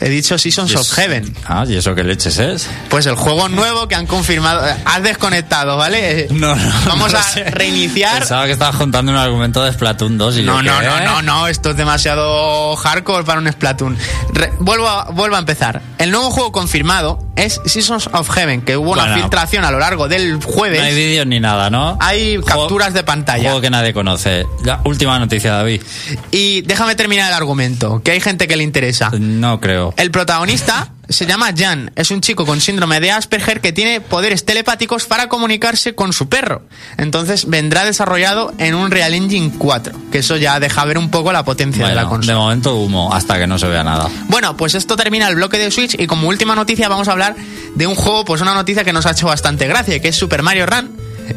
He 0.00 0.08
dicho 0.08 0.38
Seasons 0.38 0.74
of 0.76 0.90
Heaven. 0.92 1.34
Ah, 1.46 1.64
¿y 1.66 1.76
eso 1.76 1.94
qué 1.94 2.04
leches 2.04 2.38
es? 2.38 2.68
Pues 2.88 3.06
el 3.06 3.14
juego 3.16 3.48
nuevo 3.48 3.88
que 3.88 3.94
han 3.94 4.06
confirmado. 4.06 4.66
eh, 4.66 4.74
Has 4.84 5.02
desconectado, 5.02 5.76
¿vale? 5.76 6.20
Eh, 6.22 6.28
No, 6.30 6.54
no. 6.54 6.72
Vamos 6.86 7.12
no 7.12 7.18
a 7.18 7.22
sé. 7.22 7.44
reiniciar. 7.44 8.20
Pensaba 8.20 8.46
que 8.46 8.52
estabas 8.52 8.76
contando 8.76 9.10
un 9.12 9.18
argumento 9.18 9.62
de 9.64 9.72
Splatoon 9.72 10.16
2 10.18 10.38
y 10.38 10.42
No, 10.42 10.62
yo, 10.62 10.72
no, 10.72 10.80
¿qué? 10.80 10.86
no, 10.86 11.00
no, 11.04 11.22
no, 11.22 11.48
esto 11.48 11.70
es 11.70 11.76
demasiado 11.76 12.76
hardcore 12.76 13.24
para 13.24 13.40
un 13.40 13.50
Splatoon. 13.50 13.96
Re- 14.32 14.52
vuelvo, 14.60 14.88
a, 14.88 15.04
vuelvo 15.10 15.36
a 15.36 15.40
empezar. 15.40 15.82
El 15.98 16.10
nuevo 16.10 16.30
juego 16.30 16.52
confirmado 16.52 17.18
es 17.38 17.60
Seasons 17.64 18.08
of 18.12 18.28
Heaven, 18.30 18.62
que 18.62 18.76
hubo 18.76 18.92
una 18.92 19.02
Bueno. 19.04 19.20
filtración 19.22 19.64
a 19.64 19.70
lo 19.70 19.78
largo 19.78 20.08
del 20.08 20.42
jueves. 20.42 20.80
No 20.80 20.86
hay 20.86 20.94
vídeos 20.94 21.26
ni 21.26 21.40
nada, 21.40 21.70
¿no? 21.70 21.96
Hay 22.00 22.36
Juego- 22.36 22.46
capturas 22.62 22.94
de 22.94 23.04
pantalla. 23.04 23.44
Juego 23.44 23.60
que 23.60 23.70
nadie 23.70 23.92
conoce. 23.92 24.46
La 24.64 24.80
última 24.84 25.18
noticia, 25.18 25.52
David. 25.52 25.82
Y 26.30 26.62
déjame 26.62 26.94
terminar 26.94 27.28
el 27.28 27.34
argumento, 27.34 28.02
que 28.02 28.10
hay 28.12 28.20
gente 28.20 28.46
que 28.48 28.56
le 28.56 28.64
interesa. 28.64 29.10
No 29.18 29.60
creo. 29.60 29.94
El 29.96 30.10
protagonista 30.10 30.90
se 31.08 31.26
llama 31.26 31.50
Jan, 31.56 31.90
es 31.96 32.10
un 32.10 32.20
chico 32.20 32.44
con 32.44 32.60
síndrome 32.60 33.00
de 33.00 33.10
Asperger 33.10 33.60
que 33.60 33.72
tiene 33.72 34.00
poderes 34.00 34.44
telepáticos 34.44 35.06
para 35.06 35.28
comunicarse 35.28 35.94
con 35.94 36.12
su 36.12 36.28
perro. 36.28 36.62
Entonces 36.98 37.46
vendrá 37.48 37.84
desarrollado 37.84 38.52
en 38.58 38.74
un 38.74 38.90
Real 38.90 39.14
Engine 39.14 39.52
4, 39.56 39.94
que 40.12 40.18
eso 40.18 40.36
ya 40.36 40.60
deja 40.60 40.84
ver 40.84 40.98
un 40.98 41.10
poco 41.10 41.32
la 41.32 41.44
potencia 41.44 41.86
de 41.88 41.94
la 41.94 42.02
Bueno, 42.04 42.10
de 42.10 42.16
consola. 42.26 42.38
momento 42.38 42.74
humo, 42.76 43.14
hasta 43.14 43.38
que 43.38 43.46
no 43.46 43.58
se 43.58 43.68
vea 43.68 43.82
nada. 43.84 44.08
Bueno, 44.28 44.56
pues 44.56 44.74
esto 44.74 44.96
termina 44.96 45.28
el 45.28 45.34
bloque 45.36 45.58
de 45.58 45.70
Switch 45.70 45.94
y 45.98 46.06
como 46.06 46.28
última 46.28 46.54
noticia 46.54 46.88
vamos 46.88 47.08
a 47.08 47.12
hablar 47.12 47.36
de 47.74 47.86
un 47.86 47.94
juego, 47.94 48.24
pues 48.24 48.40
una 48.42 48.54
noticia 48.54 48.84
que 48.84 48.92
nos 48.92 49.06
ha 49.06 49.12
hecho 49.12 49.26
bastante 49.26 49.66
gracia, 49.66 50.00
que 50.00 50.08
es 50.08 50.16
Super 50.16 50.42
Mario 50.42 50.66
Run, 50.66 50.94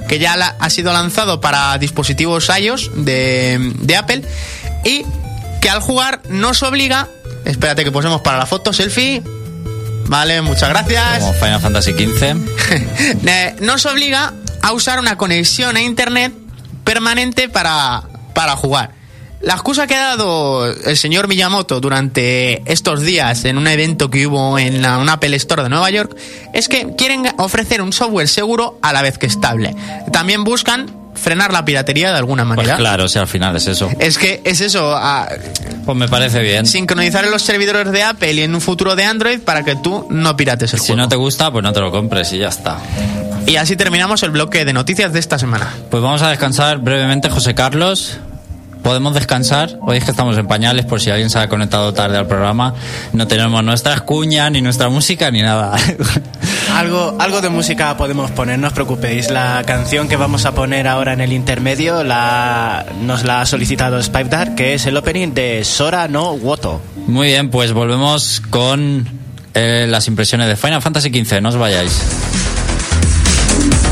que 0.07 0.19
ya 0.19 0.35
la- 0.35 0.55
ha 0.59 0.69
sido 0.69 0.91
lanzado 0.91 1.39
para 1.39 1.77
dispositivos 1.77 2.49
iOS 2.59 2.91
de, 2.95 3.73
de 3.79 3.95
Apple 3.95 4.23
y 4.83 5.03
que 5.61 5.69
al 5.69 5.79
jugar 5.79 6.21
nos 6.29 6.61
obliga, 6.63 7.07
espérate 7.45 7.83
que 7.85 7.91
posemos 7.91 8.21
para 8.21 8.37
la 8.37 8.45
foto 8.45 8.73
selfie, 8.73 9.21
vale, 10.07 10.41
muchas 10.41 10.69
gracias, 10.69 11.19
Como 11.19 11.33
Final 11.33 11.61
Fantasy 11.61 11.91
XV. 11.93 12.35
Eh, 13.27 13.55
nos 13.61 13.85
obliga 13.85 14.33
a 14.61 14.73
usar 14.73 14.99
una 14.99 15.17
conexión 15.17 15.75
a 15.77 15.81
internet 15.81 16.33
permanente 16.83 17.49
para, 17.49 18.03
para 18.33 18.55
jugar. 18.55 18.91
La 19.41 19.53
excusa 19.53 19.87
que 19.87 19.95
ha 19.95 20.01
dado 20.09 20.67
el 20.71 20.95
señor 20.97 21.27
Miyamoto 21.27 21.79
durante 21.81 22.61
estos 22.71 23.01
días 23.01 23.43
en 23.45 23.57
un 23.57 23.67
evento 23.67 24.11
que 24.11 24.27
hubo 24.27 24.59
en 24.59 24.83
la- 24.83 24.99
una 24.99 25.13
Apple 25.13 25.35
Store 25.37 25.63
de 25.63 25.69
Nueva 25.69 25.89
York 25.89 26.15
es 26.53 26.67
que 26.67 26.95
quieren 26.95 27.23
ofrecer 27.39 27.81
un 27.81 27.91
software 27.91 28.27
seguro 28.27 28.77
a 28.83 28.93
la 28.93 29.01
vez 29.01 29.17
que 29.17 29.25
estable. 29.25 29.75
También 30.11 30.43
buscan 30.43 30.95
frenar 31.21 31.53
la 31.53 31.63
piratería 31.63 32.11
de 32.11 32.17
alguna 32.17 32.43
Pues 32.45 32.57
manera. 32.57 32.75
claro, 32.77 33.07
si 33.07 33.19
al 33.19 33.27
final 33.27 33.55
es 33.55 33.67
eso. 33.67 33.89
Es 33.99 34.17
que 34.17 34.41
es 34.43 34.61
eso, 34.61 34.99
Pues 35.85 35.97
me 35.97 36.07
parece 36.07 36.41
bien. 36.41 36.65
sincronizar 36.65 37.23
en 37.25 37.31
los 37.31 37.41
servidores 37.41 37.91
de 37.91 38.03
Apple 38.03 38.33
y 38.33 38.41
en 38.41 38.53
un 38.55 38.61
futuro 38.61 38.95
de 38.95 39.03
Android 39.05 39.39
para 39.39 39.63
que 39.63 39.75
tú 39.75 40.07
no 40.09 40.35
pirates 40.35 40.73
el 40.73 40.79
Si 40.79 40.87
juego. 40.87 41.01
no 41.03 41.07
te 41.09 41.15
gusta, 41.15 41.51
pues 41.51 41.63
no 41.63 41.71
te 41.73 41.79
lo 41.79 41.91
compres 41.91 42.31
y 42.33 42.39
ya 42.39 42.49
está. 42.49 42.77
Y 43.47 43.55
así 43.55 43.75
terminamos 43.75 44.21
el 44.23 44.31
bloque 44.31 44.65
de 44.65 44.73
noticias 44.73 45.13
de 45.13 45.19
esta 45.19 45.39
semana. 45.39 45.67
Pues 45.89 46.01
vamos 46.03 46.21
a 46.21 46.29
descansar 46.29 46.79
brevemente, 46.79 47.29
José 47.29 47.55
Carlos. 47.55 48.17
¿Podemos 48.83 49.13
descansar? 49.13 49.77
Hoy 49.81 49.97
es 49.97 50.03
que 50.03 50.11
estamos 50.11 50.37
en 50.37 50.47
pañales, 50.47 50.85
por 50.85 50.99
si 50.99 51.11
alguien 51.11 51.29
se 51.29 51.39
ha 51.39 51.47
conectado 51.47 51.93
tarde 51.93 52.17
al 52.17 52.27
programa. 52.27 52.73
No 53.13 53.27
tenemos 53.27 53.63
nuestras 53.63 54.01
cuñas, 54.01 54.51
ni 54.51 54.61
nuestra 54.61 54.89
música, 54.89 55.29
ni 55.29 55.41
nada. 55.41 55.75
Algo, 56.75 57.17
algo 57.19 57.41
de 57.41 57.49
música 57.49 57.97
podemos 57.97 58.31
poner, 58.31 58.57
no 58.57 58.67
os 58.67 58.73
preocupéis. 58.73 59.29
La 59.29 59.61
canción 59.65 60.07
que 60.07 60.15
vamos 60.15 60.45
a 60.45 60.53
poner 60.53 60.87
ahora 60.87 61.11
en 61.11 61.19
el 61.19 61.33
intermedio 61.33 62.01
la, 62.03 62.85
nos 63.01 63.25
la 63.25 63.41
ha 63.41 63.45
solicitado 63.45 64.01
Spipe 64.01 64.29
Dark, 64.29 64.55
que 64.55 64.73
es 64.73 64.85
el 64.85 64.95
opening 64.95 65.33
de 65.33 65.65
Sora 65.65 66.07
no 66.07 66.31
Woto. 66.31 66.81
Muy 67.07 67.27
bien, 67.27 67.49
pues 67.49 67.73
volvemos 67.73 68.41
con 68.49 69.05
eh, 69.53 69.85
las 69.89 70.07
impresiones 70.07 70.47
de 70.47 70.55
Final 70.55 70.81
Fantasy 70.81 71.09
XV. 71.09 71.41
No 71.41 71.49
os 71.49 71.57
vayáis.「 71.57 73.90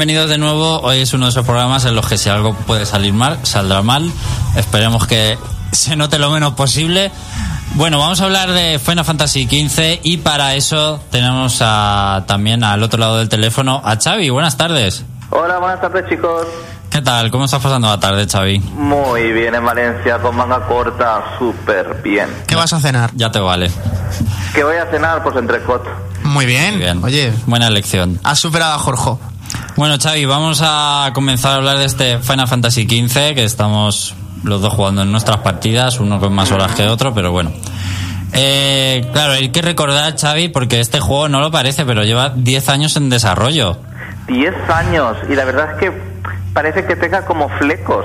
bienvenidos 0.00 0.30
de 0.30 0.38
nuevo. 0.38 0.80
Hoy 0.80 1.02
es 1.02 1.12
uno 1.12 1.26
de 1.26 1.30
esos 1.30 1.44
programas 1.44 1.84
en 1.84 1.94
los 1.94 2.08
que 2.08 2.16
si 2.16 2.30
algo 2.30 2.54
puede 2.54 2.86
salir 2.86 3.12
mal, 3.12 3.38
saldrá 3.42 3.82
mal. 3.82 4.10
Esperemos 4.56 5.06
que 5.06 5.36
se 5.72 5.94
note 5.94 6.18
lo 6.18 6.30
menos 6.30 6.54
posible. 6.54 7.12
Bueno, 7.74 7.98
vamos 7.98 8.18
a 8.22 8.24
hablar 8.24 8.50
de 8.50 8.78
Final 8.78 9.04
Fantasy 9.04 9.44
XV 9.44 10.00
y 10.02 10.16
para 10.16 10.54
eso 10.54 10.98
tenemos 11.10 11.58
a, 11.60 12.24
también 12.26 12.64
al 12.64 12.82
otro 12.82 12.98
lado 12.98 13.18
del 13.18 13.28
teléfono 13.28 13.82
a 13.84 13.96
Xavi. 13.96 14.30
Buenas 14.30 14.56
tardes. 14.56 15.04
Hola, 15.28 15.58
buenas 15.58 15.82
tardes 15.82 16.08
chicos. 16.08 16.46
¿Qué 16.88 17.02
tal? 17.02 17.30
¿Cómo 17.30 17.44
estás 17.44 17.60
pasando 17.62 17.86
la 17.88 18.00
tarde, 18.00 18.26
Xavi? 18.26 18.58
Muy 18.58 19.32
bien 19.32 19.54
en 19.54 19.66
Valencia, 19.66 20.16
con 20.16 20.34
manga 20.34 20.66
corta, 20.66 21.36
súper 21.38 22.00
bien. 22.02 22.30
¿Qué 22.46 22.56
vas 22.56 22.72
a 22.72 22.80
cenar? 22.80 23.10
Ya 23.16 23.30
te 23.30 23.38
vale. 23.38 23.70
¿Qué 24.54 24.64
voy 24.64 24.76
a 24.76 24.86
cenar? 24.90 25.22
Pues 25.22 25.36
entrecot. 25.36 25.84
Muy 26.22 26.46
bien. 26.46 26.70
Muy 26.76 26.80
bien. 26.84 27.04
Oye, 27.04 27.34
Buena 27.44 27.66
elección. 27.66 28.18
has 28.24 28.38
superado 28.38 28.72
a 28.72 28.78
Jorge. 28.78 29.10
Bueno, 29.76 29.96
Xavi, 30.00 30.24
vamos 30.24 30.60
a 30.64 31.10
comenzar 31.14 31.52
a 31.52 31.54
hablar 31.56 31.78
de 31.78 31.84
este 31.84 32.18
Final 32.18 32.48
Fantasy 32.48 32.84
XV 32.84 33.34
que 33.34 33.44
estamos 33.44 34.14
los 34.44 34.60
dos 34.60 34.72
jugando 34.72 35.02
en 35.02 35.12
nuestras 35.12 35.38
partidas, 35.38 36.00
uno 36.00 36.18
con 36.20 36.32
más 36.32 36.50
horas 36.52 36.74
que 36.74 36.86
otro, 36.86 37.14
pero 37.14 37.32
bueno. 37.32 37.52
Eh, 38.32 39.08
claro, 39.12 39.32
hay 39.32 39.50
que 39.50 39.62
recordar, 39.62 40.16
Xavi, 40.18 40.48
porque 40.48 40.80
este 40.80 41.00
juego 41.00 41.28
no 41.28 41.40
lo 41.40 41.50
parece, 41.50 41.84
pero 41.84 42.04
lleva 42.04 42.30
10 42.30 42.68
años 42.68 42.96
en 42.96 43.10
desarrollo. 43.10 43.78
10 44.28 44.54
años 44.70 45.16
y 45.28 45.34
la 45.34 45.44
verdad 45.44 45.72
es 45.72 45.78
que 45.78 45.92
parece 46.52 46.84
que 46.84 46.96
tenga 46.96 47.24
como 47.24 47.48
flecos. 47.48 48.04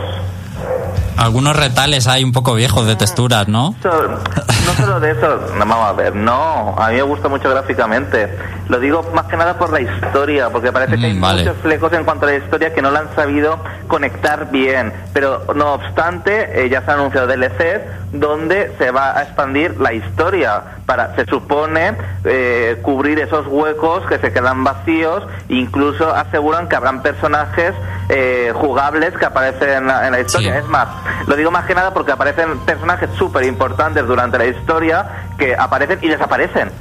Algunos 1.17 1.55
retales 1.55 2.07
hay 2.07 2.23
un 2.23 2.31
poco 2.31 2.53
viejos 2.55 2.85
de 2.85 2.95
texturas, 2.95 3.47
¿no? 3.47 3.75
No 3.83 4.73
solo 4.75 4.99
de 4.99 5.11
eso, 5.11 5.39
no, 5.57 5.65
vamos 5.65 5.87
a 5.89 5.93
ver, 5.93 6.15
no, 6.15 6.75
a 6.77 6.89
mí 6.89 6.95
me 6.95 7.01
gusta 7.03 7.27
mucho 7.29 7.49
gráficamente. 7.49 8.35
Lo 8.67 8.79
digo 8.79 9.03
más 9.13 9.25
que 9.25 9.37
nada 9.37 9.57
por 9.57 9.71
la 9.71 9.79
historia, 9.81 10.49
porque 10.49 10.71
parece 10.71 10.97
que 10.97 11.05
hay 11.05 11.13
Mm, 11.13 11.21
vale. 11.21 11.43
muchos 11.43 11.57
flecos 11.61 11.93
en 11.93 12.03
cuanto 12.03 12.25
a 12.25 12.29
la 12.31 12.35
historia 12.37 12.73
que 12.73 12.81
no 12.81 12.91
la 12.91 12.99
han 12.99 13.15
sabido 13.15 13.59
conectar 13.87 14.49
bien. 14.51 14.91
Pero 15.13 15.45
no 15.55 15.73
obstante, 15.75 16.65
eh, 16.65 16.69
ya 16.69 16.81
se 16.83 16.91
han 16.91 16.99
anunciado 16.99 17.27
DLCs 17.27 18.04
donde 18.19 18.73
se 18.77 18.91
va 18.91 19.17
a 19.17 19.23
expandir 19.23 19.79
la 19.79 19.93
historia 19.93 20.61
para, 20.85 21.15
se 21.15 21.25
supone, 21.25 21.93
eh, 22.23 22.79
cubrir 22.81 23.19
esos 23.19 23.47
huecos 23.47 24.05
que 24.07 24.17
se 24.19 24.31
quedan 24.31 24.63
vacíos. 24.63 25.23
Incluso 25.49 26.13
aseguran 26.13 26.67
que 26.67 26.75
habrán 26.75 27.01
personajes 27.01 27.73
eh, 28.09 28.51
jugables 28.55 29.13
que 29.17 29.25
aparecen 29.25 29.69
en 29.69 29.87
la, 29.87 30.05
en 30.07 30.13
la 30.13 30.19
historia. 30.21 30.53
Sí. 30.53 30.57
Es 30.59 30.67
más, 30.67 30.87
lo 31.27 31.35
digo 31.35 31.51
más 31.51 31.65
que 31.65 31.75
nada 31.75 31.93
porque 31.93 32.11
aparecen 32.11 32.59
personajes 32.59 33.09
súper 33.17 33.45
importantes 33.45 34.05
durante 34.07 34.37
la 34.37 34.45
historia 34.45 35.05
que 35.37 35.55
aparecen 35.55 35.99
y 36.01 36.07
desaparecen. 36.07 36.71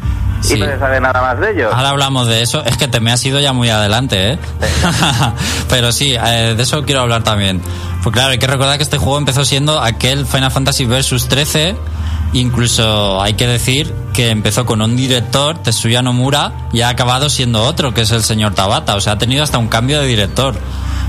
Sí. 0.41 0.57
Y 0.57 0.61
no 0.61 0.67
se 0.67 0.79
sabe 0.79 1.01
nada 1.01 1.23
más 1.23 1.41
de 1.41 1.53
ellos. 1.53 1.73
Ahora 1.73 1.89
hablamos 1.89 2.29
de 2.29 2.43
eso. 2.43 2.63
Es 2.67 2.77
que 2.77 2.87
te 2.87 3.01
me 3.01 3.11
has 3.11 3.25
ido 3.25 3.41
ya 3.41 3.55
muy 3.55 3.71
adelante, 3.71 4.33
¿eh? 4.33 4.39
Pero 5.71 5.91
sí, 5.91 6.15
eh, 6.15 6.55
de 6.55 6.63
eso 6.63 6.85
quiero 6.85 7.01
hablar 7.01 7.25
también. 7.25 7.63
Pues 8.05 8.13
claro, 8.13 8.31
hay 8.33 8.39
que 8.39 8.47
recordar 8.47 8.77
que 8.77 8.83
este 8.85 8.99
juego 8.99 9.19
empezó 9.19 9.45
siendo 9.45 9.81
aquel 9.81 10.27
Final 10.27 10.51
Fantasy 10.53 10.85
Versus 10.85 11.27
13. 11.27 11.75
Incluso 12.35 13.23
hay 13.23 13.35
que 13.35 13.47
decir 13.47 13.95
que 14.13 14.31
empezó 14.31 14.67
con 14.67 14.83
un 14.83 14.95
director, 14.97 15.57
Tetsuya 15.59 16.03
Nomura, 16.03 16.53
y 16.73 16.83
ha 16.83 16.89
acabado 16.91 17.31
siendo 17.31 17.63
otro, 17.63 17.95
que 17.95 18.03
es 18.03 18.11
el 18.11 18.23
señor 18.23 18.55
Tabata. 18.55 18.95
O 18.97 19.01
sea, 19.01 19.15
ha 19.15 19.19
tenido 19.19 19.43
hasta 19.43 19.57
un 19.59 19.69
cambio 19.69 20.01
de 20.01 20.07
director. 20.07 20.55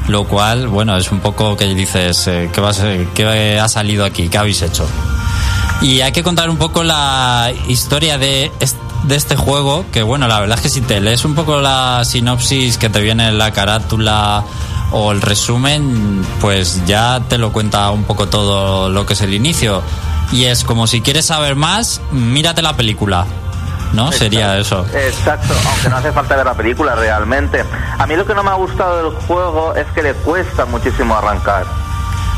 Lo 0.07 0.25
cual, 0.25 0.67
bueno, 0.67 0.95
es 0.97 1.11
un 1.11 1.19
poco 1.19 1.57
que 1.57 1.65
dices, 1.73 2.27
eh, 2.27 2.49
¿qué, 2.53 2.61
va 2.61 2.69
a 2.69 2.73
ser- 2.73 3.07
¿qué 3.15 3.59
ha 3.59 3.67
salido 3.67 4.05
aquí? 4.05 4.29
¿Qué 4.29 4.37
habéis 4.37 4.61
hecho? 4.61 4.87
Y 5.81 6.01
hay 6.01 6.11
que 6.11 6.21
contar 6.23 6.49
un 6.49 6.57
poco 6.57 6.83
la 6.83 7.51
historia 7.67 8.17
de, 8.19 8.51
est- 8.59 8.77
de 9.03 9.15
este 9.15 9.35
juego, 9.35 9.83
que 9.91 10.03
bueno, 10.03 10.27
la 10.27 10.39
verdad 10.39 10.57
es 10.57 10.61
que 10.63 10.69
si 10.69 10.81
te 10.81 11.01
lees 11.01 11.25
un 11.25 11.33
poco 11.33 11.59
la 11.59 12.03
sinopsis 12.05 12.77
que 12.77 12.89
te 12.89 13.01
viene 13.01 13.27
en 13.29 13.37
la 13.39 13.51
carátula 13.51 14.43
o 14.97 15.11
el 15.11 15.21
resumen, 15.21 16.25
pues 16.39 16.85
ya 16.85 17.21
te 17.27 17.37
lo 17.37 17.51
cuenta 17.51 17.91
un 17.91 18.05
poco 18.05 18.29
todo 18.29 18.87
lo 18.87 19.05
que 19.05 19.11
es 19.11 19.21
el 19.21 19.33
inicio. 19.33 19.83
Y 20.31 20.45
es 20.45 20.63
como 20.63 20.87
si 20.87 21.01
quieres 21.01 21.25
saber 21.25 21.57
más, 21.57 21.99
mírate 22.11 22.61
la 22.61 22.77
película. 22.77 23.25
¿No? 23.91 24.13
Sería 24.13 24.57
eso. 24.57 24.85
Exacto, 24.93 25.53
aunque 25.67 25.89
no 25.89 25.97
hace 25.97 26.13
falta 26.13 26.37
ver 26.37 26.45
la 26.45 26.53
película 26.53 26.95
realmente. 26.95 27.63
A 27.97 28.07
mí 28.07 28.15
lo 28.15 28.25
que 28.25 28.33
no 28.33 28.41
me 28.41 28.51
ha 28.51 28.55
gustado 28.55 29.03
del 29.03 29.21
juego 29.23 29.75
es 29.75 29.85
que 29.87 30.01
le 30.01 30.13
cuesta 30.13 30.65
muchísimo 30.65 31.13
arrancar. 31.13 31.65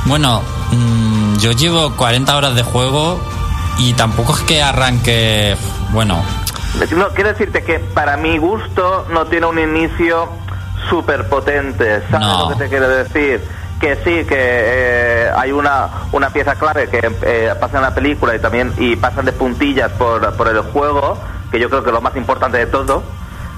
Bueno, 0.05 0.41
mm, 0.71 1.37
yo 1.37 1.51
llevo 1.51 1.95
40 1.95 2.35
horas 2.35 2.55
de 2.55 2.63
juego 2.63 3.19
y 3.77 3.93
tampoco 3.93 4.33
es 4.33 4.41
que 4.41 4.63
arranque, 4.63 5.55
bueno, 5.91 6.23
No, 6.95 7.09
quiero 7.09 7.29
decirte 7.29 7.63
que 7.63 7.79
para 7.79 8.17
mi 8.17 8.39
gusto 8.39 9.05
no 9.11 9.25
tiene 9.25 9.45
un 9.45 9.59
inicio 9.59 10.29
súper 10.89 11.27
potente, 11.29 12.01
¿sabes 12.09 12.27
No. 12.27 12.49
lo 12.49 12.49
que 12.49 12.63
te 12.63 12.69
quiero 12.69 12.87
decir? 12.89 13.41
Que 13.79 13.95
sí, 13.97 14.25
que 14.25 14.35
eh, 14.37 15.31
hay 15.35 15.51
una, 15.51 15.87
una 16.11 16.29
pieza 16.31 16.55
clave 16.55 16.89
que 16.89 17.11
eh, 17.21 17.53
pasa 17.59 17.77
en 17.77 17.83
la 17.83 17.93
película 17.93 18.35
y 18.35 18.39
también 18.39 18.73
y 18.77 18.95
pasan 18.95 19.25
de 19.25 19.31
puntillas 19.33 19.91
por, 19.91 20.35
por 20.35 20.47
el 20.47 20.61
juego, 20.61 21.17
que 21.51 21.59
yo 21.59 21.69
creo 21.69 21.83
que 21.83 21.89
es 21.89 21.93
lo 21.93 22.01
más 22.01 22.15
importante 22.15 22.57
de 22.57 22.65
todo, 22.65 23.03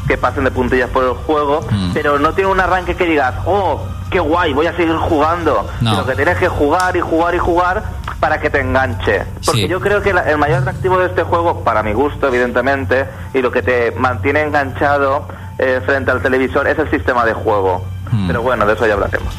que 0.08 0.18
pasen 0.18 0.44
de 0.44 0.52
puntillas 0.52 0.89
por 0.89 1.04
el 1.06 1.13
juego, 1.13 1.62
Mm. 1.72 1.92
pero 1.94 2.20
no 2.20 2.34
tiene 2.34 2.50
un 2.52 2.60
arranque 2.60 2.96
que 2.96 3.06
digas, 3.06 3.34
oh, 3.46 3.86
qué 4.10 4.20
guay, 4.20 4.52
voy 4.54 4.65
a 4.68 4.76
seguir 4.76 4.96
jugando. 4.98 5.68
No. 5.82 5.92
Sino 5.92 6.06
que 6.06 6.15
tienes 6.15 6.38
que 6.38 6.48
jugar 6.50 6.98
y 6.98 7.00
jugar 7.00 7.36
y 7.36 7.38
jugar 7.38 7.84
para 8.19 8.39
que 8.39 8.49
te 8.49 8.60
enganche. 8.60 9.23
Porque 9.45 9.62
Sí. 9.63 9.67
yo 9.67 9.79
creo 9.79 10.01
que 10.01 10.13
la- 10.13 10.29
el 10.29 10.38
mayor 10.38 10.60
atractivo 10.60 10.97
de 10.99 11.08
este 11.08 11.23
juego, 11.23 11.63
para 11.63 11.84
mi 11.84 11.93
gusto, 11.93 12.27
evidentemente, 12.27 13.05
y 13.34 13.41
lo 13.41 13.51
que 13.51 13.62
te 13.62 13.91
mantiene 13.91 14.41
enganchado 14.41 15.27
eh, 15.62 15.82
frente 15.86 16.10
al 16.12 16.21
televisor 16.21 16.67
es 16.67 16.79
el 16.79 16.89
sistema 16.89 17.25
de 17.25 17.34
juego. 17.34 17.86
Mm. 18.12 18.27
Pero 18.27 18.41
bueno, 18.41 18.65
de 18.65 18.73
eso 18.75 18.88
ya 18.88 18.93
hablaremos. 18.93 19.34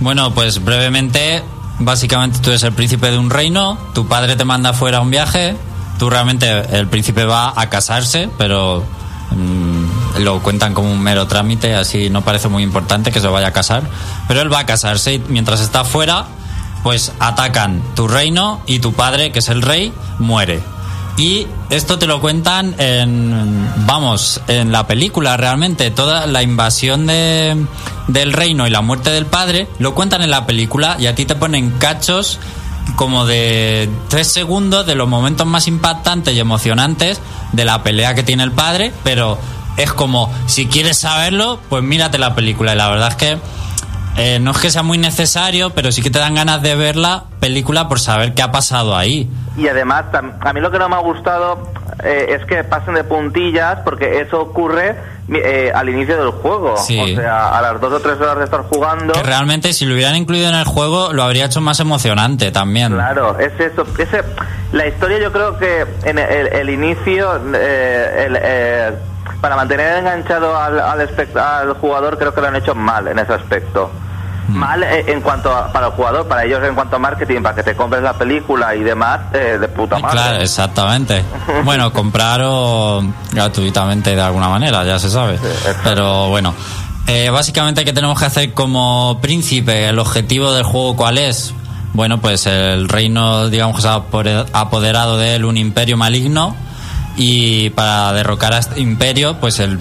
Bueno, 0.00 0.32
pues 0.34 0.64
brevemente, 0.64 1.42
básicamente 1.78 2.38
tú 2.38 2.48
eres 2.48 2.62
el 2.62 2.72
príncipe 2.72 3.10
de 3.10 3.18
un 3.18 3.28
reino, 3.28 3.76
tu 3.94 4.08
padre 4.08 4.36
te 4.36 4.46
manda 4.46 4.72
fuera 4.72 4.98
a 4.98 5.00
un 5.02 5.10
viaje, 5.10 5.54
tú 5.98 6.08
realmente 6.08 6.48
el 6.78 6.86
príncipe 6.88 7.26
va 7.26 7.52
a 7.54 7.68
casarse, 7.68 8.30
pero 8.38 8.82
mm, 9.32 10.20
lo 10.22 10.40
cuentan 10.40 10.72
como 10.74 10.90
un 10.90 11.00
mero 11.02 11.26
trámite, 11.26 11.74
así 11.74 12.08
no 12.10 12.22
parece 12.22 12.48
muy 12.48 12.62
importante 12.62 13.12
que 13.12 13.20
se 13.20 13.28
vaya 13.28 13.48
a 13.48 13.52
casar, 13.52 13.82
pero 14.28 14.40
él 14.40 14.50
va 14.52 14.60
a 14.60 14.66
casarse 14.66 15.14
y 15.14 15.18
mientras 15.28 15.60
está 15.60 15.84
fuera, 15.84 16.24
pues 16.82 17.12
atacan 17.18 17.82
tu 17.94 18.08
reino 18.08 18.60
y 18.66 18.78
tu 18.78 18.92
padre, 18.92 19.32
que 19.32 19.40
es 19.40 19.48
el 19.48 19.62
rey, 19.62 19.92
muere. 20.18 20.60
Y 21.16 21.46
esto 21.68 21.98
te 21.98 22.06
lo 22.06 22.20
cuentan 22.20 22.74
en, 22.78 23.68
vamos, 23.86 24.40
en 24.48 24.72
la 24.72 24.86
película 24.86 25.36
realmente. 25.36 25.90
Toda 25.90 26.26
la 26.26 26.42
invasión 26.42 27.06
de, 27.06 27.66
del 28.08 28.32
reino 28.32 28.66
y 28.66 28.70
la 28.70 28.80
muerte 28.80 29.10
del 29.10 29.26
padre 29.26 29.68
lo 29.78 29.94
cuentan 29.94 30.22
en 30.22 30.30
la 30.30 30.46
película 30.46 30.96
y 30.98 31.06
a 31.06 31.14
ti 31.14 31.26
te 31.26 31.34
ponen 31.34 31.72
cachos 31.72 32.38
como 32.96 33.26
de 33.26 33.90
tres 34.08 34.28
segundos 34.28 34.86
de 34.86 34.94
los 34.94 35.08
momentos 35.08 35.46
más 35.46 35.68
impactantes 35.68 36.34
y 36.34 36.40
emocionantes 36.40 37.20
de 37.52 37.64
la 37.64 37.82
pelea 37.82 38.14
que 38.14 38.22
tiene 38.22 38.42
el 38.42 38.52
padre, 38.52 38.92
pero 39.04 39.38
es 39.76 39.92
como, 39.92 40.32
si 40.46 40.66
quieres 40.66 40.98
saberlo, 40.98 41.60
pues 41.68 41.82
mírate 41.82 42.18
la 42.18 42.34
película. 42.34 42.72
Y 42.72 42.76
la 42.76 42.88
verdad 42.88 43.08
es 43.08 43.16
que 43.16 43.38
eh, 44.16 44.38
no 44.40 44.50
es 44.50 44.58
que 44.58 44.70
sea 44.70 44.82
muy 44.82 44.98
necesario, 44.98 45.70
pero 45.70 45.92
sí 45.92 46.02
que 46.02 46.10
te 46.10 46.18
dan 46.18 46.34
ganas 46.34 46.62
de 46.62 46.74
ver 46.74 46.96
la 46.96 47.24
película 47.40 47.88
por 47.88 48.00
saber 48.00 48.34
qué 48.34 48.42
ha 48.42 48.52
pasado 48.52 48.96
ahí. 48.96 49.30
Y 49.56 49.68
además, 49.68 50.04
a 50.40 50.52
mí 50.52 50.60
lo 50.60 50.70
que 50.70 50.78
no 50.78 50.88
me 50.88 50.96
ha 50.96 51.00
gustado 51.00 51.72
eh, 52.02 52.36
es 52.38 52.44
que 52.46 52.64
pasen 52.64 52.94
de 52.94 53.04
puntillas, 53.04 53.80
porque 53.84 54.20
eso 54.20 54.40
ocurre 54.40 54.96
eh, 55.28 55.70
al 55.74 55.88
inicio 55.88 56.22
del 56.22 56.32
juego. 56.32 56.76
Sí. 56.76 56.98
O 56.98 57.06
sea, 57.16 57.56
a 57.56 57.62
las 57.62 57.80
dos 57.80 57.92
o 57.92 58.00
tres 58.00 58.20
horas 58.20 58.38
de 58.38 58.44
estar 58.44 58.62
jugando. 58.62 59.12
Que 59.12 59.22
realmente 59.22 59.72
si 59.72 59.84
lo 59.84 59.94
hubieran 59.94 60.16
incluido 60.16 60.48
en 60.48 60.54
el 60.54 60.64
juego 60.64 61.12
lo 61.12 61.22
habría 61.22 61.46
hecho 61.46 61.60
más 61.60 61.78
emocionante 61.80 62.50
también. 62.50 62.92
Claro, 62.94 63.38
es 63.38 63.52
eso. 63.60 63.86
Ese, 63.98 64.22
la 64.72 64.86
historia 64.86 65.18
yo 65.18 65.32
creo 65.32 65.58
que 65.58 65.86
en 66.04 66.18
el, 66.18 66.48
el 66.48 66.70
inicio, 66.70 67.40
eh, 67.54 68.26
el, 68.26 68.38
eh, 68.40 68.92
para 69.40 69.56
mantener 69.56 69.98
enganchado 69.98 70.56
al, 70.56 70.80
al, 70.80 71.00
al 71.00 71.72
jugador, 71.74 72.18
creo 72.18 72.34
que 72.34 72.40
lo 72.40 72.48
han 72.48 72.56
hecho 72.56 72.74
mal 72.74 73.08
en 73.08 73.18
ese 73.18 73.34
aspecto. 73.34 73.90
Mal 74.48 74.82
eh, 74.82 75.04
en 75.06 75.20
cuanto 75.20 75.54
a, 75.54 75.72
para 75.72 75.86
el 75.86 75.92
jugador, 75.92 76.26
para 76.26 76.44
ellos 76.44 76.60
en 76.64 76.74
cuanto 76.74 76.96
a 76.96 76.98
marketing, 76.98 77.42
para 77.42 77.54
que 77.54 77.62
te 77.62 77.76
compres 77.76 78.02
la 78.02 78.14
película 78.14 78.74
y 78.74 78.82
demás, 78.82 79.20
eh, 79.32 79.58
de 79.60 79.68
puta 79.68 79.98
madre. 79.98 80.18
Claro, 80.18 80.42
exactamente. 80.42 81.24
Bueno, 81.64 81.92
comprar 81.92 82.40
o 82.44 83.02
gratuitamente 83.32 84.14
de 84.14 84.20
alguna 84.20 84.48
manera, 84.48 84.84
ya 84.84 84.98
se 84.98 85.10
sabe. 85.10 85.38
Pero 85.84 86.28
bueno, 86.28 86.54
eh, 87.06 87.30
básicamente, 87.30 87.84
¿qué 87.84 87.92
tenemos 87.92 88.18
que 88.18 88.24
hacer 88.24 88.54
como 88.54 89.18
príncipe? 89.20 89.88
¿El 89.88 89.98
objetivo 89.98 90.52
del 90.52 90.64
juego 90.64 90.96
cuál 90.96 91.18
es? 91.18 91.54
Bueno, 91.92 92.20
pues 92.20 92.46
el 92.46 92.88
reino, 92.88 93.48
digamos 93.48 93.76
que 93.76 93.82
se 93.82 93.88
ha 93.88 94.02
apoderado 94.52 95.18
de 95.18 95.36
él 95.36 95.44
un 95.44 95.56
imperio 95.56 95.96
maligno 95.96 96.54
y 97.22 97.68
para 97.70 98.14
derrocar 98.14 98.54
a 98.54 98.58
este 98.58 98.80
imperio, 98.80 99.38
pues 99.38 99.60
el, 99.60 99.78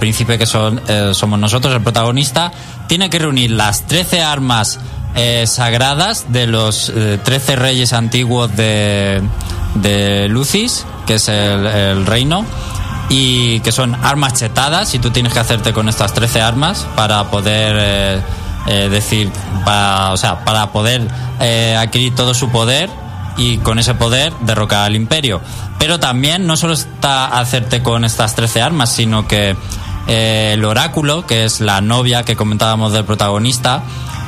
príncipe 0.00 0.38
que 0.38 0.44
son, 0.44 0.82
eh, 0.88 1.10
somos 1.14 1.38
nosotros, 1.38 1.72
el 1.72 1.82
protagonista, 1.82 2.50
tiene 2.88 3.08
que 3.08 3.20
reunir 3.20 3.52
las 3.52 3.86
13 3.86 4.22
armas 4.22 4.80
eh, 5.14 5.44
sagradas 5.46 6.32
de 6.32 6.48
los 6.48 6.88
eh, 6.88 7.20
13 7.22 7.54
reyes 7.54 7.92
antiguos 7.92 8.56
de, 8.56 9.22
de 9.76 10.28
Lucis, 10.28 10.84
que 11.06 11.14
es 11.14 11.28
el, 11.28 11.64
el 11.64 12.06
reino, 12.06 12.44
y 13.08 13.60
que 13.60 13.70
son 13.70 13.94
armas 13.94 14.34
chetadas 14.34 14.96
y 14.96 14.98
tú 14.98 15.10
tienes 15.10 15.32
que 15.32 15.38
hacerte 15.38 15.72
con 15.72 15.88
estas 15.88 16.12
13 16.12 16.40
armas 16.40 16.88
para 16.96 17.30
poder 17.30 17.76
eh, 17.78 18.20
eh, 18.66 18.88
decir, 18.88 19.30
para, 19.64 20.12
o 20.12 20.16
sea, 20.16 20.44
para 20.44 20.72
poder 20.72 21.06
eh, 21.38 21.76
adquirir 21.78 22.16
todo 22.16 22.34
su 22.34 22.50
poder 22.50 22.90
y 23.36 23.58
con 23.58 23.78
ese 23.78 23.94
poder 23.94 24.32
derrocar 24.40 24.84
al 24.84 24.96
imperio. 24.96 25.40
Pero 25.78 26.00
también 26.00 26.46
no 26.46 26.56
solo 26.56 26.74
está 26.74 27.26
hacerte 27.26 27.82
con 27.82 28.04
estas 28.04 28.34
13 28.34 28.62
armas, 28.62 28.92
sino 28.92 29.26
que 29.26 29.56
eh, 30.06 30.52
el 30.54 30.64
oráculo, 30.64 31.26
que 31.26 31.44
es 31.44 31.60
la 31.60 31.80
novia 31.80 32.24
que 32.24 32.36
comentábamos 32.36 32.92
del 32.92 33.04
protagonista, 33.04 33.82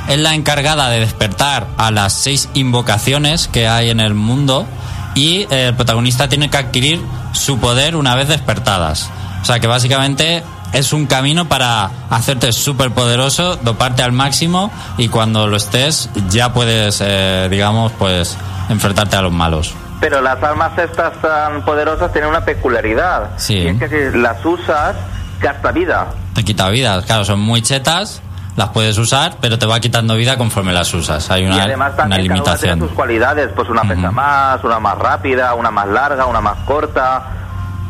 es 0.08 0.18
la 0.18 0.34
encargada 0.34 0.88
de 0.88 1.00
despertar 1.00 1.66
a 1.76 1.90
las 1.90 2.12
seis 2.12 2.48
invocaciones 2.54 3.48
que 3.48 3.68
hay 3.68 3.90
en 3.90 4.00
el 4.00 4.14
mundo 4.14 4.66
y 5.14 5.46
eh, 5.50 5.68
el 5.68 5.74
protagonista 5.74 6.28
tiene 6.28 6.50
que 6.50 6.56
adquirir 6.56 7.00
su 7.32 7.58
poder 7.58 7.96
una 7.96 8.14
vez 8.14 8.28
despertadas. 8.28 9.10
O 9.42 9.44
sea 9.44 9.60
que 9.60 9.66
básicamente 9.66 10.42
es 10.72 10.92
un 10.92 11.06
camino 11.06 11.48
para 11.48 11.90
hacerte 12.10 12.52
súper 12.52 12.90
poderoso, 12.90 13.56
doparte 13.56 14.02
al 14.02 14.12
máximo 14.12 14.70
y 14.98 15.08
cuando 15.08 15.46
lo 15.46 15.56
estés 15.56 16.10
ya 16.30 16.52
puedes, 16.52 17.00
eh, 17.00 17.48
digamos, 17.50 17.92
pues 17.98 18.36
enfrentarte 18.68 19.16
a 19.16 19.22
los 19.22 19.32
malos. 19.32 19.74
Pero 20.00 20.20
las 20.20 20.42
armas 20.42 20.76
estas 20.78 21.14
tan 21.22 21.64
poderosas 21.64 22.12
tienen 22.12 22.30
una 22.30 22.44
peculiaridad. 22.44 23.30
Sí. 23.36 23.58
Y 23.58 23.68
es 23.68 23.78
que 23.78 23.88
si 23.88 24.18
las 24.18 24.44
usas, 24.44 24.94
gasta 25.40 25.72
vida. 25.72 26.08
Te 26.34 26.44
quita 26.44 26.68
vida, 26.68 27.02
claro, 27.02 27.24
son 27.24 27.40
muy 27.40 27.62
chetas, 27.62 28.20
las 28.56 28.70
puedes 28.70 28.96
usar, 28.98 29.36
pero 29.40 29.58
te 29.58 29.66
va 29.66 29.80
quitando 29.80 30.16
vida 30.16 30.36
conforme 30.36 30.72
las 30.72 30.92
usas. 30.94 31.30
Hay 31.30 31.44
y 31.44 31.46
una, 31.46 31.62
además 31.62 31.92
una 31.92 31.96
también 31.96 31.98
cada 31.98 32.12
una 32.16 32.16
tiene 32.16 32.34
limitación. 32.34 32.80
sus 32.80 32.92
cualidades. 32.92 33.50
Pues 33.54 33.68
una 33.68 33.82
pesa 33.82 34.10
más, 34.10 34.64
una 34.64 34.80
más 34.80 34.98
rápida, 34.98 35.54
una 35.54 35.70
más 35.70 35.88
larga, 35.88 36.26
una 36.26 36.40
más 36.40 36.58
corta. 36.64 37.26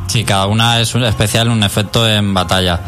Sí, 0.06 0.24
cada 0.24 0.46
una 0.46 0.80
es 0.80 0.94
un 0.94 1.04
especial, 1.04 1.48
un 1.48 1.62
efecto 1.62 2.08
en 2.08 2.32
batalla. 2.34 2.80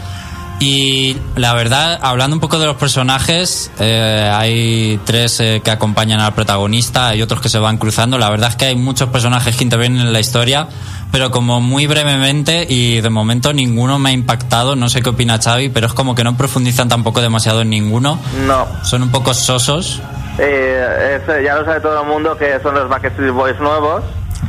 Y 0.61 1.17
la 1.37 1.55
verdad, 1.55 2.01
hablando 2.03 2.35
un 2.35 2.41
poco 2.41 2.59
de 2.59 2.67
los 2.67 2.77
personajes, 2.77 3.71
eh, 3.79 4.29
hay 4.35 4.99
tres 5.05 5.39
eh, 5.39 5.61
que 5.65 5.71
acompañan 5.71 6.19
al 6.21 6.35
protagonista 6.35 7.15
y 7.15 7.23
otros 7.23 7.41
que 7.41 7.49
se 7.49 7.59
van 7.61 7.79
cruzando. 7.79 8.19
La 8.19 8.29
verdad 8.29 8.51
es 8.51 8.57
que 8.57 8.65
hay 8.67 8.75
muchos 8.77 9.09
personajes 9.11 9.57
que 9.57 9.63
intervienen 9.63 10.01
en 10.01 10.13
la 10.13 10.19
historia, 10.19 10.67
pero 11.13 11.31
como 11.31 11.61
muy 11.61 11.87
brevemente 11.87 12.67
y 12.69 13.01
de 13.01 13.09
momento 13.09 13.53
ninguno 13.53 14.01
me 14.01 14.09
ha 14.11 14.13
impactado. 14.13 14.75
No 14.75 14.89
sé 14.89 15.01
qué 15.01 15.11
opina 15.11 15.39
Xavi, 15.39 15.69
pero 15.69 15.87
es 15.87 15.93
como 15.93 16.17
que 16.17 16.25
no 16.25 16.37
profundizan 16.37 16.89
tampoco 16.89 17.21
demasiado 17.21 17.61
en 17.63 17.71
ninguno. 17.71 18.19
No. 18.45 18.67
Son 18.83 19.03
un 19.05 19.11
poco 19.13 19.35
sosos. 19.35 20.01
Eh, 20.41 21.21
es- 21.27 21.45
ya 21.45 21.55
lo 21.55 21.65
sabe 21.67 21.81
todo 21.81 22.01
el 22.03 22.09
mundo 22.09 22.37
que 22.37 22.59
son 22.65 22.75
los 22.75 22.89
Backstreet 22.89 23.33
Boys 23.33 23.59
nuevos. 23.61 24.03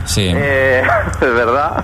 Sí. 0.05 0.31
Eh, 0.33 0.83
es 1.13 1.33
verdad. 1.33 1.83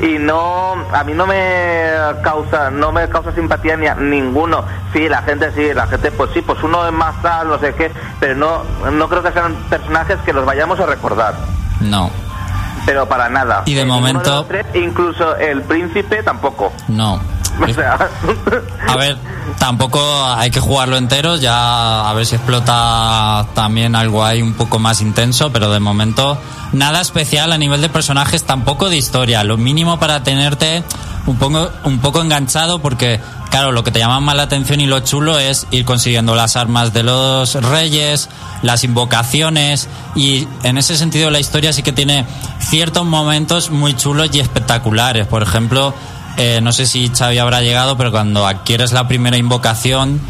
Y 0.00 0.18
no, 0.18 0.74
a 0.92 1.04
mí 1.04 1.12
no 1.14 1.26
me 1.26 1.90
causa, 2.22 2.70
no 2.70 2.90
me 2.92 3.08
causa 3.08 3.32
simpatía 3.32 3.76
ni 3.76 3.86
a 3.86 3.94
ninguno. 3.94 4.64
Sí, 4.92 5.08
la 5.08 5.22
gente 5.22 5.52
sí, 5.54 5.72
la 5.74 5.86
gente 5.86 6.10
pues 6.10 6.30
sí, 6.34 6.42
pues 6.42 6.62
uno 6.62 6.84
es 6.86 6.92
más 6.92 7.20
tal, 7.22 7.48
no 7.48 7.58
sé 7.58 7.74
qué, 7.74 7.90
pero 8.18 8.34
no, 8.34 8.62
no 8.90 9.08
creo 9.08 9.22
que 9.22 9.32
sean 9.32 9.54
personajes 9.68 10.18
que 10.24 10.32
los 10.32 10.44
vayamos 10.44 10.80
a 10.80 10.86
recordar. 10.86 11.34
No, 11.80 12.10
Pero 12.86 13.06
para 13.06 13.28
nada. 13.28 13.62
Y 13.66 13.74
de 13.74 13.84
momento- 13.84 14.44
tres, 14.46 14.66
incluso 14.74 15.36
el 15.36 15.62
príncipe 15.62 16.22
tampoco. 16.22 16.72
no. 16.88 17.20
A 18.88 18.96
ver, 18.96 19.16
tampoco 19.58 20.00
hay 20.24 20.50
que 20.50 20.60
jugarlo 20.60 20.96
entero, 20.96 21.36
ya 21.36 22.08
a 22.08 22.12
ver 22.14 22.26
si 22.26 22.36
explota 22.36 23.46
también 23.54 23.94
algo 23.94 24.24
ahí 24.24 24.42
un 24.42 24.54
poco 24.54 24.78
más 24.78 25.00
intenso, 25.00 25.52
pero 25.52 25.70
de 25.70 25.80
momento 25.80 26.38
nada 26.72 27.00
especial 27.00 27.52
a 27.52 27.58
nivel 27.58 27.80
de 27.80 27.88
personajes, 27.88 28.44
tampoco 28.44 28.88
de 28.88 28.96
historia, 28.96 29.44
lo 29.44 29.56
mínimo 29.56 29.98
para 29.98 30.22
tenerte 30.22 30.82
un 31.26 31.36
poco, 31.36 31.70
un 31.84 31.98
poco 31.98 32.20
enganchado 32.22 32.80
porque, 32.80 33.20
claro, 33.50 33.72
lo 33.72 33.84
que 33.84 33.90
te 33.90 33.98
llama 33.98 34.20
más 34.20 34.36
la 34.36 34.44
atención 34.44 34.80
y 34.80 34.86
lo 34.86 35.00
chulo 35.00 35.38
es 35.38 35.66
ir 35.70 35.84
consiguiendo 35.84 36.34
las 36.34 36.56
armas 36.56 36.92
de 36.92 37.02
los 37.02 37.54
reyes, 37.54 38.28
las 38.62 38.84
invocaciones 38.84 39.88
y 40.14 40.48
en 40.62 40.78
ese 40.78 40.96
sentido 40.96 41.30
la 41.30 41.40
historia 41.40 41.72
sí 41.72 41.82
que 41.82 41.92
tiene 41.92 42.26
ciertos 42.60 43.04
momentos 43.04 43.70
muy 43.70 43.94
chulos 43.94 44.30
y 44.32 44.40
espectaculares, 44.40 45.26
por 45.26 45.42
ejemplo... 45.42 45.94
Eh, 46.36 46.60
no 46.62 46.72
sé 46.72 46.86
si 46.86 47.08
Xavi 47.08 47.38
habrá 47.38 47.60
llegado, 47.60 47.96
pero 47.96 48.10
cuando 48.10 48.46
adquieres 48.46 48.92
la 48.92 49.06
primera 49.08 49.36
invocación, 49.36 50.20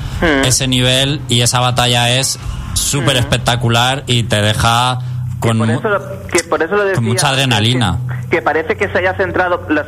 ese 0.45 0.67
nivel 0.69 1.21
y 1.29 1.41
esa 1.43 1.61
batalla 1.61 2.11
es 2.19 2.39
súper 2.75 3.17
espectacular 3.17 4.05
y 4.07 4.25
te 4.25 4.41
deja 4.43 4.99
con... 5.39 5.59
por 5.59 5.67
mu- 5.69 5.79
eso, 5.79 5.89
lo- 5.89 6.23
que 6.29 6.43
por 6.45 6.63
eso 6.63 6.77
lo 6.77 6.85
decía, 6.85 7.01
mucha 7.01 7.29
adrenalina. 7.31 7.99
Que, 8.29 8.37
que 8.37 8.43
parece 8.43 8.77
que 8.77 8.89
se 8.89 8.99
haya 8.99 9.15
centrado 9.15 9.67
la, 9.69 9.87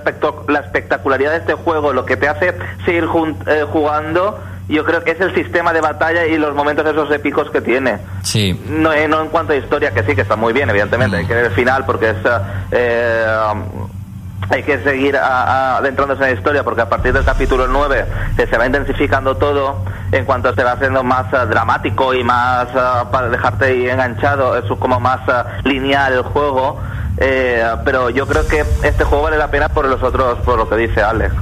la 0.48 0.60
espectacularidad 0.60 1.32
de 1.32 1.36
este 1.38 1.54
juego, 1.54 1.92
lo 1.92 2.04
que 2.04 2.16
te 2.16 2.28
hace 2.28 2.54
seguir 2.84 3.04
eh, 3.46 3.64
jugando, 3.70 4.40
yo 4.68 4.84
creo 4.84 5.02
que 5.04 5.10
es 5.12 5.20
el 5.20 5.34
sistema 5.34 5.72
de 5.72 5.80
batalla 5.80 6.26
y 6.26 6.38
los 6.38 6.54
momentos 6.54 6.86
esos 6.86 7.10
épicos 7.10 7.50
que 7.50 7.60
tiene. 7.60 7.98
Sí, 8.22 8.58
No, 8.68 8.92
eh, 8.92 9.06
no 9.08 9.20
en 9.22 9.28
cuanto 9.28 9.52
a 9.52 9.56
historia, 9.56 9.92
que 9.92 10.02
sí, 10.04 10.14
que 10.14 10.22
está 10.22 10.36
muy 10.36 10.52
bien, 10.52 10.70
evidentemente. 10.70 11.16
Mm. 11.16 11.20
Hay 11.20 11.26
que 11.26 11.34
ver 11.34 11.44
el 11.46 11.52
final 11.52 11.84
porque 11.84 12.10
es. 12.10 12.16
Hay 14.50 14.62
que 14.62 14.82
seguir 14.82 15.16
a- 15.16 15.76
adentrándose 15.78 16.22
en 16.24 16.30
la 16.30 16.36
historia 16.36 16.62
porque 16.64 16.82
a 16.82 16.88
partir 16.88 17.12
del 17.12 17.24
capítulo 17.24 17.66
9 17.68 18.04
eh, 18.38 18.46
se 18.50 18.58
va 18.58 18.66
intensificando 18.66 19.36
todo 19.36 19.82
en 20.10 20.24
cuanto 20.24 20.54
se 20.54 20.62
va 20.64 20.72
haciendo 20.72 21.02
más 21.02 21.32
eh, 21.32 21.46
dramático 21.48 22.12
y 22.14 22.22
más 22.24 22.66
eh, 22.74 22.78
para 23.10 23.28
dejarte 23.28 23.64
ahí 23.66 23.88
enganchado, 23.88 24.56
es 24.58 24.64
como 24.78 25.00
más 25.00 25.20
eh, 25.28 25.32
lineal 25.64 26.12
el 26.14 26.22
juego. 26.22 26.78
eh, 27.18 27.64
pero 27.84 28.10
yo 28.10 28.26
creo 28.26 28.46
que 28.48 28.60
este 28.82 29.04
juego 29.04 29.24
vale 29.24 29.36
la 29.38 29.48
pena 29.48 29.68
por 29.68 29.86
los 29.86 30.02
otros, 30.02 30.38
por 30.40 30.56
lo 30.58 30.68
que 30.68 30.76
dice 30.76 31.02
Alex. 31.02 31.32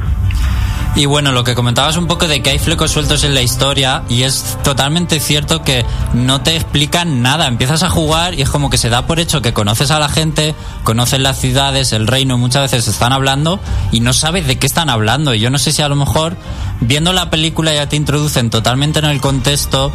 Y 0.96 1.06
bueno, 1.06 1.30
lo 1.30 1.44
que 1.44 1.54
comentabas 1.54 1.96
un 1.96 2.08
poco 2.08 2.26
de 2.26 2.42
que 2.42 2.50
hay 2.50 2.58
flecos 2.58 2.90
sueltos 2.90 3.22
en 3.22 3.32
la 3.32 3.42
historia 3.42 4.02
y 4.08 4.24
es 4.24 4.58
totalmente 4.64 5.20
cierto 5.20 5.62
que 5.62 5.86
no 6.14 6.42
te 6.42 6.56
explican 6.56 7.22
nada. 7.22 7.46
Empiezas 7.46 7.84
a 7.84 7.88
jugar 7.88 8.34
y 8.34 8.42
es 8.42 8.50
como 8.50 8.70
que 8.70 8.76
se 8.76 8.90
da 8.90 9.06
por 9.06 9.20
hecho 9.20 9.40
que 9.40 9.52
conoces 9.52 9.92
a 9.92 10.00
la 10.00 10.08
gente, 10.08 10.54
conoces 10.82 11.20
las 11.20 11.38
ciudades, 11.38 11.92
el 11.92 12.08
reino, 12.08 12.38
muchas 12.38 12.70
veces 12.70 12.88
están 12.88 13.12
hablando 13.12 13.60
y 13.92 14.00
no 14.00 14.12
sabes 14.12 14.46
de 14.48 14.58
qué 14.58 14.66
están 14.66 14.90
hablando. 14.90 15.32
Y 15.32 15.40
yo 15.40 15.48
no 15.48 15.58
sé 15.58 15.72
si 15.72 15.80
a 15.80 15.88
lo 15.88 15.96
mejor 15.96 16.36
viendo 16.80 17.12
la 17.12 17.30
película 17.30 17.72
ya 17.72 17.88
te 17.88 17.96
introducen 17.96 18.50
totalmente 18.50 18.98
en 18.98 19.04
el 19.04 19.20
contexto 19.20 19.92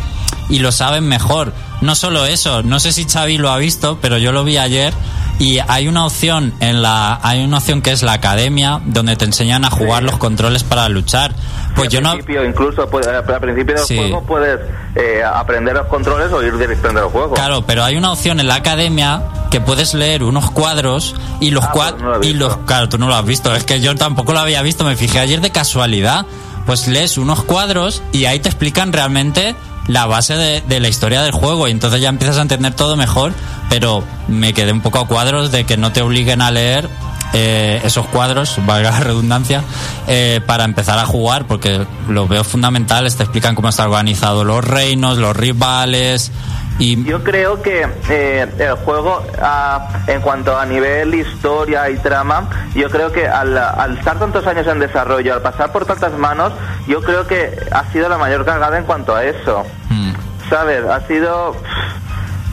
y 0.50 0.60
lo 0.60 0.72
saben 0.72 1.04
mejor. 1.04 1.54
No 1.86 1.96
solo 1.96 2.26
eso, 2.26 2.64
no 2.64 2.80
sé 2.80 2.92
si 2.92 3.06
Xavi 3.06 3.38
lo 3.38 3.52
ha 3.52 3.58
visto, 3.58 4.00
pero 4.02 4.18
yo 4.18 4.32
lo 4.32 4.44
vi 4.44 4.58
ayer 4.58 4.94
y 5.38 5.60
hay 5.68 5.88
una 5.90 6.06
opción 6.06 6.54
en 6.62 6.82
la 6.82 7.20
hay 7.22 7.44
una 7.44 7.58
opción 7.58 7.82
que 7.82 7.92
es 7.92 8.02
la 8.04 8.14
academia 8.14 8.80
donde 8.86 9.16
te 9.18 9.26
enseñan 9.26 9.66
a 9.66 9.70
jugar 9.70 10.02
los 10.04 10.18
controles 10.18 10.64
para 10.64 10.88
luchar. 10.90 11.34
Pues 11.76 11.90
yo 11.90 11.98
al 12.00 12.04
no 12.04 12.12
principio, 12.14 12.46
incluso 12.46 12.88
pues, 12.90 13.06
al 13.08 13.24
principio 13.42 13.76
del 13.76 13.84
Sí. 13.86 13.98
juego 13.98 14.24
puedes 14.24 14.60
eh, 14.96 15.22
aprender 15.24 15.76
los 15.76 15.88
controles 15.88 16.32
o 16.32 16.42
ir 16.42 16.58
directamente 16.58 17.02
al 17.02 17.10
juego. 17.10 17.34
Claro, 17.34 17.66
pero 17.68 17.84
hay 17.84 17.98
una 17.98 18.14
opción 18.14 18.40
en 18.40 18.48
la 18.48 18.56
academia 18.56 19.22
que 19.52 19.60
puedes 19.60 19.94
leer 19.94 20.24
unos 20.24 20.50
cuadros 20.52 21.16
y 21.42 21.52
los 21.52 21.66
Ah, 21.66 21.72
cuadros 21.72 22.02
pues 22.02 22.14
no 22.14 22.18
lo 22.20 22.26
y 22.26 22.34
los 22.34 22.58
claro, 22.66 22.88
tú 22.90 22.98
no 22.98 23.08
lo 23.08 23.16
has 23.16 23.26
visto, 23.26 23.54
es 23.54 23.64
que 23.66 23.82
yo 23.82 23.94
tampoco 23.96 24.32
lo 24.34 24.40
había 24.40 24.62
visto, 24.62 24.86
me 24.86 24.96
fijé 24.96 25.20
ayer 25.20 25.42
de 25.42 25.52
casualidad. 25.52 26.26
Pues 26.66 26.88
lees 26.88 27.18
unos 27.20 27.44
cuadros 27.44 28.02
y 28.12 28.26
ahí 28.26 28.40
te 28.40 28.50
explican 28.50 28.92
realmente 28.92 29.54
la 29.88 30.06
base 30.06 30.36
de, 30.36 30.62
de 30.62 30.80
la 30.80 30.88
historia 30.88 31.22
del 31.22 31.32
juego 31.32 31.68
y 31.68 31.72
entonces 31.72 32.02
ya 32.02 32.10
empiezas 32.10 32.38
a 32.38 32.42
entender 32.42 32.74
todo 32.74 32.96
mejor, 32.96 33.34
pero 33.70 34.04
me 34.28 34.54
quedé 34.54 34.72
un 34.72 34.82
poco 34.82 35.00
a 35.00 35.08
cuadros 35.08 35.52
de 35.52 35.66
que 35.66 35.78
no 35.78 35.92
te 35.92 36.02
obliguen 36.02 36.42
a 36.42 36.52
leer 36.52 36.90
eh, 37.34 37.82
esos 37.84 38.06
cuadros, 38.08 38.58
valga 38.66 38.92
la 38.92 39.00
redundancia, 39.02 39.62
eh, 40.08 40.40
para 40.46 40.64
empezar 40.64 40.98
a 41.00 41.06
jugar, 41.06 41.46
porque 41.48 41.86
lo 42.08 42.28
veo 42.30 42.46
fundamental, 42.46 43.14
te 43.14 43.24
explican 43.24 43.56
cómo 43.56 43.70
está 43.70 43.84
organizado 43.84 44.46
los 44.46 44.64
reinos, 44.64 45.18
los 45.18 45.36
rivales 45.36 46.32
y 46.80 47.04
Yo 47.04 47.24
creo 47.24 47.62
que 47.62 47.88
eh, 48.10 48.48
el 48.58 48.76
juego, 48.76 49.22
ah, 49.42 49.88
en 50.08 50.22
cuanto 50.22 50.58
a 50.58 50.66
nivel 50.66 51.14
historia 51.14 51.90
y 51.90 51.98
trama, 51.98 52.50
yo 52.74 52.90
creo 52.90 53.12
que 53.12 53.28
al, 53.28 53.58
al 53.58 53.98
estar 53.98 54.20
tantos 54.20 54.46
años 54.48 54.68
en 54.68 54.80
desarrollo, 54.80 55.34
al 55.34 55.42
pasar 55.42 55.72
por 55.72 55.86
tantas 55.86 56.14
manos, 56.14 56.54
yo 56.88 57.02
creo 57.02 57.28
que 57.28 57.58
ha 57.72 57.92
sido 57.92 58.10
la 58.10 58.18
mayor 58.18 58.46
cagada 58.46 58.78
en 58.78 58.86
cuanto 58.86 59.16
a 59.16 59.24
eso. 59.24 59.66
Mm. 59.96 60.50
¿Sabes? 60.50 60.84
Ha 60.86 61.00
sido. 61.08 61.56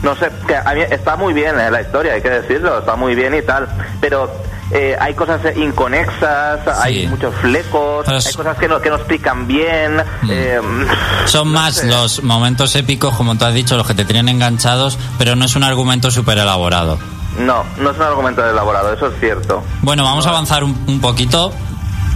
No 0.01 0.15
sé, 0.15 0.29
que 0.47 0.55
a 0.55 0.73
mí 0.73 0.81
está 0.89 1.15
muy 1.15 1.33
bien 1.33 1.57
eh, 1.59 1.71
la 1.71 1.79
historia, 1.81 2.13
hay 2.13 2.21
que 2.21 2.29
decirlo, 2.29 2.79
está 2.79 2.97
muy 2.97 3.15
bien 3.15 3.33
y 3.35 3.41
tal, 3.41 3.69
pero 4.01 4.29
eh, 4.71 4.97
hay 4.99 5.13
cosas 5.13 5.39
inconexas, 5.55 6.67
hay 6.81 7.07
muchos 7.07 7.33
flecos, 7.35 8.03
Pero 8.05 8.17
es- 8.17 8.27
hay 8.27 8.33
cosas 8.33 8.57
que 8.57 8.67
no, 8.67 8.81
que 8.81 8.89
no 8.89 8.97
explican 8.97 9.47
bien. 9.47 10.03
eh, 10.29 10.59
Son 11.25 11.53
no 11.53 11.59
más 11.59 11.75
sé. 11.75 11.87
los 11.87 12.21
momentos 12.21 12.75
épicos, 12.75 13.15
como 13.15 13.35
tú 13.37 13.45
has 13.45 13.53
dicho, 13.53 13.77
los 13.77 13.87
que 13.87 13.93
te 13.93 14.03
tienen 14.03 14.27
enganchados, 14.27 14.97
pero 15.17 15.35
no 15.37 15.45
es 15.45 15.55
un 15.55 15.63
argumento 15.63 16.11
súper 16.11 16.37
elaborado. 16.37 16.97
No, 17.39 17.63
no 17.77 17.91
es 17.91 17.95
un 17.97 18.03
argumento 18.03 18.45
elaborado, 18.47 18.91
eso 18.93 19.07
es 19.07 19.13
cierto. 19.21 19.63
Bueno, 19.83 20.03
vamos 20.03 20.25
a 20.27 20.31
avanzar 20.31 20.65
un, 20.65 20.83
un 20.87 20.99
poquito, 20.99 21.53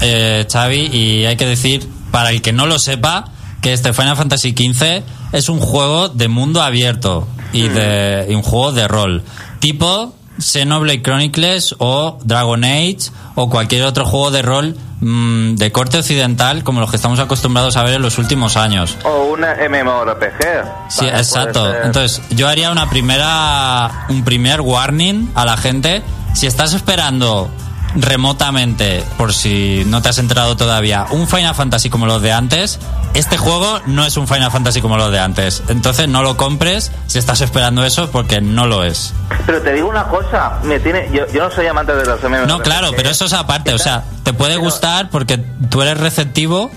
eh, 0.02 0.46
Xavi, 0.52 0.88
y 0.92 1.26
hay 1.26 1.38
que 1.38 1.46
decir, 1.46 1.88
para 2.12 2.32
el 2.32 2.42
que 2.42 2.52
no 2.52 2.66
lo 2.66 2.80
sepa, 2.80 3.26
que 3.62 3.72
este 3.72 3.94
Final 3.94 4.16
Fantasy 4.18 4.52
XV 4.52 5.04
es 5.32 5.50
un 5.50 5.60
juego 5.60 6.10
de 6.10 6.28
mundo 6.28 6.62
abierto 6.62 7.28
y, 7.52 7.68
de, 7.68 8.28
y 8.30 8.36
un 8.36 8.44
juego 8.44 8.72
de 8.72 8.88
rol. 8.88 9.24
Tipo 9.60 10.14
Xenoblade 10.40 11.02
Chronicles 11.02 11.76
o 11.80 12.20
Dragon 12.24 12.64
Age 12.64 13.10
o 13.36 13.50
cualquier 13.50 13.86
otro 13.86 14.06
juego 14.06 14.32
de 14.32 14.42
rol 14.42 14.76
mm, 15.02 15.56
de 15.56 15.72
corte 15.72 15.98
occidental 15.98 16.64
como 16.64 16.80
los 16.80 16.90
que 16.90 16.96
estamos 16.96 17.20
acostumbrados 17.20 17.78
a 17.78 17.84
ver 17.84 17.96
en 17.96 18.02
los 18.02 18.18
últimos 18.18 18.58
años. 18.58 18.98
O 19.04 19.34
un 19.34 19.42
MMORPG. 19.42 20.90
Sí, 20.90 21.06
exacto. 21.06 21.74
Entonces, 21.84 22.22
yo 22.32 22.48
haría 22.48 22.72
una 22.72 22.90
primera 22.90 24.06
un 24.10 24.24
primer 24.24 24.62
warning 24.62 25.32
a 25.36 25.46
la 25.46 25.58
gente. 25.58 26.04
Si 26.34 26.46
estás 26.46 26.74
esperando 26.74 27.50
remotamente, 27.96 29.04
por 29.18 29.34
si 29.34 29.84
no 29.88 30.02
te 30.02 30.10
has 30.10 30.18
enterado 30.18 30.56
todavía, 30.58 31.06
un 31.12 31.28
Final 31.28 31.56
Fantasy 31.56 31.90
como 31.90 32.06
los 32.06 32.22
de 32.22 32.32
antes, 32.32 32.80
este 33.14 33.38
juego 33.38 33.80
no 33.86 34.06
es 34.06 34.18
un 34.18 34.28
Final 34.28 34.52
Fantasy 34.52 34.82
como 34.82 34.98
los 34.98 35.12
de 35.12 35.20
antes. 35.20 35.64
Entonces, 35.70 36.08
no 36.08 36.22
lo 36.24 36.38
compres 36.38 36.92
si 37.08 37.18
estás 37.20 37.42
esperando 37.42 37.84
eso 37.86 38.10
porque 38.12 38.42
no 38.42 38.68
lo 38.68 38.84
es. 38.84 39.14
Pero 39.46 39.62
te 39.62 39.74
digo 39.74 39.88
una 39.90 40.04
cosa, 40.06 40.60
me 40.64 40.80
tiene, 40.80 41.10
yo, 41.14 41.26
yo 41.34 41.44
no 41.48 41.52
soy 41.52 41.68
amante 41.68 41.96
de 41.96 42.06
los 42.06 42.22
MMORPG. 42.24 42.48
No, 42.48 42.60
claro, 42.60 42.92
pero 42.96 43.10
eso 43.10 43.26
es 43.26 43.34
aparte. 43.34 43.74
O 43.74 43.80
sea, 43.80 44.04
te 44.24 44.34
puede 44.34 44.54
Pero- 44.54 44.64
gustar 44.66 45.10
porque 45.10 45.38
tú 45.38 45.82
eres 45.82 45.98
receptivo 45.98 46.70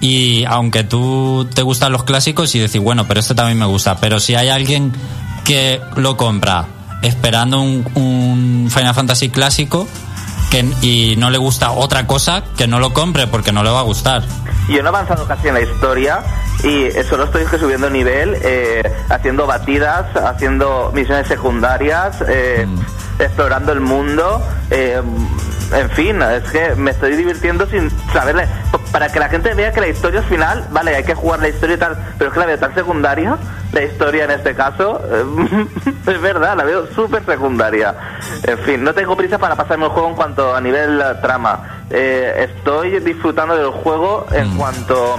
y 0.00 0.44
aunque 0.44 0.84
tú 0.84 1.48
te 1.54 1.62
gustan 1.62 1.92
los 1.92 2.04
clásicos 2.04 2.54
y 2.54 2.58
decir, 2.58 2.80
bueno, 2.80 3.06
pero 3.08 3.20
este 3.20 3.34
también 3.34 3.58
me 3.58 3.66
gusta. 3.66 3.96
Pero 3.98 4.20
si 4.20 4.34
hay 4.34 4.48
alguien 4.48 4.92
que 5.44 5.80
lo 5.96 6.16
compra 6.16 6.66
esperando 7.02 7.60
un, 7.60 7.86
un 7.94 8.68
Final 8.72 8.94
Fantasy 8.94 9.28
clásico 9.28 9.86
que, 10.50 10.60
y 10.82 11.16
no 11.16 11.30
le 11.30 11.38
gusta 11.38 11.72
otra 11.72 12.06
cosa, 12.06 12.42
que 12.56 12.66
no 12.66 12.78
lo 12.80 12.92
compre 12.92 13.26
porque 13.26 13.52
no 13.52 13.62
le 13.62 13.70
va 13.70 13.80
a 13.80 13.82
gustar. 13.82 14.22
Yo 14.68 14.82
no 14.82 14.86
he 14.86 14.88
avanzado 14.88 15.26
casi 15.26 15.48
en 15.48 15.54
la 15.54 15.60
historia 15.60 16.20
y 16.64 16.84
eh, 16.84 17.04
solo 17.08 17.24
estoy 17.24 17.44
que 17.46 17.58
subiendo 17.58 17.88
nivel, 17.88 18.36
eh, 18.42 18.82
haciendo 19.08 19.46
batidas, 19.46 20.06
haciendo 20.16 20.90
misiones 20.92 21.28
secundarias, 21.28 22.16
eh, 22.28 22.66
explorando 23.18 23.72
el 23.72 23.80
mundo. 23.80 24.42
eh, 24.70 25.00
en 25.72 25.90
fin, 25.90 26.22
es 26.22 26.50
que 26.50 26.74
me 26.76 26.92
estoy 26.92 27.16
divirtiendo 27.16 27.66
sin 27.66 27.90
saberle. 28.12 28.46
Para 28.92 29.08
que 29.08 29.18
la 29.18 29.28
gente 29.28 29.52
vea 29.54 29.72
que 29.72 29.80
la 29.80 29.88
historia 29.88 30.20
al 30.20 30.26
final, 30.26 30.66
vale, 30.70 30.94
hay 30.94 31.04
que 31.04 31.14
jugar 31.14 31.40
la 31.40 31.48
historia 31.48 31.76
y 31.76 31.78
tal, 31.78 31.96
pero 32.18 32.28
es 32.28 32.34
que 32.34 32.40
la 32.40 32.46
veo 32.46 32.58
tan 32.58 32.74
secundaria, 32.74 33.36
la 33.72 33.82
historia 33.82 34.24
en 34.24 34.30
este 34.30 34.54
caso, 34.54 35.00
eh, 35.10 35.66
es 36.06 36.20
verdad, 36.20 36.56
la 36.56 36.64
veo 36.64 36.86
súper 36.94 37.24
secundaria. 37.26 37.94
En 38.44 38.58
fin, 38.58 38.82
no 38.84 38.94
tengo 38.94 39.16
prisa 39.16 39.38
para 39.38 39.56
pasarme 39.56 39.84
el 39.86 39.90
juego 39.90 40.08
en 40.08 40.14
cuanto 40.14 40.54
a 40.54 40.60
nivel 40.60 41.00
eh, 41.00 41.04
trama. 41.20 41.82
Eh, 41.90 42.48
estoy 42.50 42.98
disfrutando 43.00 43.56
del 43.56 43.70
juego 43.70 44.26
en 44.32 44.56
cuanto 44.56 45.16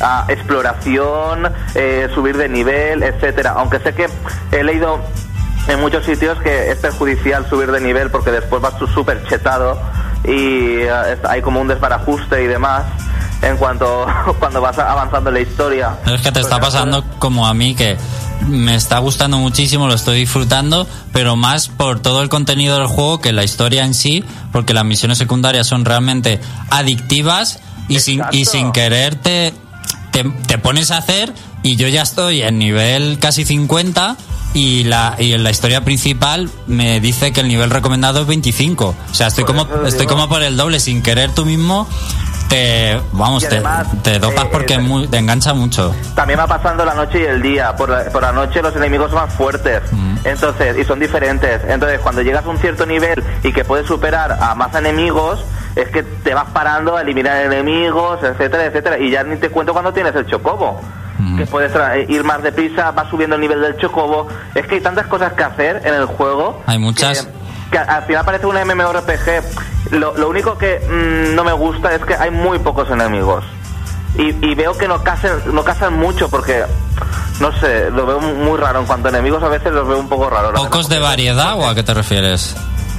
a 0.00 0.24
exploración, 0.28 1.52
eh, 1.74 2.08
subir 2.14 2.36
de 2.36 2.48
nivel, 2.48 3.02
etcétera. 3.02 3.54
Aunque 3.56 3.78
sé 3.80 3.94
que 3.94 4.08
he 4.52 4.64
leído 4.64 5.00
en 5.68 5.80
muchos 5.80 6.04
sitios 6.04 6.38
que 6.40 6.70
es 6.70 6.78
perjudicial 6.78 7.46
subir 7.48 7.70
de 7.70 7.80
nivel 7.80 8.10
porque 8.10 8.30
después 8.30 8.62
vas 8.62 8.78
tú 8.78 8.86
súper 8.86 9.22
chetado 9.26 9.78
y 10.24 10.82
eh, 10.82 11.18
hay 11.28 11.42
como 11.42 11.60
un 11.60 11.68
desbarajuste 11.68 12.42
y 12.42 12.46
demás 12.46 12.84
en 13.42 13.56
cuanto 13.56 14.06
cuando 14.38 14.60
vas 14.60 14.78
avanzando 14.78 15.30
en 15.30 15.34
la 15.34 15.40
historia. 15.40 15.98
Pero 16.04 16.16
es 16.16 16.22
que 16.22 16.32
te 16.32 16.40
está 16.40 16.56
Porque 16.56 16.66
pasando 16.66 17.04
como 17.18 17.46
a 17.46 17.54
mí 17.54 17.74
que 17.74 17.96
me 18.46 18.74
está 18.74 18.98
gustando 18.98 19.38
muchísimo, 19.38 19.86
lo 19.86 19.94
estoy 19.94 20.20
disfrutando, 20.20 20.86
pero 21.12 21.36
más 21.36 21.68
por 21.68 22.00
todo 22.00 22.22
el 22.22 22.28
contenido 22.28 22.76
del 22.78 22.86
juego 22.86 23.20
que 23.20 23.32
la 23.32 23.44
historia 23.44 23.84
en 23.84 23.94
sí, 23.94 24.24
porque 24.52 24.74
las 24.74 24.84
misiones 24.84 25.18
secundarias 25.18 25.66
son 25.66 25.84
realmente 25.84 26.40
adictivas 26.70 27.60
y 27.88 28.00
sin, 28.00 28.22
y 28.32 28.44
sin 28.44 28.72
querer 28.72 29.16
te, 29.16 29.52
te, 30.10 30.24
te 30.24 30.58
pones 30.58 30.90
a 30.90 30.98
hacer 30.98 31.32
y 31.62 31.76
yo 31.76 31.88
ya 31.88 32.02
estoy 32.02 32.42
en 32.42 32.58
nivel 32.58 33.18
casi 33.18 33.44
50 33.44 34.16
y 34.54 34.84
la 34.84 35.14
y 35.18 35.32
en 35.32 35.44
la 35.44 35.50
historia 35.50 35.84
principal 35.84 36.50
me 36.66 37.00
dice 37.00 37.32
que 37.32 37.40
el 37.40 37.48
nivel 37.48 37.70
recomendado 37.70 38.20
es 38.20 38.26
25. 38.26 38.94
O 39.10 39.14
sea, 39.14 39.28
estoy 39.28 39.44
Por 39.44 39.56
como 39.56 39.86
estoy 39.86 40.00
digo. 40.06 40.12
como 40.14 40.28
por 40.28 40.42
el 40.42 40.56
doble 40.56 40.80
sin 40.80 41.02
querer 41.02 41.30
tú 41.32 41.44
mismo 41.46 41.88
te 42.48 43.00
vamos 43.12 43.46
te, 43.48 43.62
te 44.02 44.18
dopas 44.18 44.46
eh, 44.46 44.48
porque 44.50 44.74
eh, 44.74 44.78
muy- 44.80 45.06
te 45.06 45.18
engancha 45.18 45.54
mucho. 45.54 45.94
También 46.16 46.40
va 46.40 46.48
pasando 46.48 46.84
la 46.84 46.94
noche 46.94 47.20
y 47.20 47.24
el 47.24 47.40
día. 47.40 47.76
Por 47.76 47.90
la, 47.90 48.04
por 48.10 48.22
la 48.22 48.32
noche 48.32 48.60
los 48.60 48.74
enemigos 48.74 49.10
son 49.12 49.20
más 49.20 49.32
fuertes. 49.32 49.82
Entonces, 50.24 50.76
y 50.76 50.84
son 50.84 50.98
diferentes. 50.98 51.62
Entonces, 51.68 52.00
cuando 52.00 52.22
llegas 52.22 52.44
a 52.44 52.48
un 52.48 52.58
cierto 52.58 52.84
nivel 52.86 53.22
y 53.44 53.52
que 53.52 53.64
puedes 53.64 53.86
superar 53.86 54.36
a 54.40 54.54
más 54.56 54.74
enemigos, 54.74 55.44
es 55.76 55.88
que 55.90 56.02
te 56.02 56.34
vas 56.34 56.46
parando 56.52 56.96
a 56.96 57.02
eliminar 57.02 57.40
enemigos, 57.46 58.18
etcétera, 58.24 58.64
etcétera. 58.66 58.98
Y 58.98 59.12
ya 59.12 59.22
ni 59.22 59.36
te 59.36 59.48
cuento 59.50 59.72
cuando 59.72 59.92
tienes 59.92 60.14
el 60.16 60.26
chocobo. 60.26 60.80
Que 61.36 61.46
puedes 61.46 61.72
tra- 61.74 62.04
ir 62.08 62.24
más 62.24 62.42
deprisa, 62.42 62.90
vas 62.92 63.08
subiendo 63.10 63.36
el 63.36 63.40
nivel 63.42 63.60
del 63.60 63.76
chocobo. 63.76 64.28
Es 64.54 64.66
que 64.66 64.76
hay 64.76 64.80
tantas 64.80 65.06
cosas 65.06 65.32
que 65.34 65.42
hacer 65.44 65.82
en 65.84 65.94
el 65.94 66.06
juego. 66.06 66.62
Hay 66.66 66.78
muchas. 66.78 67.24
que- 67.26 67.40
que 67.70 67.78
al 67.78 68.02
final 68.04 68.24
parece 68.24 68.46
un 68.46 68.56
MMORPG. 68.56 69.92
Lo, 69.92 70.16
lo 70.16 70.28
único 70.28 70.58
que 70.58 70.80
mm, 70.80 71.34
no 71.36 71.44
me 71.44 71.52
gusta 71.52 71.94
es 71.94 72.04
que 72.04 72.14
hay 72.14 72.30
muy 72.30 72.58
pocos 72.58 72.90
enemigos. 72.90 73.44
Y, 74.16 74.34
y 74.44 74.54
veo 74.56 74.76
que 74.76 74.88
no 74.88 75.02
casan, 75.04 75.40
no 75.52 75.62
casan 75.62 75.94
mucho 75.94 76.28
porque, 76.28 76.64
no 77.40 77.52
sé, 77.60 77.90
lo 77.92 78.06
veo 78.06 78.20
muy 78.20 78.58
raro. 78.58 78.80
En 78.80 78.86
cuanto 78.86 79.06
a 79.06 79.10
enemigos, 79.10 79.40
a 79.44 79.48
veces 79.48 79.72
los 79.72 79.86
veo 79.86 79.98
un 80.00 80.08
poco 80.08 80.28
raros. 80.28 80.52
¿Pocos 80.52 80.88
de 80.88 80.98
variedad 80.98 81.54
o 81.56 81.68
a 81.68 81.74
qué 81.76 81.84
te 81.84 81.94
refieres? 81.94 82.56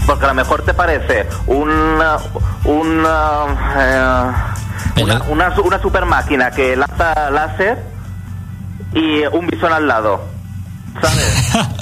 Porque 0.07 0.23
a 0.23 0.29
lo 0.29 0.33
mejor 0.35 0.61
te 0.63 0.73
parece 0.73 1.27
una. 1.47 2.17
una. 2.63 3.45
eh, 3.77 5.01
una, 5.03 5.21
una, 5.29 5.53
una 5.63 5.81
super 5.81 6.05
máquina 6.05 6.51
que 6.51 6.75
lanza 6.75 7.29
láser 7.29 7.77
y 8.93 9.25
un 9.31 9.47
bisón 9.47 9.71
al 9.73 9.87
lado. 9.87 10.21
¿Sabes? 11.01 11.51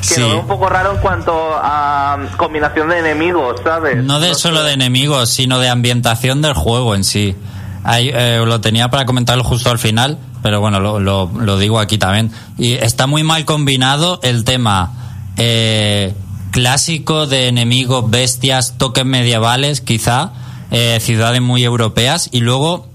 Que 0.00 0.14
Sí. 0.14 0.20
lo 0.22 0.28
veo 0.28 0.40
un 0.40 0.46
poco 0.46 0.68
raro 0.68 0.92
en 0.92 0.98
cuanto 0.98 1.32
a 1.62 2.18
combinación 2.38 2.88
de 2.88 2.98
enemigos, 3.00 3.60
¿sabes? 3.62 4.02
No 4.02 4.18
de 4.18 4.34
solo 4.34 4.62
de 4.64 4.72
enemigos, 4.72 5.28
sino 5.28 5.58
de 5.58 5.68
ambientación 5.68 6.40
del 6.42 6.54
juego 6.54 6.94
en 6.94 7.04
sí. 7.04 7.36
Ahí, 7.84 8.10
eh, 8.12 8.42
lo 8.44 8.60
tenía 8.60 8.88
para 8.88 9.04
comentarlo 9.04 9.44
justo 9.44 9.70
al 9.70 9.78
final, 9.78 10.18
pero 10.42 10.58
bueno, 10.60 10.80
lo, 10.80 10.98
lo- 11.00 11.30
lo 11.38 11.58
digo 11.58 11.78
aquí 11.78 11.98
también. 11.98 12.32
Y 12.58 12.72
está 12.72 13.06
muy 13.06 13.22
mal 13.22 13.44
combinado 13.44 14.18
el 14.22 14.42
tema 14.44 14.92
eh, 15.36 16.14
clásico 16.50 17.26
de 17.26 17.48
enemigos, 17.48 18.10
bestias, 18.10 18.74
toques 18.78 19.04
medievales, 19.04 19.80
quizá, 19.80 20.32
eh, 20.70 20.98
ciudades 21.00 21.40
muy 21.42 21.62
europeas, 21.62 22.28
y 22.32 22.40
luego 22.40 22.88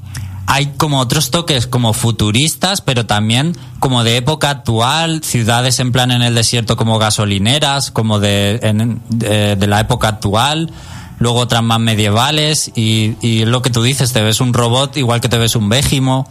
hay 0.47 0.73
como 0.77 0.99
otros 0.99 1.31
toques 1.31 1.67
como 1.67 1.93
futuristas, 1.93 2.81
pero 2.81 3.05
también 3.05 3.57
como 3.79 4.03
de 4.03 4.17
época 4.17 4.49
actual, 4.49 5.23
ciudades 5.23 5.79
en 5.79 5.91
plan 5.91 6.11
en 6.11 6.21
el 6.21 6.35
desierto 6.35 6.75
como 6.77 6.99
gasolineras, 6.99 7.91
como 7.91 8.19
de, 8.19 8.59
de, 9.09 9.67
la 9.67 9.79
época 9.79 10.07
actual, 10.07 10.71
luego 11.19 11.39
otras 11.39 11.63
más 11.63 11.79
medievales 11.79 12.71
y, 12.75 13.15
y 13.21 13.45
lo 13.45 13.61
que 13.61 13.69
tú 13.69 13.81
dices, 13.81 14.13
te 14.13 14.21
ves 14.21 14.39
un 14.41 14.53
robot 14.53 14.97
igual 14.97 15.21
que 15.21 15.29
te 15.29 15.37
ves 15.37 15.55
un 15.55 15.69
végimo. 15.69 16.27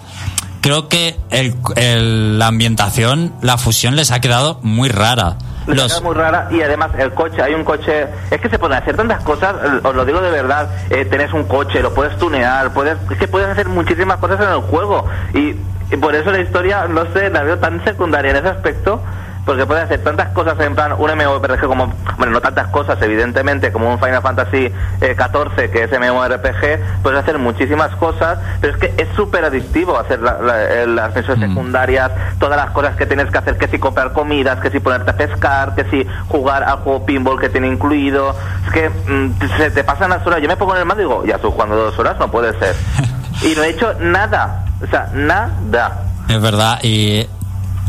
Creo 0.60 0.88
que 0.88 1.18
el- 1.30 2.38
la 2.38 2.46
ambientación, 2.46 3.34
la 3.42 3.58
fusión 3.58 3.96
les 3.96 4.10
ha 4.12 4.20
quedado 4.20 4.60
muy 4.62 4.88
rara. 4.88 5.36
Los, 5.66 5.92
es 5.92 6.02
muy 6.02 6.14
rara 6.14 6.48
y 6.50 6.60
además 6.60 6.90
el 6.98 7.12
coche, 7.12 7.42
hay 7.42 7.54
un 7.54 7.64
coche, 7.64 8.06
es 8.30 8.40
que 8.40 8.48
se 8.48 8.58
pueden 8.58 8.76
hacer 8.76 8.96
tantas 8.96 9.22
cosas, 9.22 9.54
eh, 9.64 9.80
os 9.82 9.94
lo 9.94 10.04
digo 10.04 10.20
de 10.20 10.30
verdad, 10.30 10.68
eh, 10.90 11.04
tenés 11.06 11.32
un 11.32 11.44
coche, 11.44 11.80
lo 11.80 11.94
puedes 11.94 12.16
tunear, 12.18 12.72
puedes, 12.72 12.98
es 13.10 13.18
que 13.18 13.28
puedes 13.28 13.48
hacer 13.48 13.68
muchísimas 13.68 14.18
cosas 14.18 14.40
en 14.40 14.48
el 14.48 14.60
juego. 14.60 15.06
Y, 15.32 15.56
y 15.90 15.96
por 15.96 16.14
eso 16.14 16.30
la 16.30 16.40
historia, 16.40 16.86
no 16.86 17.10
sé, 17.12 17.30
la 17.30 17.42
veo 17.42 17.58
tan 17.58 17.82
secundaria 17.84 18.30
en 18.32 18.36
ese 18.36 18.48
aspecto, 18.48 19.00
porque 19.44 19.66
puedes 19.66 19.84
hacer 19.84 20.02
tantas 20.02 20.28
cosas 20.30 20.58
en 20.60 20.74
plan 20.74 20.94
un 20.96 21.10
MMORPG 21.10 21.66
como, 21.66 21.92
bueno, 22.16 22.32
no 22.32 22.40
tantas 22.40 22.68
cosas 22.68 23.00
evidentemente 23.02 23.70
como 23.72 23.90
un 23.92 23.98
Final 23.98 24.22
Fantasy 24.22 24.72
eh, 25.00 25.14
14 25.16 25.70
que 25.70 25.84
es 25.84 25.90
MMORPG, 25.90 27.02
puedes 27.02 27.18
hacer 27.20 27.38
muchísimas 27.38 27.94
cosas, 27.96 28.38
pero 28.60 28.72
es 28.74 28.78
que 28.78 28.94
es 29.02 29.08
súper 29.14 29.44
adictivo 29.44 29.98
hacer 29.98 30.20
la- 30.20 30.38
la- 30.40 30.62
eh, 30.64 30.86
las 30.86 31.14
misiones 31.14 31.48
secundarias, 31.48 32.10
todas 32.38 32.56
las 32.56 32.70
cosas 32.70 32.96
que 32.96 33.06
tienes 33.06 33.30
que 33.30 33.38
hacer, 33.38 33.58
que 33.58 33.68
si 33.68 33.78
comprar 33.78 34.12
comidas, 34.12 34.60
que 34.60 34.70
si 34.70 34.80
ponerte 34.80 35.10
a 35.10 35.16
pescar, 35.16 35.74
que 35.74 35.84
si 35.90 36.06
jugar 36.28 36.64
al 36.64 36.78
juego 36.78 37.04
pinball 37.04 37.38
que 37.40 37.48
tiene 37.50 37.68
incluido, 37.68 38.34
es 38.66 38.72
que 38.72 38.88
mm, 38.88 39.56
se 39.58 39.70
te 39.70 39.84
pasan 39.84 40.10
las 40.10 40.26
horas, 40.26 40.40
yo 40.40 40.48
me 40.48 40.56
pongo 40.56 40.74
en 40.74 40.80
el 40.80 40.86
mando 40.86 41.02
y 41.02 41.06
digo, 41.06 41.24
ya 41.26 41.36
estoy 41.36 41.50
jugando 41.50 41.76
dos 41.76 41.98
horas, 41.98 42.16
no 42.18 42.30
puede 42.30 42.58
ser. 42.58 42.74
y 43.42 43.54
no 43.54 43.62
he 43.62 43.68
hecho 43.70 43.92
nada, 44.00 44.64
o 44.82 44.86
sea, 44.86 45.08
nada. 45.12 46.00
es 46.28 46.40
verdad, 46.40 46.78
y 46.82 47.28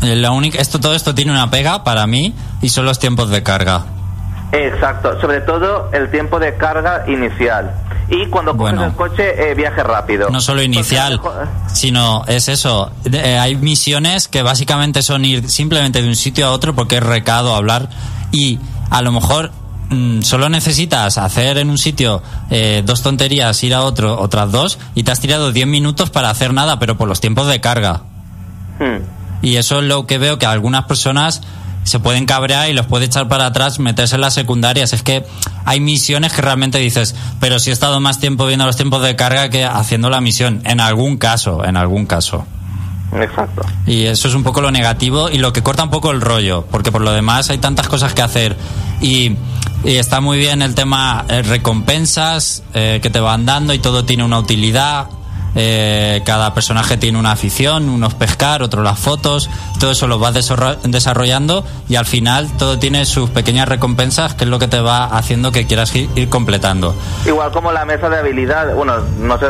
la 0.02 0.30
única, 0.30 0.60
esto, 0.60 0.78
todo 0.80 0.94
esto 0.94 1.14
tiene 1.14 1.32
una 1.32 1.50
pega 1.50 1.84
para 1.84 2.06
mí 2.06 2.34
y 2.62 2.68
son 2.68 2.84
los 2.84 2.98
tiempos 2.98 3.30
de 3.30 3.42
carga. 3.42 3.84
Exacto, 4.52 5.20
sobre 5.20 5.40
todo 5.40 5.90
el 5.92 6.10
tiempo 6.10 6.38
de 6.38 6.54
carga 6.56 7.04
inicial. 7.08 7.74
Y 8.08 8.26
cuando 8.26 8.56
coges 8.56 8.76
Bueno. 8.76 8.86
el 8.86 8.92
coche, 8.94 9.50
eh, 9.50 9.54
viaje 9.54 9.82
rápido. 9.82 10.30
No 10.30 10.40
solo 10.40 10.62
inicial, 10.62 11.20
sino 11.72 12.24
es 12.26 12.48
eso. 12.48 12.92
Eh, 13.04 13.36
hay 13.38 13.56
misiones 13.56 14.28
que 14.28 14.42
básicamente 14.42 15.02
son 15.02 15.24
ir 15.24 15.50
simplemente 15.50 16.00
de 16.00 16.08
un 16.08 16.14
sitio 16.14 16.46
a 16.46 16.52
otro 16.52 16.74
porque 16.74 16.98
es 16.98 17.02
recado 17.02 17.54
hablar 17.54 17.88
y 18.30 18.60
a 18.90 19.02
lo 19.02 19.10
mejor 19.10 19.50
mm, 19.90 20.22
solo 20.22 20.48
necesitas 20.48 21.18
hacer 21.18 21.58
en 21.58 21.68
un 21.68 21.78
sitio 21.78 22.22
eh, 22.50 22.82
dos 22.86 23.02
tonterías, 23.02 23.62
ir 23.64 23.74
a 23.74 23.82
otro 23.82 24.20
otras 24.20 24.52
dos 24.52 24.78
y 24.94 25.02
te 25.02 25.10
has 25.10 25.18
tirado 25.18 25.50
10 25.50 25.66
minutos 25.66 26.10
para 26.10 26.30
hacer 26.30 26.54
nada, 26.54 26.78
pero 26.78 26.96
por 26.96 27.08
los 27.08 27.20
tiempos 27.20 27.48
de 27.48 27.60
carga. 27.60 28.02
Hmm. 28.78 29.15
Y 29.42 29.56
eso 29.56 29.80
es 29.80 29.84
lo 29.84 30.06
que 30.06 30.18
veo 30.18 30.38
que 30.38 30.46
algunas 30.46 30.84
personas 30.84 31.42
se 31.86 32.00
pueden 32.00 32.26
cabrear 32.26 32.68
y 32.68 32.72
los 32.72 32.86
puede 32.86 33.04
echar 33.04 33.28
para 33.28 33.46
atrás, 33.46 33.78
meterse 33.78 34.16
en 34.16 34.20
las 34.20 34.34
secundarias. 34.34 34.92
Es 34.92 35.02
que 35.02 35.24
hay 35.64 35.78
misiones 35.78 36.32
que 36.32 36.42
realmente 36.42 36.78
dices, 36.78 37.14
pero 37.38 37.60
si 37.60 37.70
he 37.70 37.72
estado 37.72 38.00
más 38.00 38.18
tiempo 38.18 38.44
viendo 38.46 38.66
los 38.66 38.76
tiempos 38.76 39.02
de 39.02 39.14
carga 39.14 39.50
que 39.50 39.64
haciendo 39.64 40.10
la 40.10 40.20
misión. 40.20 40.62
En 40.64 40.80
algún 40.80 41.16
caso, 41.16 41.64
en 41.64 41.76
algún 41.76 42.06
caso. 42.06 42.44
Exacto. 43.12 43.62
Y 43.86 44.06
eso 44.06 44.26
es 44.26 44.34
un 44.34 44.42
poco 44.42 44.60
lo 44.60 44.72
negativo 44.72 45.30
y 45.30 45.38
lo 45.38 45.52
que 45.52 45.62
corta 45.62 45.84
un 45.84 45.90
poco 45.90 46.10
el 46.10 46.20
rollo, 46.20 46.66
porque 46.70 46.90
por 46.90 47.02
lo 47.02 47.12
demás 47.12 47.50
hay 47.50 47.58
tantas 47.58 47.86
cosas 47.88 48.14
que 48.14 48.22
hacer. 48.22 48.56
Y, 49.00 49.36
y 49.84 49.96
está 49.96 50.20
muy 50.20 50.38
bien 50.38 50.62
el 50.62 50.74
tema 50.74 51.24
eh, 51.28 51.42
recompensas 51.42 52.64
eh, 52.74 52.98
que 53.00 53.10
te 53.10 53.20
van 53.20 53.46
dando 53.46 53.72
y 53.72 53.78
todo 53.78 54.04
tiene 54.04 54.24
una 54.24 54.38
utilidad. 54.38 55.06
Eh, 55.58 56.22
cada 56.26 56.52
personaje 56.52 56.96
tiene 56.98 57.18
una 57.18 57.32
afición, 57.32 57.88
unos 57.88 58.12
pescar, 58.14 58.62
otros 58.62 58.84
las 58.84 58.98
fotos, 58.98 59.48
todo 59.80 59.92
eso 59.92 60.06
lo 60.06 60.18
vas 60.18 60.34
desarro- 60.34 60.76
desarrollando 60.82 61.64
y 61.88 61.96
al 61.96 62.04
final 62.04 62.48
todo 62.58 62.78
tiene 62.78 63.06
sus 63.06 63.30
pequeñas 63.30 63.66
recompensas 63.66 64.34
que 64.34 64.44
es 64.44 64.50
lo 64.50 64.58
que 64.58 64.68
te 64.68 64.80
va 64.80 65.06
haciendo 65.06 65.52
que 65.52 65.66
quieras 65.66 65.94
ir, 65.96 66.28
completando. 66.28 66.94
Igual 67.26 67.50
como 67.52 67.72
la 67.72 67.84
mesa 67.86 68.08
de 68.10 68.18
habilidad, 68.18 68.74
bueno, 68.74 68.98
no 69.18 69.38
sé 69.38 69.46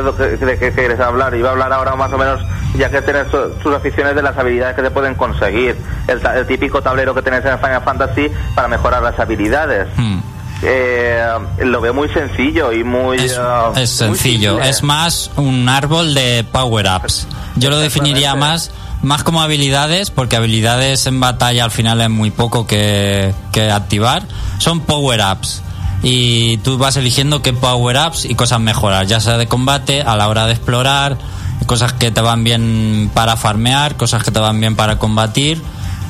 de 0.47 0.59
qué, 0.59 0.73
quieres 0.73 1.01
hablar, 1.01 1.35
iba 1.35 1.49
a 1.49 1.53
hablar 1.53 1.73
ahora 1.73 1.97
más 1.97 2.13
o 2.13 2.19
menos, 2.19 2.41
ya 2.79 2.89
que 2.89 3.03
tienes 3.03 3.27
su- 3.31 3.53
sus 3.63 3.75
aficiones 3.75 4.15
de 4.15 4.23
las 4.23 4.37
habilidades 4.39 4.77
que 4.77 4.83
te 4.83 4.91
pueden 4.93 5.15
conseguir, 5.17 5.77
el 6.07 6.47
típico 6.47 6.83
tablero 6.83 7.15
que 7.15 7.23
tenés 7.23 7.45
en 7.45 7.59
Final 7.59 7.83
Fantasy 7.83 8.31
para 8.55 8.69
mejorar 8.69 9.03
las 9.03 9.19
habilidades. 9.19 9.89
Hmm. 9.97 10.21
Eh, 10.63 11.23
lo 11.59 11.81
veo 11.81 11.93
muy 11.93 12.09
sencillo 12.09 12.73
y 12.73 12.83
muy... 12.83 13.19
Es, 13.19 13.33
eh, 13.39 13.83
es 13.83 13.91
sencillo, 13.91 14.61
es 14.61 14.83
más 14.83 15.31
un 15.37 15.69
árbol 15.69 16.15
de 16.15 16.45
power-ups. 16.51 17.27
Yo 17.57 17.71
lo 17.71 17.79
definiría 17.79 18.35
más, 18.35 18.71
más 19.03 19.23
como 19.23 19.43
habilidades, 19.43 20.11
porque 20.11 20.37
habilidades 20.37 21.07
en 21.07 21.21
batalla 21.21 21.65
al 21.65 21.71
final 21.71 22.01
es 22.01 22.11
muy 22.11 22.31
poco 22.31 22.67
que, 22.67 23.35
que 23.53 23.71
activar. 23.71 24.23
Son 24.59 24.81
power-ups. 24.81 25.63
Y 26.03 26.59
tú 26.59 26.79
vas 26.79 26.97
eligiendo 26.97 27.43
qué 27.43 27.53
power-ups 27.53 28.27
y 28.27 28.35
cosas 28.35 28.61
mejorar, 28.61 29.07
ya 29.07 29.21
sea 29.21 29.39
de 29.39 29.47
combate, 29.47 30.03
a 30.03 30.17
la 30.17 30.29
hora 30.29 30.47
de 30.47 30.53
explorar, 30.53 31.19
cosas 31.67 31.93
que 31.95 32.11
te 32.11 32.21
van 32.21 32.45
bien 32.45 33.11
para 33.13 33.37
farmear, 33.37 33.97
cosas 33.97 34.23
que 34.23 34.31
te 34.31 34.39
van 34.39 34.61
bien 34.61 34.77
para 34.77 34.99
combatir 34.99 35.63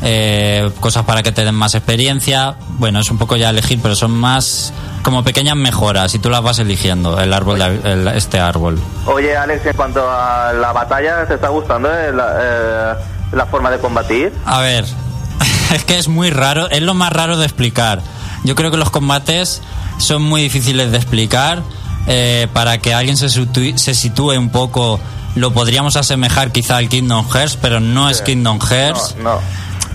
eh, 0.03 0.70
cosas 0.80 1.05
para 1.05 1.22
que 1.22 1.32
te 1.32 1.44
den 1.44 1.55
más 1.55 1.74
experiencia. 1.74 2.55
Bueno, 2.78 3.01
es 3.01 3.11
un 3.11 3.18
poco 3.18 3.36
ya 3.36 3.51
elegir, 3.51 3.78
pero 3.82 3.97
son 3.97 4.11
más 4.12 4.72
como 5.03 5.22
pequeñas 5.24 5.57
mejoras 5.57 6.14
y 6.14 6.18
tú 6.18 6.30
las 6.30 6.42
vas 6.42 6.59
eligiendo, 6.59 7.18
el 7.20 7.32
árbol, 7.32 7.59
de- 7.59 7.92
el- 7.92 8.09
este 8.09 8.40
árbol. 8.40 8.78
Oye, 9.07 9.36
Alex, 9.36 9.64
en 9.66 9.76
cuanto 9.76 10.09
a 10.11 10.53
la 10.53 10.72
batalla, 10.72 11.24
¿te 11.26 11.34
está 11.34 11.49
gustando 11.49 11.88
eh, 11.92 12.12
la, 12.12 12.34
eh, 12.40 12.94
la 13.32 13.47
forma 13.47 13.70
de 13.70 13.78
combatir? 13.78 14.32
A 14.44 14.61
ver, 14.61 14.84
es 15.74 15.84
que 15.84 15.99
es 15.99 16.09
muy 16.09 16.30
raro, 16.30 16.68
es 16.70 16.82
lo 16.82 16.94
más 16.94 17.12
raro 17.12 17.36
de 17.36 17.44
explicar. 17.47 18.01
Yo 18.44 18.55
creo 18.55 18.70
que 18.70 18.76
los 18.76 18.90
combates 18.90 19.62
son 19.99 20.22
muy 20.22 20.42
difíciles 20.42 20.90
de 20.90 20.97
explicar. 20.99 21.62
eh, 22.09 22.47
para 22.53 22.78
que 22.78 22.94
alguien 22.94 23.16
se, 23.16 23.28
se 23.28 23.94
sitúe 23.94 24.38
un 24.38 24.51
poco, 24.51 25.01
lo 25.34 25.53
podríamos 25.53 25.97
asemejar 25.97 26.53
quizá 26.53 26.76
al 26.76 26.88
Kingdom 26.88 27.28
Hearts, 27.28 27.59
pero 27.61 27.80
no 27.80 28.09
es 28.09 28.22
Kingdom 28.22 28.61
Hearts. 28.61 29.16
No, 29.18 29.34
no. 29.34 29.40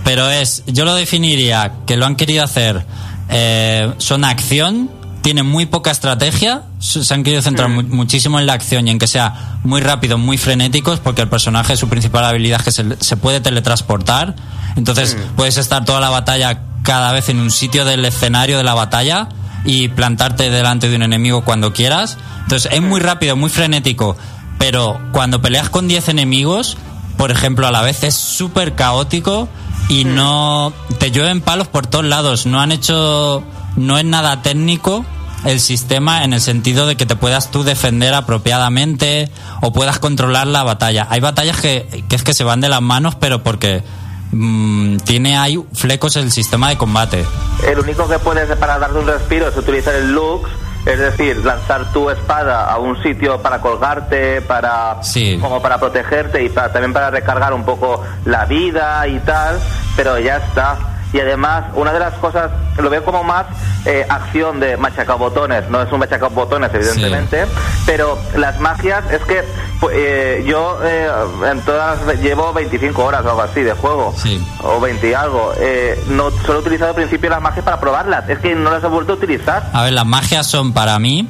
Pero 0.04 0.28
es, 0.30 0.64
yo 0.66 0.84
lo 0.84 0.94
definiría 0.94 1.72
que 1.86 1.96
lo 1.96 2.06
han 2.06 2.16
querido 2.16 2.42
hacer, 2.44 2.84
eh, 3.28 3.92
son 3.98 4.24
acción, 4.24 4.90
tienen 5.22 5.46
muy 5.46 5.66
poca 5.66 5.90
estrategia, 5.92 6.62
se 6.80 7.14
han 7.14 7.22
querido 7.22 7.40
centrar 7.42 7.68
mu- 7.68 7.82
muchísimo 7.84 8.40
en 8.40 8.46
la 8.46 8.54
acción 8.54 8.88
y 8.88 8.90
en 8.90 8.98
que 8.98 9.06
sea 9.06 9.58
muy 9.62 9.80
rápido, 9.80 10.18
muy 10.18 10.36
frenéticos, 10.38 10.98
porque 10.98 11.22
el 11.22 11.28
personaje, 11.28 11.76
su 11.76 11.88
principal 11.88 12.24
habilidad 12.24 12.58
es 12.60 12.64
que 12.64 12.72
se, 12.72 12.96
se 13.04 13.16
puede 13.16 13.40
teletransportar, 13.40 14.34
entonces 14.76 15.16
puedes 15.36 15.56
estar 15.58 15.84
toda 15.84 16.00
la 16.00 16.10
batalla 16.10 16.62
cada 16.82 17.12
vez 17.12 17.28
en 17.28 17.38
un 17.38 17.52
sitio 17.52 17.84
del 17.84 18.04
escenario 18.04 18.58
de 18.58 18.64
la 18.64 18.74
batalla 18.74 19.28
y 19.64 19.86
plantarte 19.88 20.50
delante 20.50 20.88
de 20.88 20.96
un 20.96 21.04
enemigo 21.04 21.44
cuando 21.44 21.72
quieras. 21.72 22.18
Entonces 22.42 22.72
es 22.72 22.82
muy 22.82 22.98
rápido, 23.00 23.36
muy 23.36 23.50
frenético, 23.50 24.16
pero 24.58 25.00
cuando 25.12 25.40
peleas 25.40 25.68
con 25.70 25.86
10 25.86 26.08
enemigos, 26.08 26.76
por 27.16 27.30
ejemplo, 27.30 27.68
a 27.68 27.70
la 27.70 27.82
vez 27.82 28.02
es 28.02 28.16
súper 28.16 28.74
caótico 28.74 29.48
y 29.88 30.04
no 30.04 30.72
te 30.98 31.10
llueven 31.10 31.40
palos 31.40 31.68
por 31.68 31.86
todos 31.86 32.04
lados. 32.04 32.46
No 32.46 32.60
han 32.60 32.72
hecho, 32.72 33.42
no 33.76 33.98
es 33.98 34.04
nada 34.04 34.42
técnico 34.42 35.04
el 35.44 35.60
sistema 35.60 36.24
en 36.24 36.32
el 36.32 36.40
sentido 36.40 36.86
de 36.86 36.96
que 36.96 37.06
te 37.06 37.16
puedas 37.16 37.50
tú 37.50 37.64
defender 37.64 38.14
apropiadamente 38.14 39.30
o 39.60 39.72
puedas 39.72 39.98
controlar 39.98 40.46
la 40.46 40.62
batalla. 40.62 41.06
Hay 41.10 41.20
batallas 41.20 41.60
que, 41.60 42.04
que 42.08 42.16
es 42.16 42.22
que 42.22 42.34
se 42.34 42.44
van 42.44 42.60
de 42.60 42.68
las 42.68 42.80
manos, 42.80 43.16
pero 43.16 43.42
porque 43.42 43.82
mm, 44.30 44.98
tiene 44.98 45.36
ahí 45.36 45.58
flecos 45.72 46.16
el 46.16 46.30
sistema 46.30 46.68
de 46.68 46.76
combate. 46.76 47.24
El 47.66 47.78
único 47.78 48.08
que 48.08 48.18
puedes 48.18 48.56
para 48.56 48.78
darte 48.78 48.98
un 48.98 49.06
respiro 49.06 49.48
es 49.48 49.56
utilizar 49.56 49.94
el 49.94 50.12
Lux, 50.12 50.48
es 50.84 50.98
decir, 50.98 51.36
lanzar 51.44 51.92
tu 51.92 52.10
espada 52.10 52.64
a 52.70 52.78
un 52.78 53.00
sitio 53.02 53.40
para 53.40 53.60
colgarte, 53.60 54.40
para 54.42 55.02
Sí. 55.02 55.38
como 55.40 55.62
para 55.62 55.78
protegerte 55.78 56.42
y 56.42 56.48
para- 56.48 56.72
también 56.72 56.92
para 56.92 57.10
recargar 57.10 57.52
un 57.54 57.64
poco 57.64 58.02
la 58.24 58.44
vida 58.46 59.06
y 59.06 59.18
tal, 59.20 59.58
pero 59.96 60.18
ya 60.18 60.38
está. 60.38 60.76
Y 61.12 61.20
además, 61.20 61.64
una 61.74 61.92
de 61.92 61.98
las 62.00 62.14
cosas, 62.14 62.50
lo 62.78 62.88
veo 62.88 63.04
como 63.04 63.22
más 63.22 63.44
eh, 63.84 64.06
acción 64.08 64.60
de 64.60 64.76
machacabotones, 64.78 65.68
no 65.68 65.82
es 65.82 65.92
un 65.92 65.98
machacabotones, 65.98 66.70
evidentemente, 66.72 67.44
pero 67.84 68.18
las 68.36 68.58
magias 68.60 69.04
es 69.10 69.20
que 69.22 69.42
pu- 69.80 69.90
eh, 69.92 70.42
yo 70.46 70.78
eh, 70.82 71.08
en 71.50 71.60
todas 71.62 71.98
llevo 72.22 72.52
25 72.54 73.04
horas 73.04 73.24
o 73.26 73.28
algo 73.30 73.42
así 73.42 73.60
de 73.60 73.72
juego 73.74 74.14
Sí. 74.16 74.42
o 74.62 74.80
20 74.80 75.10
y 75.10 75.14
algo. 75.14 75.52
Eh, 75.58 76.02
no 76.08 76.30
solo 76.30 76.58
he 76.58 76.62
utilizado 76.62 76.90
al 76.90 76.96
principio 76.96 77.28
las 77.28 77.42
magias 77.42 77.64
para 77.64 77.78
probarlas, 77.78 78.26
es 78.30 78.38
que 78.38 78.54
no 78.54 78.70
las 78.70 78.82
he 78.82 78.86
vuelto 78.86 79.12
a 79.12 79.16
utilizar. 79.16 79.68
A 79.74 79.82
ver, 79.82 79.92
las 79.92 80.06
magias 80.06 80.46
son 80.46 80.72
para 80.72 80.98
mí 80.98 81.28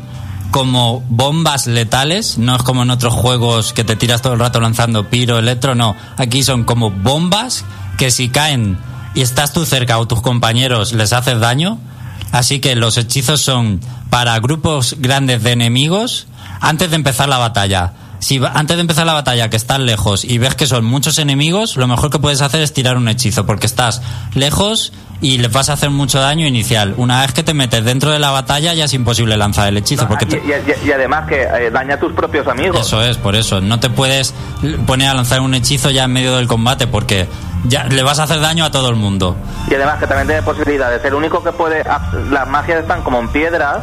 como 0.53 1.01
bombas 1.09 1.67
letales, 1.67 2.39
no 2.39 2.55
es 2.55 2.63
como 2.63 2.83
en 2.83 2.91
otros 2.91 3.15
juegos 3.15 3.73
que 3.73 3.83
te 3.85 3.97
tiras 3.97 4.21
todo 4.23 4.35
el 4.35 4.39
rato 4.39 4.61
lanzando 4.61 5.09
piro, 5.09 5.39
electro, 5.39 5.75
no. 5.75 5.97
Aquí 6.19 6.43
son 6.45 6.65
como 6.65 6.91
bombas 6.91 7.65
que 7.99 8.11
si 8.11 8.29
caen 8.29 8.79
y 9.15 9.21
estás 9.21 9.53
tú 9.53 9.67
cerca 9.67 9.99
o 9.99 10.07
tus 10.07 10.23
compañeros 10.23 10.93
les 10.93 11.13
haces 11.13 11.41
daño. 11.41 11.79
Así 12.33 12.61
que 12.61 12.75
los 12.77 12.97
hechizos 12.97 13.41
son 13.43 13.81
para 14.09 14.39
grupos 14.41 14.97
grandes 14.99 15.43
de 15.43 15.53
enemigos 15.53 16.27
antes 16.61 16.91
de 16.91 16.97
empezar 16.97 17.29
la 17.29 17.39
batalla. 17.39 17.93
Si 18.23 18.39
va- 18.39 18.53
antes 18.55 18.77
de 18.77 18.81
empezar 18.83 19.05
la 19.05 19.15
batalla 19.15 19.51
que 19.51 19.57
estás 19.57 19.81
lejos 19.81 20.25
y 20.25 20.39
ves 20.39 20.55
que 20.55 20.67
son 20.69 20.85
muchos 20.85 21.19
enemigos, 21.19 21.77
lo 21.77 21.89
mejor 21.89 22.09
que 22.11 22.21
puedes 22.21 22.41
hacer 22.41 22.61
es 22.63 22.73
tirar 22.73 22.97
un 22.97 23.09
hechizo 23.09 23.47
porque 23.47 23.67
estás 23.67 24.01
lejos 24.35 24.93
y 25.21 25.39
les 25.39 25.53
vas 25.53 25.69
a 25.71 25.73
hacer 25.73 25.91
mucho 25.91 26.21
daño 26.21 26.47
inicial. 26.47 26.95
Una 26.99 27.21
vez 27.23 27.33
que 27.33 27.43
te 27.43 27.53
metes 27.53 27.85
dentro 27.85 28.11
de 28.11 28.21
la 28.21 28.31
batalla 28.31 28.75
ya 28.75 28.85
es 28.85 28.95
imposible 28.95 29.37
lanzar 29.37 29.69
el 29.69 29.77
hechizo 29.77 30.07
porque 30.07 30.25
y, 30.25 30.29
te- 30.29 30.39
y- 30.85 30.89
y 30.89 30.93
además 30.93 31.29
que 31.29 31.43
eh, 31.43 31.71
daña 31.73 31.95
a 31.95 31.99
tus 32.01 32.13
propios 32.13 32.47
amigos. 32.47 32.81
eso 32.87 33.03
es, 33.03 33.17
por 33.17 33.35
eso. 33.35 33.61
No 33.61 33.81
te 33.81 33.91
puedes 33.91 34.35
poner 34.87 35.09
a 35.09 35.15
lanzar 35.15 35.41
un 35.41 35.55
hechizo 35.55 35.91
ya 35.91 36.05
en 36.05 36.13
medio 36.13 36.37
del 36.37 36.47
combate 36.47 36.87
porque 36.87 37.27
ya 37.65 37.85
le 37.85 38.03
vas 38.05 38.21
a 38.21 38.23
hacer 38.25 38.41
daño 38.41 38.65
a 38.65 38.71
todo 38.71 38.89
el 38.89 38.97
mundo. 38.97 39.37
Y 39.69 39.75
además 39.75 39.99
que 39.99 40.07
también 40.07 40.29
tiene 40.29 40.43
posibilidades. 40.43 41.05
El 41.05 41.15
único 41.15 41.43
que 41.43 41.51
puede... 41.53 41.85
abs- 41.85 42.31
Las 42.31 42.49
magias 42.49 42.81
están 42.83 43.03
como 43.03 43.19
en 43.21 43.29
piedras 43.29 43.79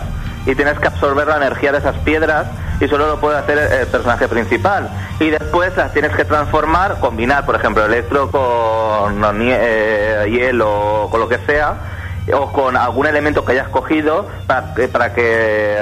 y 0.45 0.55
tienes 0.55 0.79
que 0.79 0.87
absorber 0.87 1.27
la 1.27 1.37
energía 1.37 1.71
de 1.73 1.79
esas 1.79 1.95
piedras 1.99 2.47
y 2.79 2.87
solo 2.87 3.07
lo 3.07 3.19
puede 3.19 3.37
hacer 3.37 3.57
el, 3.57 3.87
personaje 3.87 4.27
principal. 4.27 4.89
Y 5.19 5.29
después 5.29 5.75
las 5.75 5.91
tienes 5.93 6.15
que 6.15 6.25
transformar, 6.25 6.99
combinar, 6.99 7.45
por 7.45 7.55
ejemplo, 7.55 7.85
electro 7.85 8.29
con 8.31 9.21
eh, 9.41 10.27
hielo 10.29 11.03
o 11.03 11.09
con 11.09 11.19
lo 11.19 11.27
que 11.27 11.39
sea 11.39 11.75
o 12.31 12.51
con 12.51 12.77
algún 12.77 13.07
elemento 13.07 13.43
que 13.43 13.53
hayas 13.53 13.69
cogido 13.69 14.27
para, 14.45 14.75
para 14.91 15.13
que 15.13 15.77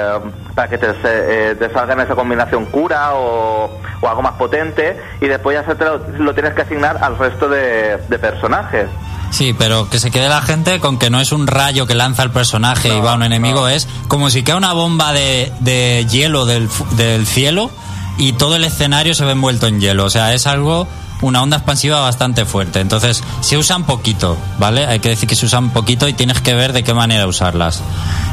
para 0.54 0.68
que 0.68 0.78
te, 0.78 0.86
eh, 1.04 1.54
te 1.58 1.70
salga 1.70 2.02
esa 2.02 2.14
combinación 2.14 2.64
cura 2.66 3.14
o, 3.14 3.70
o 4.00 4.08
algo 4.08 4.22
más 4.22 4.32
potente 4.32 4.98
y 5.20 5.28
después 5.28 5.58
ya 5.62 5.74
lo, 6.18 6.34
tienes 6.34 6.54
que 6.54 6.62
asignar 6.62 6.96
al 7.02 7.18
resto 7.18 7.50
de 7.50 8.18
personajes. 8.18 8.86
Sí, 9.30 9.54
pero 9.56 9.88
que 9.90 9.98
se 10.00 10.10
quede 10.10 10.28
la 10.28 10.40
gente 10.42 10.80
con 10.80 10.98
que 10.98 11.10
no 11.10 11.20
es 11.20 11.32
un 11.32 11.46
rayo 11.46 11.86
que 11.86 11.94
lanza 11.94 12.22
el 12.22 12.30
personaje 12.30 12.88
y 12.96 13.00
va 13.00 13.12
a 13.12 13.14
un 13.14 13.22
enemigo, 13.22 13.68
es 13.68 13.86
como 14.08 14.30
si 14.30 14.42
cae 14.42 14.56
una 14.56 14.72
bomba 14.72 15.12
de, 15.12 15.52
de 15.60 16.06
hielo 16.10 16.46
del, 16.46 16.68
fu- 16.68 16.86
del 16.96 17.26
cielo 17.26 17.70
y 18.16 18.32
todo 18.32 18.56
el 18.56 18.64
escenario 18.64 19.14
se 19.14 19.24
ve 19.24 19.32
envuelto 19.32 19.66
en 19.66 19.80
hielo. 19.80 20.06
O 20.06 20.10
sea, 20.10 20.32
es 20.34 20.46
algo, 20.46 20.88
una 21.20 21.42
onda 21.42 21.58
expansiva 21.58 22.00
bastante 22.00 22.46
fuerte. 22.46 22.80
Entonces, 22.80 23.22
se 23.42 23.58
usan 23.58 23.84
poquito, 23.84 24.36
¿vale? 24.58 24.86
Hay 24.86 24.98
que 25.00 25.10
decir 25.10 25.28
que 25.28 25.36
se 25.36 25.44
usan 25.46 25.70
poquito 25.70 26.08
y 26.08 26.14
tienes 26.14 26.40
que 26.40 26.54
ver 26.54 26.72
de 26.72 26.82
qué 26.82 26.94
manera 26.94 27.26
usarlas. 27.26 27.82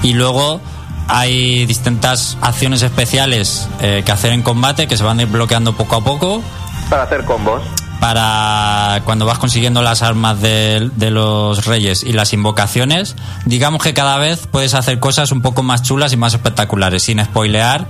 Y 0.02 0.14
luego 0.14 0.62
hay 1.08 1.66
distintas 1.68 2.38
acciones 2.42 2.82
especiales 2.82 3.68
eh, 3.82 4.02
que 4.06 4.12
hacer 4.12 4.32
en 4.32 4.42
combate 4.42 4.88
que 4.88 4.98
se 4.98 5.04
van 5.04 5.20
a 5.20 5.24
ir 5.24 5.28
bloqueando 5.28 5.74
poco 5.74 5.98
a 5.98 6.04
poco 6.04 6.42
para 6.90 7.04
hacer 7.04 7.26
combos. 7.26 7.62
Para 8.06 9.02
cuando 9.04 9.26
vas 9.26 9.40
consiguiendo 9.40 9.82
las 9.82 10.04
armas 10.04 10.40
de, 10.40 10.92
los 11.10 11.66
reyes 11.66 12.04
y 12.04 12.14
las 12.14 12.34
invocaciones, 12.34 13.16
digamos 13.46 13.82
que 13.82 13.96
cada 13.96 14.20
vez 14.20 14.46
puedes 14.46 14.76
hacer 14.76 15.00
cosas 15.00 15.32
un 15.32 15.42
poco 15.42 15.64
más 15.64 15.82
chulas 15.82 16.14
y 16.14 16.16
más 16.16 16.36
espectaculares, 16.36 17.02
sin 17.02 17.20
spoilear, 17.26 17.88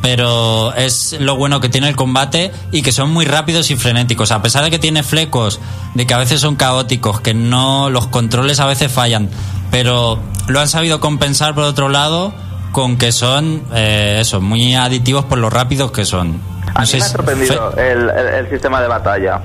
pero 0.00 0.72
es 0.74 1.16
lo 1.18 1.34
bueno 1.34 1.58
que 1.58 1.68
tiene 1.68 1.88
el 1.88 1.96
combate 1.96 2.52
y 2.70 2.82
que 2.82 2.92
son 2.92 3.10
muy 3.10 3.24
rápidos 3.24 3.72
y 3.72 3.76
frenéticos. 3.76 4.30
A 4.30 4.42
pesar 4.42 4.62
de 4.62 4.70
que 4.70 4.78
tiene 4.78 5.02
flecos, 5.02 5.58
de 5.94 6.06
que 6.06 6.14
a 6.14 6.18
veces 6.18 6.40
son 6.40 6.54
caóticos, 6.54 7.20
que 7.20 7.34
no 7.34 7.90
los 7.90 8.06
controles 8.06 8.60
a 8.60 8.66
veces 8.66 8.92
fallan, 8.92 9.28
pero 9.72 10.20
lo 10.46 10.60
han 10.60 10.68
sabido 10.68 11.00
compensar 11.00 11.56
por 11.56 11.64
otro 11.64 11.88
lado 11.88 12.32
con 12.70 12.96
que 12.96 13.10
son 13.10 13.64
eh, 13.74 14.22
muy 14.40 14.76
aditivos 14.76 15.24
por 15.24 15.38
lo 15.38 15.50
rápidos 15.50 15.90
que 15.90 16.04
son. 16.04 16.40
A 16.78 16.82
No 16.82 16.86
mí 16.86 16.92
me 16.98 17.04
ha 17.04 17.08
sorprendido 17.08 17.72
Fe- 17.72 17.92
el, 17.92 18.08
el- 18.08 18.26
el 18.34 18.50
sistema 18.50 18.80
de 18.80 18.88
batalla. 18.88 19.40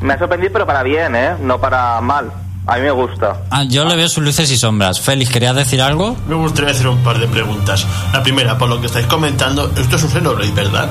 Me 0.00 0.12
ha 0.12 0.18
sorprendido, 0.18 0.52
pero 0.52 0.66
para 0.66 0.82
bien, 0.82 1.16
¿eh? 1.16 1.34
No 1.40 1.58
para 1.60 2.00
mal. 2.00 2.30
A 2.66 2.76
mí 2.76 2.82
me 2.82 2.90
gusta. 2.92 3.40
Ah, 3.50 3.64
yo 3.64 3.84
le 3.84 3.94
veo 3.96 4.08
sus 4.08 4.22
luces 4.24 4.50
y 4.50 4.56
sombras. 4.56 5.00
Félix, 5.00 5.30
¿querías 5.30 5.54
decir 5.56 5.82
algo? 5.82 6.16
Me 6.28 6.34
gustaría 6.34 6.70
hacer 6.70 6.88
un 6.88 6.98
par 6.98 7.18
de 7.18 7.26
preguntas. 7.28 7.86
La 8.12 8.22
primera, 8.22 8.56
por 8.56 8.68
lo 8.68 8.80
que 8.80 8.86
estáis 8.86 9.06
comentando, 9.06 9.70
esto 9.76 9.96
es 9.96 10.02
un 10.02 10.10
Xenoblade, 10.10 10.52
¿verdad? 10.52 10.88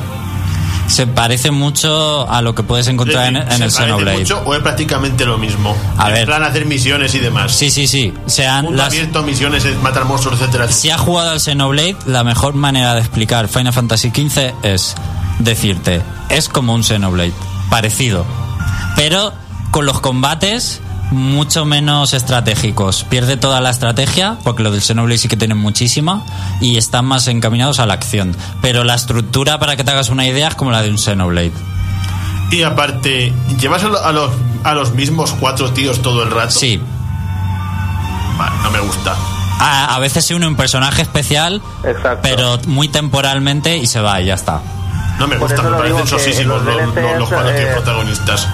Se 0.88 1.08
parece 1.08 1.50
mucho 1.50 2.30
a 2.30 2.42
lo 2.42 2.54
que 2.54 2.62
puedes 2.62 2.88
encontrar 2.90 3.28
en, 3.28 3.38
en 3.38 3.44
el 3.44 3.52
¿se 3.52 3.58
parece 3.60 3.84
Xenoblade. 3.86 4.18
mucho 4.20 4.42
o 4.46 4.54
es 4.54 4.62
prácticamente 4.62 5.26
lo 5.26 5.38
mismo? 5.38 5.76
A 5.98 6.10
en 6.10 6.14
ver. 6.14 6.26
plan 6.26 6.44
hacer 6.44 6.66
misiones 6.66 7.16
y 7.16 7.20
demás. 7.20 7.54
Sí, 7.56 7.72
sí, 7.72 7.88
sí. 7.88 8.14
Sean 8.28 8.66
Mundo 8.66 8.78
las, 8.78 8.88
abierto, 8.90 9.24
misiones, 9.24 9.66
matar 9.82 10.06
monstruos, 10.06 10.40
etcétera. 10.42 10.68
si 10.68 10.90
has 10.92 11.00
jugado 11.00 11.32
al 11.32 11.40
Xenoblade, 11.40 11.96
la 12.06 12.24
mejor 12.24 12.54
manera 12.54 12.94
de 12.96 13.00
explicar 13.00 13.48
Final 13.48 13.74
Fantasy 13.74 14.10
XV 14.10 14.54
es 14.64 14.94
decirte, 15.40 16.02
es 16.30 16.50
como 16.50 16.74
un 16.74 16.84
Xenoblade, 16.84 17.34
parecido, 17.70 18.26
pero 18.96 19.34
con 19.72 19.86
los 19.86 20.00
combates 20.00 20.82
mucho 21.12 21.66
menos 21.66 22.14
estratégicos. 22.14 23.04
Pierde 23.04 23.38
toda 23.38 23.62
la 23.62 23.70
estrategia, 23.70 24.38
porque 24.44 24.64
los 24.64 24.72
del 24.72 24.82
Xenoblade 24.82 25.18
sí 25.20 25.28
que 25.28 25.38
tienen 25.38 25.58
muchísima, 25.58 26.24
y 26.62 26.78
están 26.78 27.06
más 27.06 27.28
encaminados 27.28 27.80
a 27.80 27.86
la 27.86 27.94
acción. 27.94 28.36
Pero 28.62 28.84
la 28.84 28.96
estructura, 28.96 29.60
para 29.60 29.76
que 29.76 29.84
te 29.84 29.92
hagas 29.92 30.10
una 30.10 30.26
idea, 30.26 30.48
es 30.48 30.56
como 30.56 30.72
la 30.72 30.82
de 30.82 30.90
un 30.90 30.98
Xenoblade. 30.98 31.52
Y 32.52 32.64
aparte, 32.64 33.32
¿llevas 33.60 33.84
a, 33.84 33.88
lo- 33.90 34.04
a 34.04 34.12
los, 34.12 34.32
a 34.64 34.74
los 34.74 34.94
mismos 34.94 35.34
cuatro 35.40 35.72
tíos 35.72 36.02
todo 36.02 36.24
el 36.24 36.32
rato? 36.32 36.52
Sí, 36.52 36.80
Vale, 38.38 38.56
no 38.64 38.72
me 38.72 38.80
gusta. 38.80 39.16
a, 39.60 39.96
a 39.96 40.00
veces 40.00 40.26
se 40.26 40.34
une 40.36 40.48
un 40.48 40.56
personaje 40.56 41.02
especial, 41.04 41.62
Exacto. 41.84 42.20
pero 42.24 42.60
muy 42.68 42.88
temporalmente 42.88 43.78
y 43.78 43.86
se 43.88 44.00
va 44.02 44.20
y 44.22 44.26
ya 44.28 44.34
está. 44.34 44.62
No 45.24 45.28
me 45.30 45.38
gusta, 45.38 45.62
me 45.62 45.70
lo 45.70 45.78
parecen 45.78 46.08
sosísimos 46.08 46.64
los 46.64 46.66
los, 46.76 46.86
los- 46.86 46.96
DLCs, 46.96 47.20
los 47.20 47.30
cuatro 47.30 47.50
tíos 47.52 47.62
eh, 47.70 47.72
protagonistas. 47.74 48.48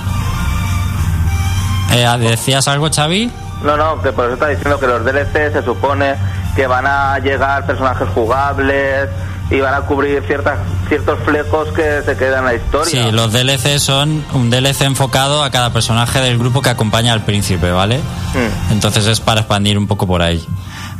Eh, 1.92 2.08
¿Decías 2.20 2.68
algo, 2.68 2.90
Xavi? 2.94 3.32
No, 3.64 3.76
no, 3.76 4.02
que 4.02 4.12
por 4.12 4.26
eso 4.26 4.36
está 4.36 4.48
diciendo 4.48 4.80
que 4.80 4.88
los 4.88 5.04
DLC 5.04 5.52
se 5.52 5.64
supone 5.64 6.16
que 6.56 6.68
van 6.68 6.86
a 6.88 7.18
llegar 7.20 7.66
personajes 7.66 8.08
jugables 8.14 9.10
y 9.50 9.60
van 9.60 9.74
a 9.74 9.82
cubrir 9.82 10.24
ciertas 10.28 10.60
ciertos 10.88 11.18
flecos 11.26 11.68
que 11.70 12.02
se 12.06 12.16
quedan 12.16 12.40
en 12.40 12.46
la 12.46 12.54
historia. 12.56 13.04
Sí, 13.06 13.12
los 13.12 13.34
DLC 13.34 13.80
son 13.80 14.24
un 14.34 14.50
DLC 14.52 14.82
enfocado 14.84 15.44
a 15.44 15.50
cada 15.50 15.74
personaje 15.74 16.20
del 16.22 16.38
grupo 16.38 16.62
que 16.62 16.70
acompaña 16.70 17.14
al 17.14 17.22
príncipe, 17.26 17.72
¿vale? 17.72 17.98
Mm. 17.98 18.72
Entonces 18.74 19.08
es 19.08 19.20
para 19.20 19.42
expandir 19.42 19.78
un 19.78 19.88
poco 19.88 20.06
por 20.08 20.22
ahí. 20.22 20.46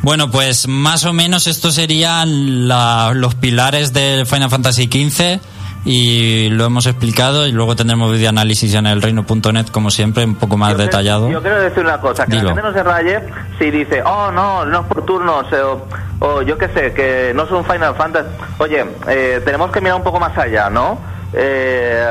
Bueno, 0.02 0.32
pues 0.32 0.68
más 0.68 1.06
o 1.06 1.14
menos 1.14 1.46
estos 1.48 1.76
serían 1.76 2.68
la- 2.68 3.12
los 3.14 3.36
pilares 3.36 3.94
del 3.94 4.26
Final 4.26 4.50
Fantasy 4.50 4.86
XV 4.92 5.40
y 5.86 6.50
lo 6.50 6.66
hemos 6.66 6.86
explicado 6.86 7.48
y 7.48 7.52
luego 7.52 7.76
tendremos 7.76 8.12
videoanálisis 8.12 8.74
en 8.76 8.86
el 8.86 9.02
reino.net 9.02 9.68
como 9.72 9.90
siempre, 9.90 10.26
un 10.26 10.36
poco 10.36 10.58
más 10.58 10.74
Yo 10.74 10.78
detallado. 10.80 11.30
Yo 11.30 11.42
quiero 11.42 11.62
decir 11.62 11.84
una 11.84 12.00
cosa, 12.00 12.26
que 12.26 12.32
Dilo. 12.34 12.50
la 12.50 12.56
gente 12.56 12.64
no 12.64 12.74
se 12.74 12.84
raye 12.84 13.20
si 13.58 13.72
dice, 13.72 14.02
oh 14.04 14.32
no, 14.32 14.66
no 14.66 14.82
es 14.82 14.86
por 14.88 15.06
turnos, 15.06 15.46
eh, 15.54 15.62
o, 15.62 15.88
o 16.20 16.42
yo 16.42 16.58
qué 16.58 16.68
sé, 16.70 16.94
que 16.94 17.32
no 17.34 17.44
es 17.44 17.52
un 17.52 17.64
Final 17.66 17.96
Fantasy. 17.96 18.30
Oye, 18.58 18.86
eh, 19.08 19.42
tenemos 19.46 19.72
que 19.72 19.82
mirar 19.82 19.96
un 19.98 20.04
poco 20.04 20.20
más 20.20 20.38
allá, 20.38 20.70
¿no? 20.70 20.98
Eh, 21.34 22.06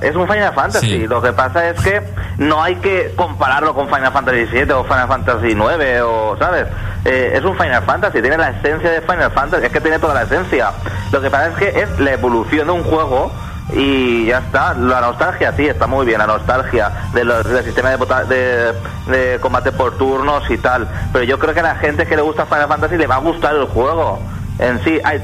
es 0.00 0.14
un 0.14 0.26
Final 0.28 0.52
Fantasy. 0.54 0.86
Sí. 1.00 1.06
Lo 1.06 1.20
que 1.22 1.32
pasa 1.32 1.68
es 1.68 1.80
que 1.80 2.02
no 2.38 2.62
hay 2.62 2.76
que 2.76 3.12
compararlo 3.16 3.74
con 3.74 3.86
Final 3.88 4.12
Fantasy 4.12 4.44
VII 4.46 4.72
o 4.72 4.84
Final 4.84 5.08
Fantasy 5.08 5.54
9 5.54 6.02
o, 6.02 6.36
¿sabes? 6.38 6.66
Eh, 7.04 7.32
es 7.34 7.42
un 7.44 7.56
Final 7.56 7.82
Fantasy, 7.82 8.20
tiene 8.20 8.38
la 8.38 8.50
esencia 8.50 8.90
de 8.90 9.00
Final 9.00 9.30
Fantasy, 9.32 9.66
es 9.66 9.72
que 9.72 9.80
tiene 9.80 9.98
toda 9.98 10.14
la 10.14 10.22
esencia. 10.22 10.70
Lo 11.10 11.20
que 11.20 11.30
pasa 11.30 11.48
es 11.48 11.54
que 11.56 11.80
es 11.82 11.98
la 12.00 12.12
evolución 12.12 12.66
de 12.68 12.72
un 12.72 12.84
juego 12.84 13.32
y 13.72 14.26
ya 14.26 14.38
está. 14.38 14.74
La 14.74 15.00
nostalgia, 15.00 15.52
sí, 15.56 15.66
está 15.66 15.86
muy 15.86 16.06
bien, 16.06 16.18
la 16.18 16.26
nostalgia 16.26 16.90
de 17.12 17.24
los- 17.24 17.44
del 17.48 17.64
sistema 17.64 17.90
de, 17.90 18.72
de 19.08 19.38
combate 19.40 19.72
por 19.72 19.96
turnos 19.98 20.48
y 20.50 20.58
tal. 20.58 20.86
Pero 21.12 21.24
yo 21.24 21.38
creo 21.38 21.52
que 21.54 21.60
a 21.60 21.64
la 21.64 21.74
gente 21.76 22.06
que 22.06 22.16
le 22.16 22.22
gusta 22.22 22.46
Final 22.46 22.68
Fantasy 22.68 22.96
le 22.96 23.06
va 23.06 23.16
a 23.16 23.18
gustar 23.18 23.54
el 23.56 23.64
juego 23.66 24.20
en 24.58 24.82
sí. 24.84 24.98
Ay, 25.04 25.20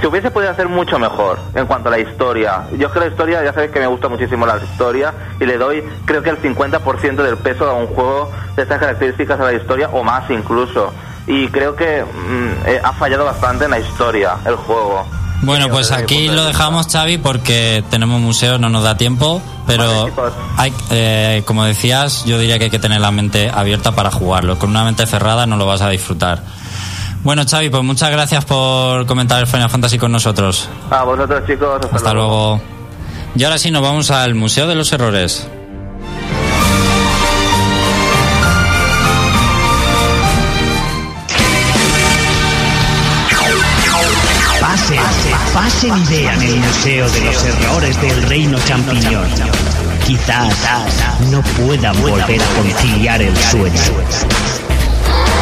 se 0.00 0.06
hubiese 0.06 0.30
podido 0.30 0.52
hacer 0.52 0.68
mucho 0.68 0.98
mejor 0.98 1.40
en 1.54 1.66
cuanto 1.66 1.88
a 1.88 1.92
la 1.92 1.98
historia. 1.98 2.64
Yo 2.78 2.86
es 2.86 2.92
que 2.92 3.00
la 3.00 3.06
historia, 3.08 3.42
ya 3.42 3.52
sabéis 3.52 3.72
que 3.72 3.80
me 3.80 3.86
gusta 3.86 4.08
muchísimo 4.08 4.46
la 4.46 4.56
historia 4.56 5.12
y 5.40 5.44
le 5.44 5.58
doy, 5.58 5.82
creo 6.04 6.22
que 6.22 6.30
el 6.30 6.40
50% 6.40 7.16
del 7.16 7.36
peso 7.36 7.68
a 7.68 7.74
un 7.74 7.88
juego 7.88 8.30
de 8.54 8.62
estas 8.62 8.78
características 8.78 9.40
a 9.40 9.44
la 9.44 9.54
historia 9.54 9.88
o 9.92 10.04
más 10.04 10.30
incluso. 10.30 10.92
Y 11.26 11.48
creo 11.48 11.74
que 11.74 12.04
mm, 12.04 12.66
eh, 12.68 12.80
ha 12.82 12.92
fallado 12.92 13.24
bastante 13.24 13.64
en 13.64 13.72
la 13.72 13.80
historia 13.80 14.36
el 14.46 14.56
juego. 14.56 15.04
Bueno, 15.42 15.68
pues 15.68 15.92
aquí 15.92 16.28
lo 16.28 16.44
dejamos, 16.44 16.88
Xavi, 16.88 17.18
porque 17.18 17.84
tenemos 17.90 18.20
museo, 18.20 18.58
no 18.58 18.68
nos 18.68 18.82
da 18.82 18.96
tiempo, 18.96 19.40
pero 19.66 20.10
hay, 20.56 20.72
eh, 20.90 21.42
como 21.46 21.64
decías, 21.64 22.24
yo 22.24 22.38
diría 22.38 22.58
que 22.58 22.64
hay 22.64 22.70
que 22.70 22.80
tener 22.80 23.00
la 23.00 23.12
mente 23.12 23.48
abierta 23.48 23.92
para 23.92 24.10
jugarlo. 24.10 24.58
Con 24.58 24.70
una 24.70 24.84
mente 24.84 25.06
cerrada 25.06 25.46
no 25.46 25.56
lo 25.56 25.66
vas 25.66 25.80
a 25.80 25.90
disfrutar. 25.90 26.42
Bueno, 27.22 27.42
Xavi, 27.48 27.68
pues 27.68 27.82
muchas 27.82 28.10
gracias 28.10 28.44
por 28.44 29.06
comentar 29.06 29.40
el 29.40 29.46
Final 29.46 29.68
Fantasy 29.68 29.98
con 29.98 30.12
nosotros. 30.12 30.68
A 30.90 31.04
vosotros 31.04 31.42
chicos, 31.46 31.80
hasta, 31.82 31.96
Hasta 31.96 32.14
luego. 32.14 32.60
Y 33.34 33.44
ahora 33.44 33.58
sí, 33.58 33.70
nos 33.70 33.82
vamos 33.82 34.10
al 34.10 34.34
Museo 34.34 34.66
de 34.66 34.74
los 34.74 34.92
Errores. 34.92 35.48
Pasen, 44.60 45.00
pasen 45.54 45.96
y 45.96 46.06
vean 46.06 46.42
el 46.42 46.56
Museo 46.56 47.08
de 47.10 47.20
los 47.24 47.44
Errores 47.44 48.00
del 48.00 48.22
Reino 48.22 48.58
Champiñón. 48.60 49.28
Quizás 50.06 50.54
no 51.30 51.42
puedan 51.42 52.00
volver 52.00 52.40
a 52.40 52.46
conciliar 52.56 53.20
el 53.20 53.36
sueño. 53.36 53.80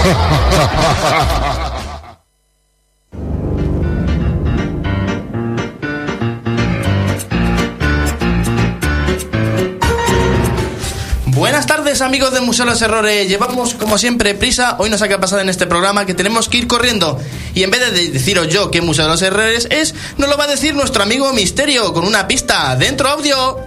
amigos 11.87 12.33
de 12.33 12.41
Museo 12.41 12.65
de 12.65 12.73
los 12.73 12.83
Errores, 12.83 13.29
llevamos 13.29 13.75
como 13.75 13.97
siempre 13.97 14.35
prisa, 14.35 14.75
hoy 14.81 14.91
nos 14.91 15.01
ha 15.03 15.21
pasado 15.21 15.41
en 15.41 15.49
este 15.49 15.69
programa 15.69 16.05
que 16.05 16.15
tenemos 16.15 16.49
que 16.49 16.59
ir 16.59 16.67
corriendo 16.67 17.17
y 17.55 17.63
en 17.63 17.71
vez 17.71 17.93
de 17.93 18.11
deciros 18.11 18.49
yo 18.49 18.73
qué 18.73 18.81
Museo 18.81 19.05
de 19.05 19.13
los 19.13 19.23
Errores 19.23 19.69
es, 19.71 19.95
nos 20.19 20.29
lo 20.29 20.37
va 20.37 20.45
a 20.45 20.47
decir 20.49 20.75
nuestro 20.75 21.05
amigo 21.05 21.33
Misterio 21.33 21.93
con 21.93 22.05
una 22.05 22.27
pista, 22.27 22.75
dentro 22.75 23.09
audio. 23.09 23.59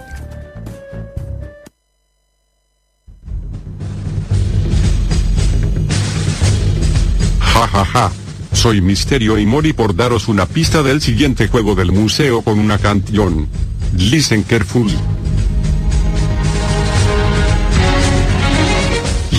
Ja 7.40 7.66
ja 7.66 7.84
ja. 7.86 8.12
Soy 8.52 8.82
Misterio 8.82 9.38
y 9.38 9.46
Mori 9.46 9.72
por 9.72 9.96
daros 9.96 10.28
una 10.28 10.44
pista 10.44 10.82
del 10.82 11.00
siguiente 11.00 11.48
juego 11.48 11.74
del 11.74 11.90
museo 11.90 12.42
con 12.42 12.58
una 12.58 12.76
canción. 12.76 13.48
Listen 13.96 14.42
carefully. 14.42 14.98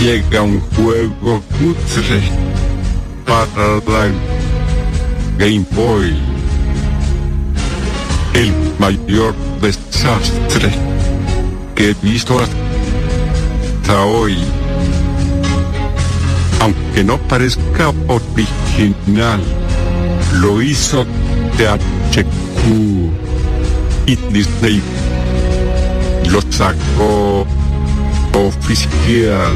Llega 0.02 0.42
un 0.42 0.60
juego 0.76 1.42
cutre 1.60 2.22
para 3.26 3.76
la 3.76 4.12
Game 5.38 5.66
Boy. 5.72 6.14
El 8.34 8.52
mayor 8.80 9.36
desastre 9.62 10.72
que 11.76 11.92
he 11.92 11.96
visto 12.02 12.40
hasta 12.40 14.06
hoy 14.06 14.38
aunque 16.62 17.04
no 17.04 17.18
parezca 17.18 17.92
original, 18.08 19.42
lo 20.34 20.62
hizo 20.62 21.06
THQ 21.58 22.24
y 24.06 24.16
Disney 24.32 24.82
lo 26.30 26.40
sacó 26.52 27.48
oficial. 28.34 29.56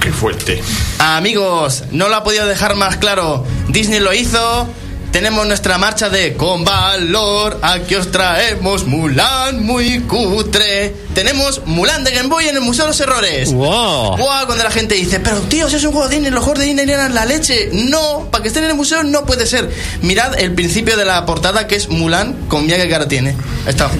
Qué 0.00 0.12
fuerte. 0.12 0.62
Amigos, 0.98 1.84
no 1.90 2.08
lo 2.08 2.16
ha 2.16 2.24
podido 2.24 2.46
dejar 2.46 2.76
más 2.76 2.96
claro, 2.96 3.44
Disney 3.68 4.00
lo 4.00 4.12
hizo 4.12 4.68
tenemos 5.12 5.46
nuestra 5.46 5.76
marcha 5.76 6.08
de 6.08 6.34
Con 6.34 6.64
valor, 6.64 7.58
aquí 7.62 7.94
os 7.94 8.10
traemos 8.10 8.86
Mulan 8.86 9.62
muy 9.62 10.00
cutre. 10.00 10.94
Tenemos 11.14 11.62
Mulan 11.66 12.02
de 12.02 12.12
Game 12.12 12.28
Boy 12.30 12.48
en 12.48 12.56
el 12.56 12.62
Museo 12.62 12.86
de 12.86 12.88
los 12.88 13.00
Errores. 13.00 13.52
¡Wow! 13.52 14.16
Wow, 14.16 14.46
cuando 14.46 14.64
la 14.64 14.70
gente 14.70 14.94
dice, 14.94 15.20
pero 15.20 15.38
tío, 15.42 15.68
si 15.68 15.76
es 15.76 15.84
un 15.84 15.92
juego 15.92 16.08
de 16.08 16.14
Disney, 16.14 16.32
los 16.32 16.42
juegos 16.42 16.60
de 16.60 16.64
Disney 16.64 16.88
eran 16.88 17.14
la 17.14 17.26
leche. 17.26 17.68
No, 17.72 18.28
para 18.30 18.42
que 18.42 18.48
estén 18.48 18.64
en 18.64 18.70
el 18.70 18.76
museo 18.76 19.02
no 19.02 19.26
puede 19.26 19.46
ser. 19.46 19.70
Mirad 20.00 20.40
el 20.40 20.54
principio 20.54 20.96
de 20.96 21.04
la 21.04 21.26
portada 21.26 21.66
que 21.66 21.76
es 21.76 21.90
Mulan 21.90 22.32
con 22.48 22.64
mira 22.64 22.78
qué 22.78 22.88
cara 22.88 23.06
tiene. 23.06 23.36
Está. 23.66 23.90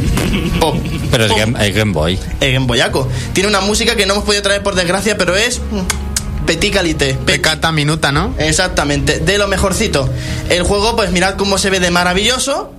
Pop. 0.60 0.76
Pero 1.10 1.24
es 1.24 1.30
Pop. 1.30 1.38
Game, 1.38 1.68
es 1.68 1.74
Game 1.74 1.92
Boy. 1.92 2.14
Eh, 2.40 2.54
en 2.54 2.66
Boyaco. 2.66 3.06
Tiene 3.34 3.50
una 3.50 3.60
música 3.60 3.94
que 3.96 4.06
no 4.06 4.14
hemos 4.14 4.24
podido 4.24 4.42
traer 4.42 4.62
por 4.62 4.74
desgracia, 4.74 5.18
pero 5.18 5.36
es 5.36 5.58
mm, 5.58 6.01
petit 6.47 6.70
qualité. 6.72 7.14
Pe- 7.14 7.32
Pecata 7.34 7.72
minuta, 7.72 8.12
¿no? 8.12 8.34
Exactamente, 8.38 9.20
de 9.20 9.38
lo 9.38 9.49
mejorcito. 9.49 10.09
El 10.49 10.62
juego, 10.62 10.95
pues 10.97 11.11
mirad 11.11 11.34
cómo 11.36 11.59
se 11.59 11.70
ve 11.70 11.80
de 11.80 11.90
maravilloso. 11.90 12.72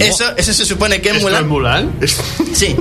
Eso, 0.00 0.24
eso 0.36 0.52
se 0.52 0.64
supone 0.64 1.00
que 1.00 1.10
es 1.10 1.16
¿Esto 1.16 1.28
es 1.28 1.44
Mulan. 1.46 1.48
Mulan? 1.48 2.00
Sí. 2.54 2.74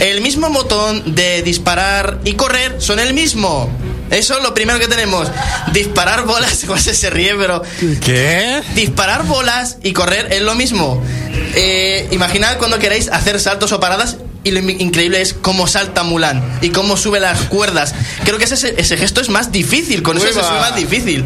El 0.00 0.20
mismo 0.22 0.48
botón 0.50 1.14
de 1.14 1.42
disparar 1.42 2.20
y 2.24 2.32
correr 2.34 2.76
son 2.78 2.98
el 2.98 3.12
mismo. 3.14 3.70
Eso 4.10 4.38
es 4.38 4.42
lo 4.42 4.54
primero 4.54 4.78
que 4.78 4.88
tenemos. 4.88 5.28
Disparar 5.72 6.24
bolas, 6.24 6.64
José 6.66 6.94
se 6.94 7.10
ríe, 7.10 7.34
pero 7.34 7.62
¿Qué? 8.02 8.62
disparar 8.74 9.24
bolas 9.26 9.76
y 9.82 9.92
correr 9.92 10.32
es 10.32 10.40
lo 10.40 10.54
mismo. 10.54 11.02
Eh, 11.54 12.08
imaginad 12.10 12.56
cuando 12.56 12.78
queráis 12.78 13.08
hacer 13.10 13.38
saltos 13.38 13.70
o 13.72 13.80
paradas 13.80 14.16
y 14.48 14.50
lo 14.50 14.60
in- 14.60 14.80
increíble 14.80 15.20
es 15.20 15.34
cómo 15.34 15.66
salta 15.66 16.02
Mulan 16.02 16.42
y 16.60 16.70
cómo 16.70 16.96
sube 16.96 17.20
las 17.20 17.42
cuerdas. 17.42 17.94
Creo 18.24 18.38
que 18.38 18.44
ese, 18.44 18.74
ese 18.76 18.96
gesto 18.96 19.20
es 19.20 19.28
más 19.28 19.52
difícil, 19.52 20.02
con 20.02 20.16
eso 20.16 20.26
se 20.26 20.32
sube 20.42 20.58
más 20.60 20.74
difícil. 20.76 21.24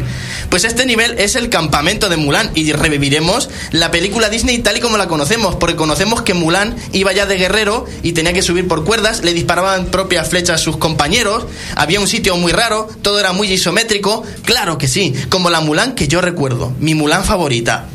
Pues 0.49 0.63
este 0.65 0.85
nivel 0.85 1.15
es 1.17 1.35
el 1.35 1.49
campamento 1.49 2.09
de 2.09 2.17
Mulan 2.17 2.51
y 2.55 2.71
reviviremos 2.73 3.49
la 3.71 3.89
película 3.91 4.29
Disney 4.29 4.59
tal 4.59 4.77
y 4.77 4.79
como 4.81 4.97
la 4.97 5.07
conocemos, 5.07 5.55
porque 5.55 5.75
conocemos 5.75 6.21
que 6.21 6.33
Mulan 6.33 6.75
iba 6.91 7.11
ya 7.13 7.25
de 7.25 7.37
guerrero 7.37 7.85
y 8.03 8.11
tenía 8.13 8.33
que 8.33 8.41
subir 8.41 8.67
por 8.67 8.83
cuerdas, 8.85 9.23
le 9.23 9.33
disparaban 9.33 9.87
propias 9.87 10.29
flechas 10.29 10.61
a 10.61 10.63
sus 10.63 10.77
compañeros, 10.77 11.45
había 11.75 11.99
un 11.99 12.07
sitio 12.07 12.35
muy 12.37 12.51
raro, 12.51 12.87
todo 13.01 13.19
era 13.19 13.33
muy 13.33 13.51
isométrico, 13.51 14.23
claro 14.43 14.77
que 14.77 14.87
sí, 14.87 15.13
como 15.29 15.49
la 15.49 15.61
Mulan 15.61 15.95
que 15.95 16.07
yo 16.07 16.21
recuerdo, 16.21 16.71
mi 16.79 16.93
Mulan 16.93 17.23
favorita. 17.23 17.87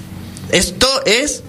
Esto 0.50 0.88
es, 1.04 1.42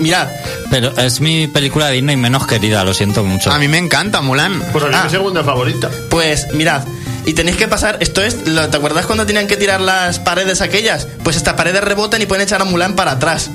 mirad, 0.00 0.28
Pero 0.70 0.96
es 0.98 1.20
mi 1.20 1.46
película 1.46 1.86
de 1.88 1.92
Disney 1.94 2.16
menos 2.16 2.46
querida, 2.46 2.84
lo 2.84 2.94
siento 2.94 3.22
mucho. 3.24 3.52
A 3.52 3.58
mí 3.58 3.68
me 3.68 3.78
encanta 3.78 4.20
Mulan. 4.22 4.62
Pues 4.72 4.84
a 4.84 4.88
mí 4.88 4.94
Ah. 4.96 5.04
mi 5.04 5.10
segunda 5.10 5.44
favorita. 5.44 5.90
Pues 6.10 6.52
mirad, 6.54 6.82
y 7.26 7.34
tenéis 7.34 7.56
que 7.56 7.68
pasar, 7.68 7.98
esto 8.00 8.22
es, 8.22 8.46
lo- 8.46 8.68
¿te 8.68 8.76
acuerdas 8.76 9.04
cuando 9.06 9.26
tenían 9.26 9.46
que 9.46 9.56
tirar 9.56 9.80
las 9.80 10.18
paredes 10.20 10.60
aquellas? 10.62 11.06
Pues 11.22 11.36
estas 11.36 11.54
paredes 11.54 11.82
rebotan 11.84 12.22
y 12.22 12.26
pueden 12.26 12.44
echar 12.44 12.62
a 12.62 12.64
Mulan 12.64 12.94
para 12.96 13.12
atrás. 13.12 13.50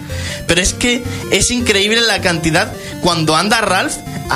Pero 0.48 0.62
es 0.62 0.74
que 0.74 1.04
es 1.32 1.50
increíble 1.52 2.02
la 2.02 2.22
cantidad 2.22 2.72
cuando 3.02 3.36
anda 3.36 3.60
Ralph, 3.62 3.94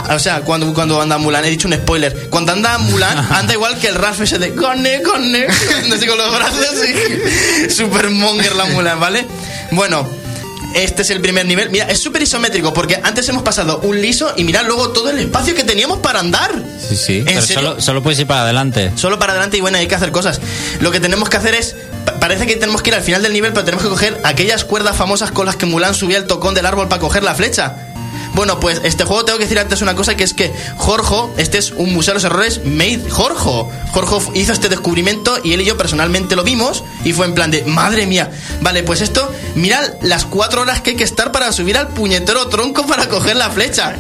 o 0.10 0.20
sea, 0.20 0.42
cuando, 0.42 0.74
cuando 0.74 1.02
anda 1.02 1.18
Mulan, 1.18 1.46
he 1.46 1.50
dicho 1.50 1.68
un 1.68 1.74
spoiler, 1.76 2.28
cuando 2.30 2.52
anda 2.54 2.78
Mulan, 2.80 3.18
anda 3.32 3.54
igual 3.54 3.78
que 3.78 3.88
el 3.90 3.96
Ralph 3.96 4.22
ese 4.22 4.40
de 4.40 4.54
corne, 4.56 5.02
corne, 5.04 5.46
así 5.48 6.06
con 6.08 6.18
los 6.18 6.34
brazos 6.36 6.66
y 7.68 7.70
super 7.72 8.10
monger 8.10 8.56
la 8.56 8.66
Mulan, 8.66 9.00
¿vale? 9.00 9.26
Bueno. 9.72 10.25
Este 10.76 11.04
es 11.04 11.10
el 11.10 11.22
primer 11.22 11.46
nivel. 11.46 11.70
Mira, 11.70 11.86
es 11.86 12.00
súper 12.02 12.22
isométrico 12.22 12.74
porque 12.74 13.00
antes 13.02 13.28
hemos 13.30 13.44
pasado 13.44 13.80
un 13.84 14.00
liso 14.02 14.34
y 14.36 14.44
mirad 14.44 14.66
luego 14.66 14.90
todo 14.90 15.10
el 15.10 15.18
espacio 15.20 15.56
que 15.56 15.64
teníamos 15.64 16.00
para 16.00 16.20
andar. 16.20 16.52
Sí, 16.88 16.96
sí. 16.98 17.18
¿En 17.20 17.26
Pero 17.26 17.42
serio? 17.42 17.56
solo, 17.70 17.82
solo 17.82 18.04
puedes 18.04 18.20
ir 18.20 18.28
para 18.28 18.42
adelante. 18.42 18.92
Solo 18.96 19.18
para 19.18 19.32
adelante 19.32 19.58
y 19.58 19.62
bueno, 19.62 19.78
hay 19.78 19.88
que 19.88 19.96
hacer 19.96 20.12
cosas. 20.12 20.42
Lo 20.82 20.92
que 20.92 21.00
tenemos 21.00 21.30
que 21.30 21.38
hacer 21.38 21.56
es. 21.56 21.76
pa- 22.06 22.20
Parece 22.20 22.46
que 22.46 22.56
tenemos 22.58 22.82
que 22.82 22.90
ir 22.90 22.96
al 22.96 23.04
final 23.04 23.24
del 23.24 23.32
nivel, 23.34 23.54
pero 23.54 23.64
tenemos 23.64 23.84
que 23.84 23.90
coger 23.90 24.20
aquellas 24.24 24.66
cuerdas 24.66 24.98
famosas 24.98 25.32
con 25.32 25.46
las 25.46 25.56
que 25.56 25.66
Mulan 25.66 25.94
subía 25.96 26.18
el 26.18 26.26
tocón 26.28 26.54
del 26.56 26.66
árbol 26.66 26.88
para 26.90 27.00
coger 27.00 27.24
la 27.24 27.36
flecha. 27.36 27.76
Bueno, 28.36 28.60
pues 28.60 28.82
este 28.84 29.06
juego 29.06 29.24
tengo 29.24 29.38
que 29.40 29.46
decir 29.46 29.60
antes 29.60 29.82
una 29.82 29.96
cosa 29.96 30.18
que 30.18 30.26
es 30.26 30.34
que 30.34 30.54
Jorge, 30.76 31.16
este 31.38 31.58
es 31.58 31.72
un 31.72 31.94
museo 31.94 32.14
de 32.14 32.16
los 32.16 32.24
errores 32.26 32.66
made 32.66 33.10
Jorge. 33.10 33.66
Jorge 33.92 34.40
hizo 34.40 34.52
este 34.52 34.68
descubrimiento 34.68 35.40
y 35.42 35.54
él 35.54 35.62
y 35.62 35.66
yo 35.66 35.78
personalmente 35.78 36.36
lo 36.36 36.44
vimos 36.44 36.84
y 37.06 37.14
fue 37.14 37.28
en 37.28 37.34
plan 37.34 37.50
de, 37.50 37.64
madre 37.64 38.06
mía, 38.06 38.30
vale, 38.60 38.84
pues 38.84 39.00
esto, 39.00 39.32
mirad 39.56 39.86
las 40.02 40.26
cuatro 40.26 40.62
horas 40.62 40.82
que 40.82 40.92
hay 40.92 40.96
que 40.98 41.06
estar 41.06 41.32
para 41.32 41.52
subir 41.54 41.78
al 41.78 41.88
puñetero 41.88 42.48
tronco 42.48 42.86
para 42.86 43.08
coger 43.08 43.38
la 43.38 43.50
flecha. 43.50 43.96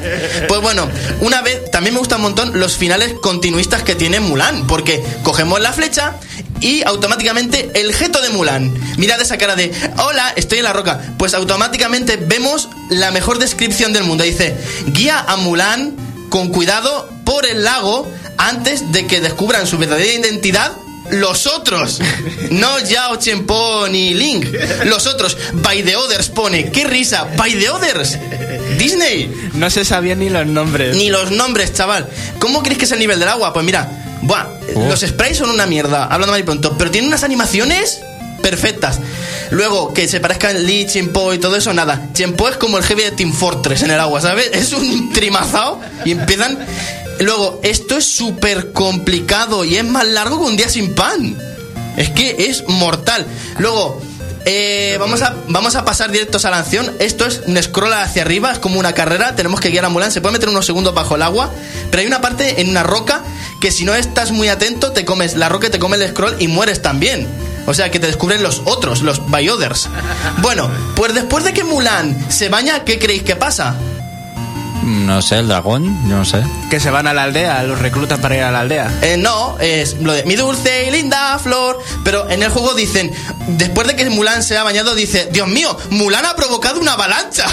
Pues 0.50 0.62
bueno, 0.62 0.90
una 1.22 1.42
vez, 1.42 1.72
también 1.72 1.94
me 1.94 2.00
gustan 2.00 2.18
un 2.20 2.24
montón 2.24 2.60
los 2.60 2.76
finales 2.76 3.14
continuistas 3.22 3.84
que 3.84 3.96
tiene 3.96 4.20
Mulan, 4.20 4.68
porque 4.68 5.02
cogemos 5.24 5.62
la 5.62 5.72
flecha 5.72 6.20
y 6.66 6.82
automáticamente 6.84 7.70
el 7.76 7.94
jeto 7.94 8.20
de 8.22 8.30
Mulan. 8.30 8.74
Mirad 8.98 9.22
esa 9.22 9.38
cara 9.38 9.56
de, 9.56 9.72
hola, 10.00 10.34
estoy 10.36 10.58
en 10.58 10.64
la 10.64 10.74
roca. 10.74 11.00
Pues 11.20 11.36
automáticamente 11.36 12.18
vemos 12.18 12.70
la 12.90 13.12
mejor 13.12 13.38
descripción 13.38 13.94
del 13.94 14.04
mundo. 14.04 14.24
Dice, 14.24 14.56
guía 14.88 15.24
a 15.28 15.36
Mulan 15.38 15.96
con 16.30 16.50
cuidado 16.50 17.08
por 17.24 17.46
el 17.46 17.64
lago 17.64 18.12
antes 18.40 18.92
de 18.92 19.06
que 19.06 19.22
descubran 19.22 19.68
su 19.68 19.78
verdadera 19.78 20.12
identidad. 20.12 20.72
Los 21.12 21.46
otros, 21.46 22.00
no 22.50 22.80
Yao 22.80 23.18
Chenpo 23.18 23.88
ni 23.88 24.16
Link, 24.16 24.48
los 24.86 25.06
otros, 25.06 25.38
by 25.54 25.84
the 25.84 25.96
others 25.96 26.30
pone, 26.30 26.72
qué 26.72 26.84
risa, 26.86 27.26
by 27.38 27.54
the 27.54 27.70
others, 27.70 28.18
Disney, 28.80 29.32
No 29.54 29.70
se 29.70 29.86
sabían 29.86 30.18
ni 30.18 30.32
los 30.32 30.48
nombres. 30.48 30.96
ni 30.96 31.12
los 31.12 31.30
nombres, 31.30 31.74
chaval. 31.74 32.10
¿Cómo 32.40 32.64
crees 32.64 32.80
que 32.80 32.86
es 32.86 32.92
el 32.92 32.98
nivel 32.98 33.20
del 33.20 33.30
agua? 33.30 33.54
Pues 33.54 33.64
mira, 33.64 33.88
buah, 34.24 34.55
Los 34.74 35.02
sprays 35.02 35.38
son 35.38 35.50
una 35.50 35.66
mierda, 35.66 36.06
hablando 36.06 36.32
mal 36.32 36.40
y 36.40 36.44
pronto, 36.44 36.78
pero 36.78 36.92
tienen 36.92 37.10
unas 37.10 37.24
animaciones 37.24 38.02
perfectas. 38.42 39.00
Luego, 39.52 39.94
que 39.94 40.08
se 40.08 40.20
parezcan 40.20 40.66
Lee, 40.66 40.86
Chenpo 40.88 41.34
y 41.34 41.40
todo 41.40 41.56
eso, 41.56 41.74
nada. 41.74 42.10
Chenpo 42.14 42.50
es 42.50 42.58
como 42.58 42.78
el 42.78 42.84
jefe 42.84 43.04
de 43.04 43.12
Team 43.12 43.34
Fortress 43.34 43.84
en 43.84 43.92
el 43.92 44.00
agua, 44.00 44.22
¿sabes? 44.22 44.50
Es 44.54 44.74
un 44.74 45.12
trimazao 45.14 45.82
y 46.04 46.12
empiezan... 46.12 46.58
Luego, 47.20 47.62
esto 47.64 47.98
es 47.98 48.06
súper 48.06 48.74
complicado 48.74 49.64
y 49.64 49.78
es 49.78 49.86
más 49.86 50.06
largo 50.06 50.40
que 50.40 50.46
un 50.46 50.58
día 50.58 50.68
sin 50.68 50.94
pan. 50.94 51.38
Es 51.96 52.10
que 52.10 52.50
es 52.50 52.68
mortal. 52.68 53.26
Luego, 53.58 54.02
eh, 54.46 54.98
vamos, 55.00 55.22
a, 55.22 55.36
vamos 55.48 55.76
a 55.76 55.84
pasar 55.84 56.12
directos 56.12 56.46
a 56.46 56.52
la 56.52 56.60
acción. 56.60 56.92
Esto 57.00 57.26
es 57.26 57.42
un 57.48 57.62
scroll 57.62 57.94
hacia 57.94 58.22
arriba, 58.22 58.52
es 58.52 58.60
como 58.60 58.80
una 58.80 58.94
carrera. 58.94 59.36
Tenemos 59.36 59.60
que 59.60 59.70
guiar 59.70 59.86
a 59.86 59.90
Mulan. 59.90 60.12
Se 60.12 60.22
puede 60.22 60.34
meter 60.34 60.50
unos 60.50 60.66
segundos 60.66 60.94
bajo 60.94 61.16
el 61.16 61.24
agua. 61.24 61.52
Pero 61.90 62.02
hay 62.02 62.08
una 62.08 62.22
parte 62.22 62.62
en 62.62 62.70
una 62.70 62.84
roca 62.84 63.24
que 63.60 63.72
si 63.72 63.86
no 63.86 63.96
estás 63.96 64.32
muy 64.32 64.48
atento, 64.48 64.92
te 64.92 65.04
comes 65.04 65.36
la 65.36 65.50
roca, 65.50 65.70
te 65.70 65.80
come 65.80 65.98
el 65.98 66.10
scroll 66.10 66.36
y 66.40 66.48
mueres 66.48 66.82
también. 66.82 67.28
O 67.66 67.74
sea 67.74 67.90
que 67.90 68.00
te 68.00 68.08
descubren 68.08 68.44
los 68.44 68.62
otros, 68.66 69.02
los 69.02 69.26
Biothers. 69.32 69.90
Bueno, 70.38 70.70
pues 70.96 71.16
después 71.16 71.44
de 71.44 71.54
que 71.54 71.64
Mulan 71.64 72.32
se 72.32 72.50
baña, 72.50 72.84
¿qué 72.84 73.00
creéis 73.00 73.24
que 73.24 73.36
pasa? 73.36 73.76
No 74.86 75.20
sé, 75.24 75.40
el 75.40 75.48
dragón, 75.48 75.86
yo 76.08 76.18
no 76.18 76.26
sé. 76.26 76.44
Que 76.70 76.80
se 76.80 76.92
van 76.92 77.08
a 77.08 77.14
la 77.14 77.24
aldea, 77.24 77.64
los 77.64 77.80
reclutan 77.80 78.22
para 78.22 78.36
ir 78.36 78.44
a 78.44 78.52
la 78.52 78.60
aldea. 78.60 79.00
Eh, 79.02 79.18
no, 79.18 79.58
es 79.60 80.00
lo 80.00 80.14
de 80.14 80.24
mi 80.26 80.36
dulce 80.36 80.86
y 80.88 80.92
linda 80.92 81.40
flor. 81.40 81.80
Pero 82.04 82.30
en 82.30 82.44
el 82.44 82.50
juego 82.52 82.76
dicen, 82.76 83.12
después 83.48 83.88
de 83.88 83.96
que 83.96 84.08
Mulan 84.12 84.44
se 84.44 84.56
ha 84.60 84.64
bañado, 84.64 84.94
dice, 84.94 85.28
Dios 85.32 85.48
mío, 85.48 85.76
Mulan 85.90 86.28
ha 86.28 86.36
provocado 86.36 86.80
una 86.80 86.94
avalancha. 86.94 87.48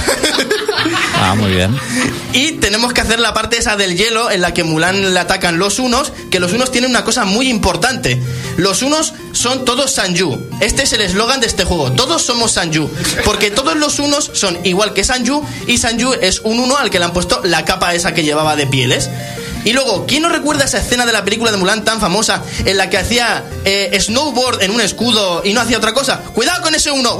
Ah, 1.14 1.34
muy 1.34 1.52
bien. 1.52 1.74
y 2.34 2.52
tenemos 2.52 2.92
que 2.92 3.00
hacer 3.00 3.18
la 3.18 3.32
parte 3.32 3.56
esa 3.56 3.76
del 3.76 3.96
hielo 3.96 4.30
en 4.30 4.42
la 4.42 4.52
que 4.52 4.64
Mulan 4.64 5.14
le 5.14 5.18
atacan 5.18 5.58
los 5.58 5.78
unos, 5.78 6.12
que 6.30 6.38
los 6.38 6.52
unos 6.52 6.70
tienen 6.70 6.90
una 6.90 7.04
cosa 7.04 7.24
muy 7.24 7.48
importante. 7.48 8.22
Los 8.58 8.82
unos 8.82 9.14
son 9.32 9.64
todos 9.64 9.92
Sanju. 9.92 10.50
Este 10.60 10.82
es 10.82 10.92
el 10.92 11.00
eslogan 11.00 11.40
de 11.40 11.46
este 11.46 11.64
juego. 11.64 11.92
Todos 11.92 12.22
somos 12.22 12.52
Sanju. 12.52 12.90
Porque 13.24 13.50
todos 13.50 13.74
los 13.76 13.98
unos 13.98 14.30
son 14.34 14.58
igual 14.64 14.92
que 14.92 15.02
Sanju 15.02 15.42
y 15.66 15.78
Sanju 15.78 16.12
es 16.20 16.40
un 16.40 16.60
uno 16.60 16.76
al 16.76 16.90
que 16.90 16.98
le 16.98 17.06
han 17.06 17.12
puesto 17.12 17.21
la 17.44 17.64
capa 17.64 17.94
esa 17.94 18.14
que 18.14 18.24
llevaba 18.24 18.56
de 18.56 18.66
pieles. 18.66 19.08
Y 19.64 19.72
luego, 19.72 20.06
¿quién 20.06 20.22
no 20.22 20.28
recuerda 20.28 20.64
esa 20.64 20.78
escena 20.78 21.06
de 21.06 21.12
la 21.12 21.24
película 21.24 21.52
de 21.52 21.56
Mulan 21.56 21.84
tan 21.84 22.00
famosa 22.00 22.42
en 22.64 22.76
la 22.76 22.90
que 22.90 22.98
hacía 22.98 23.44
eh, 23.64 23.96
snowboard 24.00 24.62
en 24.62 24.72
un 24.72 24.80
escudo 24.80 25.42
y 25.44 25.52
no 25.52 25.60
hacía 25.60 25.76
otra 25.76 25.92
cosa? 25.92 26.18
¡Cuidado 26.34 26.62
con 26.62 26.74
ese 26.74 26.90
uno! 26.90 27.16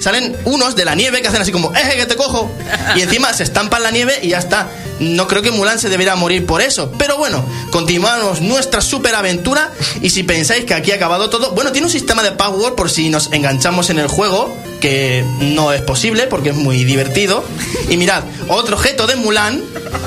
Salen 0.00 0.36
unos 0.44 0.74
de 0.74 0.84
la 0.84 0.94
nieve 0.94 1.20
que 1.20 1.28
hacen 1.28 1.42
así 1.42 1.52
como 1.52 1.74
¡eje 1.74 1.96
que 1.96 2.06
te 2.06 2.16
cojo! 2.16 2.50
Y 2.96 3.02
encima 3.02 3.32
se 3.34 3.42
estampan 3.42 3.82
la 3.82 3.90
nieve 3.90 4.18
y 4.22 4.28
ya 4.28 4.38
está. 4.38 4.68
No 5.00 5.26
creo 5.26 5.42
que 5.42 5.50
Mulan 5.50 5.78
se 5.78 5.90
debería 5.90 6.16
morir 6.16 6.46
por 6.46 6.62
eso. 6.62 6.90
Pero 6.98 7.18
bueno, 7.18 7.44
continuamos 7.70 8.40
nuestra 8.40 8.80
super 8.80 9.14
aventura. 9.14 9.70
Y 10.00 10.10
si 10.10 10.22
pensáis 10.22 10.64
que 10.64 10.74
aquí 10.74 10.92
ha 10.92 10.94
acabado 10.94 11.28
todo, 11.28 11.52
bueno, 11.52 11.72
tiene 11.72 11.86
un 11.86 11.92
sistema 11.92 12.22
de 12.22 12.32
power 12.32 12.74
por 12.74 12.90
si 12.90 13.10
nos 13.10 13.30
enganchamos 13.32 13.90
en 13.90 13.98
el 13.98 14.06
juego, 14.06 14.56
que 14.82 15.24
no 15.38 15.72
es 15.72 15.80
posible 15.80 16.26
porque 16.26 16.50
es 16.50 16.56
muy 16.56 16.84
divertido. 16.84 17.44
Y 17.88 17.96
mirad, 17.96 18.24
otro 18.48 18.76
objeto 18.76 19.06
de 19.06 19.14
Mulan, 19.14 19.62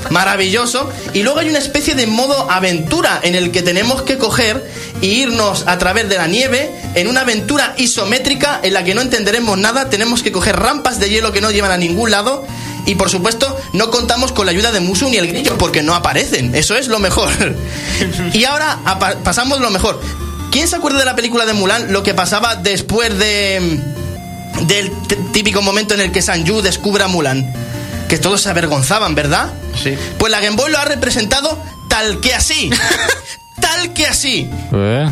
maravilloso. 0.09 0.91
Y 1.13 1.23
luego 1.23 1.39
hay 1.39 1.47
una 1.47 1.59
especie 1.59 1.95
de 1.95 2.05
modo 2.07 2.51
aventura 2.51 3.21
en 3.23 3.35
el 3.35 3.51
que 3.51 3.61
tenemos 3.61 4.01
que 4.01 4.17
coger 4.17 4.69
e 5.01 5.05
irnos 5.05 5.63
a 5.65 5.77
través 5.77 6.09
de 6.09 6.17
la 6.17 6.27
nieve 6.27 6.69
en 6.93 7.07
una 7.07 7.21
aventura 7.21 7.73
isométrica 7.77 8.59
en 8.61 8.73
la 8.73 8.83
que 8.83 8.93
no 8.93 9.01
entenderemos 9.01 9.57
nada. 9.57 9.89
Tenemos 9.89 10.21
que 10.21 10.33
coger 10.33 10.57
rampas 10.57 10.99
de 10.99 11.09
hielo 11.09 11.31
que 11.31 11.39
no 11.39 11.51
llevan 11.51 11.71
a 11.71 11.77
ningún 11.77 12.11
lado. 12.11 12.45
Y 12.85 12.95
por 12.95 13.09
supuesto, 13.09 13.57
no 13.71 13.89
contamos 13.89 14.33
con 14.33 14.45
la 14.45 14.51
ayuda 14.51 14.73
de 14.73 14.81
Musu 14.81 15.09
ni 15.09 15.15
el 15.15 15.27
grillo 15.27 15.57
porque 15.57 15.83
no 15.83 15.95
aparecen. 15.95 16.53
Eso 16.53 16.75
es 16.75 16.89
lo 16.89 16.99
mejor. 16.99 17.29
y 18.33 18.43
ahora 18.43 18.77
pasamos 19.23 19.61
lo 19.61 19.71
mejor. 19.71 20.01
¿Quién 20.51 20.67
se 20.67 20.75
acuerda 20.75 20.99
de 20.99 21.05
la 21.05 21.15
película 21.15 21.45
de 21.45 21.53
Mulan? 21.53 21.93
Lo 21.93 22.03
que 22.03 22.13
pasaba 22.13 22.55
después 22.55 23.17
de. 23.17 23.81
Del 24.61 24.91
típico 25.31 25.61
momento 25.61 25.93
en 25.93 26.01
el 26.01 26.11
que 26.11 26.21
Sanju 26.21 26.61
descubre 26.61 27.03
a 27.03 27.07
Mulan. 27.07 27.53
Que 28.07 28.17
todos 28.17 28.41
se 28.41 28.49
avergonzaban, 28.49 29.15
¿verdad? 29.15 29.53
Sí. 29.81 29.95
Pues 30.17 30.31
la 30.31 30.39
Game 30.39 30.55
Boy 30.55 30.71
lo 30.71 30.77
ha 30.77 30.85
representado 30.85 31.61
tal 31.87 32.19
que 32.21 32.33
así. 32.33 32.69
tal 33.65 33.93
que 33.93 34.05
así. 34.05 34.47
Eh, 34.73 35.09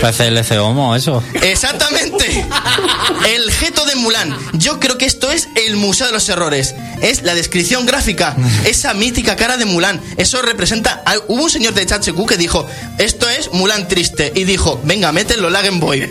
Parece 0.00 0.28
el 0.28 0.60
Homo 0.60 0.94
eso. 0.94 1.22
Exactamente. 1.34 2.44
El 3.28 3.50
geto 3.50 3.84
de 3.84 3.96
Mulan. 3.96 4.36
Yo 4.52 4.78
creo 4.78 4.98
que 4.98 5.06
esto 5.06 5.30
es 5.30 5.48
el 5.66 5.76
Museo 5.76 6.06
de 6.06 6.12
los 6.12 6.28
Errores. 6.28 6.74
Es 7.00 7.22
la 7.22 7.34
descripción 7.34 7.84
gráfica. 7.86 8.36
Esa 8.64 8.94
mítica 8.94 9.34
cara 9.36 9.56
de 9.56 9.64
Mulan. 9.64 10.00
Eso 10.16 10.42
representa. 10.42 11.02
a- 11.04 11.16
Hubo 11.28 11.44
un 11.44 11.50
señor 11.50 11.74
de 11.74 11.84
Chacheku 11.86 12.26
que 12.26 12.36
dijo: 12.36 12.66
Esto 12.98 13.28
es 13.28 13.52
Mulan 13.52 13.88
triste. 13.88 14.32
Y 14.34 14.44
dijo: 14.44 14.80
Venga, 14.84 15.10
mételo 15.12 15.50
la 15.50 15.62
Game 15.62 15.78
Boy. 15.80 16.08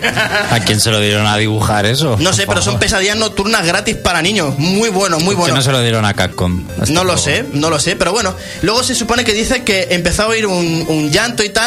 ¿A 0.50 0.60
quién 0.60 0.80
se 0.80 0.90
lo 0.90 1.00
dieron 1.00 1.26
a 1.26 1.36
dibujar 1.38 1.86
eso? 1.86 2.16
No 2.20 2.32
sé, 2.32 2.46
pero 2.46 2.60
son 2.60 2.78
pesadillas 2.78 3.16
nocturnas 3.16 3.64
gratis 3.66 3.96
para 3.96 4.20
niños. 4.20 4.58
Muy 4.58 4.90
bueno, 4.90 5.18
muy 5.18 5.34
¿Por 5.34 5.44
qué 5.46 5.50
bueno. 5.52 5.54
no 5.56 5.62
se 5.62 5.72
lo 5.72 5.80
dieron 5.80 6.04
a 6.04 6.12
Capcom? 6.14 6.64
No 6.88 7.04
lo 7.04 7.16
sé, 7.16 7.44
no 7.52 7.70
lo 7.70 7.78
sé, 7.80 7.96
pero 7.96 8.12
bueno. 8.12 8.34
Luego 8.62 8.82
se 8.82 8.94
supone 8.94 9.24
que 9.24 9.32
dice 9.32 9.62
que 9.62 9.88
empezó 9.90 10.24
a 10.24 10.26
oír 10.26 10.46
un, 10.46 10.84
un 10.88 11.10
llanto 11.10 11.42
y 11.42 11.48
tal. 11.48 11.61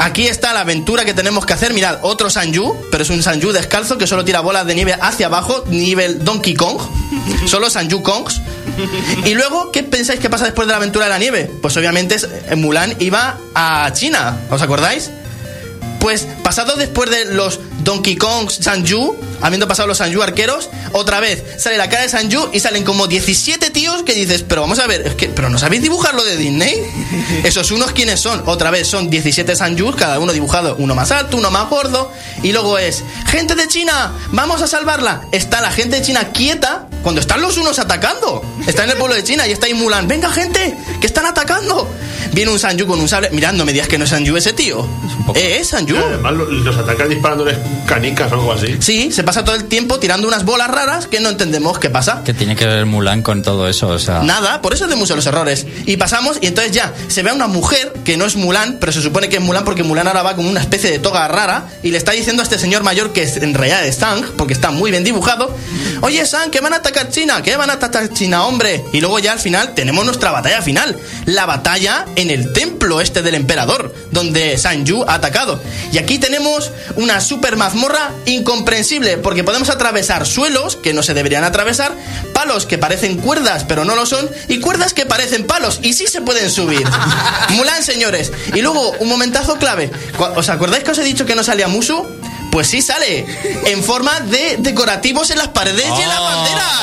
Aquí 0.00 0.28
está 0.28 0.54
la 0.54 0.60
aventura 0.60 1.04
que 1.04 1.12
tenemos 1.12 1.44
que 1.44 1.52
hacer. 1.52 1.72
Mirad, 1.72 1.98
otro 2.02 2.30
Sanju, 2.30 2.76
pero 2.90 3.02
es 3.02 3.10
un 3.10 3.20
Sanju 3.20 3.50
descalzo 3.50 3.98
que 3.98 4.06
solo 4.06 4.24
tira 4.24 4.40
bolas 4.40 4.64
de 4.64 4.76
nieve 4.76 4.96
hacia 5.00 5.26
abajo, 5.26 5.64
nivel 5.68 6.24
Donkey 6.24 6.54
Kong. 6.54 6.78
Solo 7.46 7.68
Sanju 7.68 8.02
Kongs. 8.02 8.40
Y 9.24 9.34
luego, 9.34 9.72
¿qué 9.72 9.82
pensáis 9.82 10.20
que 10.20 10.30
pasa 10.30 10.44
después 10.44 10.68
de 10.68 10.72
la 10.72 10.76
aventura 10.76 11.06
de 11.06 11.10
la 11.10 11.18
nieve? 11.18 11.50
Pues 11.60 11.76
obviamente 11.76 12.16
eh, 12.48 12.54
Mulan 12.54 12.94
iba 13.00 13.38
a 13.54 13.90
China, 13.92 14.36
¿os 14.50 14.62
acordáis? 14.62 15.10
Pues 16.00 16.26
pasado 16.42 16.76
después 16.76 17.10
de 17.10 17.26
los 17.26 17.60
Donkey 17.82 18.16
Kong 18.16 18.50
Sanju, 18.50 19.16
habiendo 19.40 19.66
pasado 19.68 19.88
los 19.88 19.98
Sanju 19.98 20.22
arqueros, 20.22 20.70
otra 20.92 21.20
vez 21.20 21.42
sale 21.58 21.76
la 21.76 21.88
cara 21.88 22.02
de 22.02 22.08
Sanju 22.08 22.50
y 22.52 22.60
salen 22.60 22.84
como 22.84 23.06
17 23.06 23.70
tíos 23.70 24.02
que 24.02 24.14
dices, 24.14 24.44
pero 24.46 24.60
vamos 24.60 24.78
a 24.78 24.86
ver, 24.86 25.06
es 25.06 25.14
que, 25.14 25.28
pero 25.28 25.48
no 25.50 25.58
sabéis 25.58 25.82
dibujar 25.82 26.14
lo 26.14 26.24
de 26.24 26.36
Disney. 26.36 26.74
Esos 27.44 27.70
unos 27.70 27.92
quiénes 27.92 28.20
son, 28.20 28.42
otra 28.46 28.70
vez 28.70 28.86
son 28.86 29.10
17 29.10 29.56
Sanjus, 29.56 29.96
cada 29.96 30.18
uno 30.18 30.32
dibujado, 30.32 30.76
uno 30.78 30.94
más 30.94 31.10
alto, 31.10 31.36
uno 31.36 31.50
más 31.50 31.68
gordo, 31.68 32.12
y 32.42 32.52
luego 32.52 32.78
es, 32.78 33.04
gente 33.26 33.54
de 33.54 33.68
China, 33.68 34.12
vamos 34.32 34.62
a 34.62 34.66
salvarla. 34.66 35.22
Está 35.32 35.60
la 35.60 35.70
gente 35.70 35.96
de 35.96 36.02
China 36.02 36.28
quieta 36.32 36.87
cuando 37.02 37.20
están 37.20 37.40
los 37.40 37.56
unos 37.56 37.78
atacando. 37.78 38.42
Está 38.66 38.84
en 38.84 38.90
el 38.90 38.96
pueblo 38.96 39.14
de 39.14 39.24
China 39.24 39.46
y 39.46 39.52
está 39.52 39.66
ahí 39.66 39.74
Mulan, 39.74 40.06
venga 40.08 40.30
gente, 40.30 40.76
que 41.00 41.06
están 41.06 41.26
atacando. 41.26 41.88
Viene 42.32 42.50
un 42.50 42.58
Sanju 42.58 42.86
con 42.86 43.00
un 43.00 43.08
sable, 43.08 43.30
mirad, 43.30 43.52
no 43.54 43.64
me 43.64 43.72
digas 43.72 43.88
que 43.88 43.96
no 43.98 44.04
es 44.04 44.10
Sanju 44.10 44.36
ese 44.36 44.52
tío. 44.52 44.86
poco- 45.26 45.38
Eh, 45.38 45.58
es 45.60 45.68
Sanju. 45.68 45.96
Además, 45.96 46.32
lo- 46.34 46.46
los 46.46 46.76
atacan 46.76 47.08
disparándoles 47.08 47.56
canicas 47.86 48.30
o 48.32 48.34
algo 48.36 48.52
así. 48.52 48.76
Sí, 48.80 49.12
se 49.12 49.22
pasa 49.24 49.44
todo 49.44 49.54
el 49.56 49.64
tiempo 49.64 49.98
tirando 49.98 50.26
unas 50.28 50.44
bolas 50.44 50.68
raras 50.70 51.06
que 51.06 51.20
no 51.20 51.28
entendemos 51.28 51.78
qué 51.78 51.90
pasa. 51.90 52.22
Que 52.24 52.32
tiene 52.34 52.56
que 52.56 52.66
ver 52.66 52.86
Mulan 52.86 53.22
con 53.22 53.42
todo 53.42 53.68
eso, 53.68 53.88
o 53.88 53.98
sea... 53.98 54.20
Nada, 54.22 54.60
por 54.62 54.72
eso 54.74 54.84
es 54.84 54.90
de 54.90 55.16
los 55.16 55.26
Errores. 55.26 55.66
Y 55.86 55.96
pasamos, 55.96 56.38
y 56.40 56.46
entonces 56.46 56.72
ya 56.72 56.92
se 57.08 57.22
ve 57.22 57.30
a 57.30 57.34
una 57.34 57.46
mujer 57.46 57.92
que 58.04 58.16
no 58.16 58.24
es 58.26 58.36
Mulan, 58.36 58.78
pero 58.80 58.92
se 58.92 59.00
supone 59.02 59.28
que 59.28 59.36
es 59.36 59.42
Mulan 59.42 59.64
porque 59.64 59.82
Mulan 59.82 60.06
ahora 60.08 60.22
va 60.22 60.34
con 60.36 60.46
una 60.46 60.60
especie 60.60 60.90
de 60.90 60.98
toga 60.98 61.26
rara 61.28 61.68
y 61.82 61.90
le 61.90 61.98
está 61.98 62.12
diciendo 62.12 62.42
a 62.42 62.44
este 62.44 62.58
señor 62.58 62.82
mayor 62.82 63.12
que 63.12 63.22
es- 63.22 63.36
en 63.36 63.54
realidad 63.54 63.84
es 63.86 63.96
Sang, 63.96 64.22
porque 64.36 64.52
está 64.54 64.70
muy 64.70 64.90
bien 64.90 65.04
dibujado. 65.04 65.54
Oye, 66.02 66.24
Sang, 66.26 66.50
que 66.50 66.60
van 66.60 66.72
a 66.74 66.82
atacar 66.88 67.10
China, 67.10 67.42
que 67.42 67.56
van 67.56 67.68
a 67.68 67.74
atacar 67.74 68.12
China, 68.12 68.44
hombre. 68.44 68.82
Y 68.92 69.00
luego 69.00 69.18
ya 69.18 69.32
al 69.32 69.38
final 69.38 69.74
tenemos 69.74 70.04
nuestra 70.04 70.30
batalla 70.30 70.62
final. 70.62 70.96
La 71.26 71.44
batalla 71.44 72.06
en 72.16 72.30
el 72.30 72.52
templo 72.52 73.00
este 73.00 73.20
del 73.20 73.34
emperador, 73.34 73.94
donde 74.10 74.56
Sanju 74.56 75.04
ha 75.06 75.14
atacado. 75.14 75.60
Y 75.92 75.98
aquí 75.98 76.18
tenemos 76.18 76.70
una 76.96 77.20
super 77.20 77.56
mazmorra 77.56 78.12
incomprensible, 78.24 79.18
porque 79.18 79.44
podemos 79.44 79.68
atravesar 79.68 80.26
suelos 80.26 80.76
que 80.76 80.94
no 80.94 81.02
se 81.02 81.12
deberían 81.12 81.44
atravesar, 81.44 81.92
palos 82.32 82.64
que 82.64 82.78
parecen 82.78 83.18
cuerdas 83.18 83.64
pero 83.68 83.84
no 83.84 83.94
lo 83.94 84.06
son, 84.06 84.28
y 84.48 84.60
cuerdas 84.60 84.94
que 84.94 85.04
parecen 85.04 85.46
palos 85.46 85.80
y 85.82 85.92
sí 85.92 86.06
se 86.06 86.22
pueden 86.22 86.50
subir. 86.50 86.86
Mulan, 87.50 87.82
señores. 87.82 88.32
Y 88.54 88.62
luego, 88.62 88.92
un 89.00 89.08
momentazo 89.08 89.58
clave. 89.58 89.90
¿Os 90.36 90.48
acordáis 90.48 90.84
que 90.84 90.92
os 90.92 90.98
he 90.98 91.04
dicho 91.04 91.26
que 91.26 91.34
no 91.34 91.44
salía 91.44 91.68
Musu? 91.68 92.06
Pues 92.50 92.66
sí 92.68 92.82
sale, 92.82 93.26
en 93.66 93.82
forma 93.84 94.20
de 94.20 94.56
decorativos 94.58 95.30
en 95.30 95.38
las 95.38 95.48
paredes 95.48 95.84
y 95.98 96.02
en 96.02 96.08
las 96.08 96.18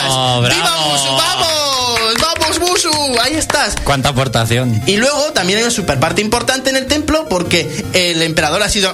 Oh, 0.08 0.42
banderas. 0.42 0.56
¡Viva. 0.56 0.78
Musu! 0.88 1.18
¡Vamos! 1.18 2.00
¡Vamos, 2.22 2.60
Musu! 2.60 3.20
Ahí 3.22 3.34
estás. 3.36 3.76
¿Cuánta 3.84 4.10
aportación? 4.10 4.82
Y 4.86 4.98
luego 4.98 5.34
también 5.34 5.58
hay 5.58 5.64
una 5.64 5.72
super 5.74 6.00
parte 6.00 6.22
importante 6.22 6.70
en 6.70 6.76
el 6.76 6.86
templo 6.86 7.28
porque 7.28 7.86
el 7.94 8.22
emperador 8.22 8.62
ha 8.64 8.70
sido, 8.70 8.94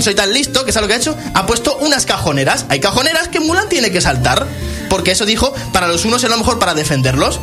soy 0.00 0.14
tan 0.14 0.32
listo, 0.32 0.64
que 0.64 0.70
es 0.70 0.76
lo 0.80 0.86
que 0.86 0.94
ha 0.94 0.96
hecho, 0.96 1.16
ha 1.34 1.44
puesto 1.46 1.76
unas 1.78 2.06
cajoneras. 2.06 2.66
Hay 2.68 2.80
cajoneras 2.80 3.28
que 3.28 3.40
Mulan 3.40 3.68
tiene 3.68 3.90
que 3.90 4.00
saltar, 4.00 4.46
porque 4.88 5.10
eso 5.10 5.26
dijo, 5.26 5.52
para 5.72 5.88
los 5.88 6.04
unos 6.04 6.22
es 6.22 6.30
lo 6.30 6.38
mejor 6.38 6.58
para 6.58 6.74
defenderlos. 6.74 7.40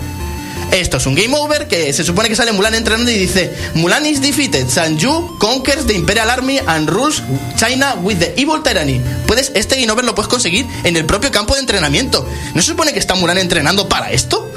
Esto 0.72 0.98
es 0.98 1.06
un 1.08 1.16
game 1.16 1.36
over 1.36 1.68
que 1.68 1.92
se 1.94 2.04
supone 2.04 2.30
que 2.30 2.36
sale 2.36 2.52
Mulan 2.52 2.76
entrenando 2.76 3.10
y 3.10 3.18
dice 3.18 3.52
Mulan 3.74 4.06
is 4.06 4.22
defeated, 4.22 4.70
Sanju 4.70 5.38
conquers 5.40 5.88
the 5.88 5.94
Imperial 5.94 6.30
Army 6.30 6.60
and 6.66 6.88
rules 6.88 7.24
China 7.56 7.96
with 8.02 8.18
the 8.20 8.34
evil 8.38 8.62
tyranny. 8.62 9.02
Puedes, 9.26 9.52
este 9.56 9.80
game 9.80 9.92
over 9.92 10.06
lo 10.06 10.14
puedes 10.14 10.30
conseguir 10.30 10.68
en 10.84 10.96
el 10.96 11.06
propio 11.06 11.32
campo 11.32 11.56
de 11.56 11.62
entrenamiento. 11.62 12.28
¿No 12.54 12.62
se 12.62 12.68
supone 12.68 12.94
que 12.94 13.00
está 13.00 13.16
Mulan 13.16 13.40
entrenando 13.40 13.90
para 13.90 14.12
esto? 14.12 14.52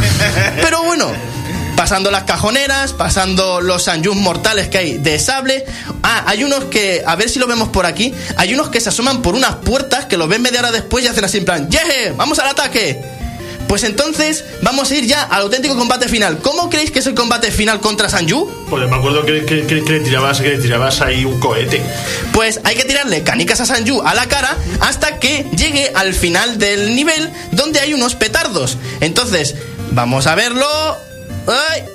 Pero 0.62 0.82
bueno, 0.84 1.10
pasando 1.76 2.10
las 2.10 2.24
cajoneras, 2.24 2.92
pasando 2.92 3.62
los 3.62 3.84
Sanjus 3.84 4.16
mortales 4.16 4.68
que 4.68 4.78
hay 4.78 4.98
de 4.98 5.18
sable. 5.18 5.64
Ah, 6.02 6.24
hay 6.26 6.44
unos 6.44 6.64
que, 6.64 7.02
a 7.06 7.16
ver 7.16 7.30
si 7.30 7.38
lo 7.38 7.46
vemos 7.46 7.70
por 7.70 7.86
aquí, 7.86 8.14
hay 8.36 8.52
unos 8.52 8.68
que 8.68 8.80
se 8.80 8.90
asoman 8.90 9.22
por 9.22 9.34
unas 9.34 9.56
puertas 9.56 10.04
que 10.04 10.18
lo 10.18 10.28
ven 10.28 10.42
media 10.42 10.60
hora 10.60 10.72
después 10.72 11.04
y 11.04 11.08
hacen 11.08 11.24
así 11.24 11.38
en 11.38 11.44
plan, 11.46 11.70
¡Yeje! 11.70 12.12
¡Vamos 12.16 12.38
al 12.38 12.48
ataque! 12.48 13.23
Pues 13.68 13.82
entonces 13.82 14.44
vamos 14.62 14.90
a 14.90 14.94
ir 14.94 15.06
ya 15.06 15.22
al 15.24 15.42
auténtico 15.42 15.76
combate 15.76 16.08
final. 16.08 16.38
¿Cómo 16.38 16.70
creéis 16.70 16.90
que 16.92 17.00
es 17.00 17.06
el 17.06 17.14
combate 17.14 17.50
final 17.50 17.80
contra 17.80 18.08
Sanju? 18.08 18.48
Pues 18.70 18.88
me 18.88 18.96
acuerdo 18.96 19.24
que, 19.24 19.44
que- 19.44 19.66
que- 19.66 19.82
que 19.82 19.92
le 19.94 20.00
tirabas, 20.00 20.40
que 20.40 20.50
le 20.50 20.58
tirabas 20.58 21.00
ahí 21.00 21.24
un 21.24 21.40
cohete. 21.40 21.82
Pues 22.32 22.60
hay 22.64 22.76
que 22.76 22.84
tirarle 22.84 23.22
canicas 23.22 23.60
a 23.60 23.66
Sanju 23.66 24.02
a 24.02 24.14
la 24.14 24.26
cara 24.26 24.56
hasta 24.80 25.18
que 25.18 25.46
llegue 25.56 25.90
al 25.94 26.14
final 26.14 26.58
del 26.58 26.94
nivel 26.94 27.30
donde 27.52 27.80
hay 27.80 27.94
unos 27.94 28.14
petardos. 28.14 28.76
Entonces, 29.00 29.54
vamos 29.90 30.26
a 30.26 30.34
verlo. 30.34 30.66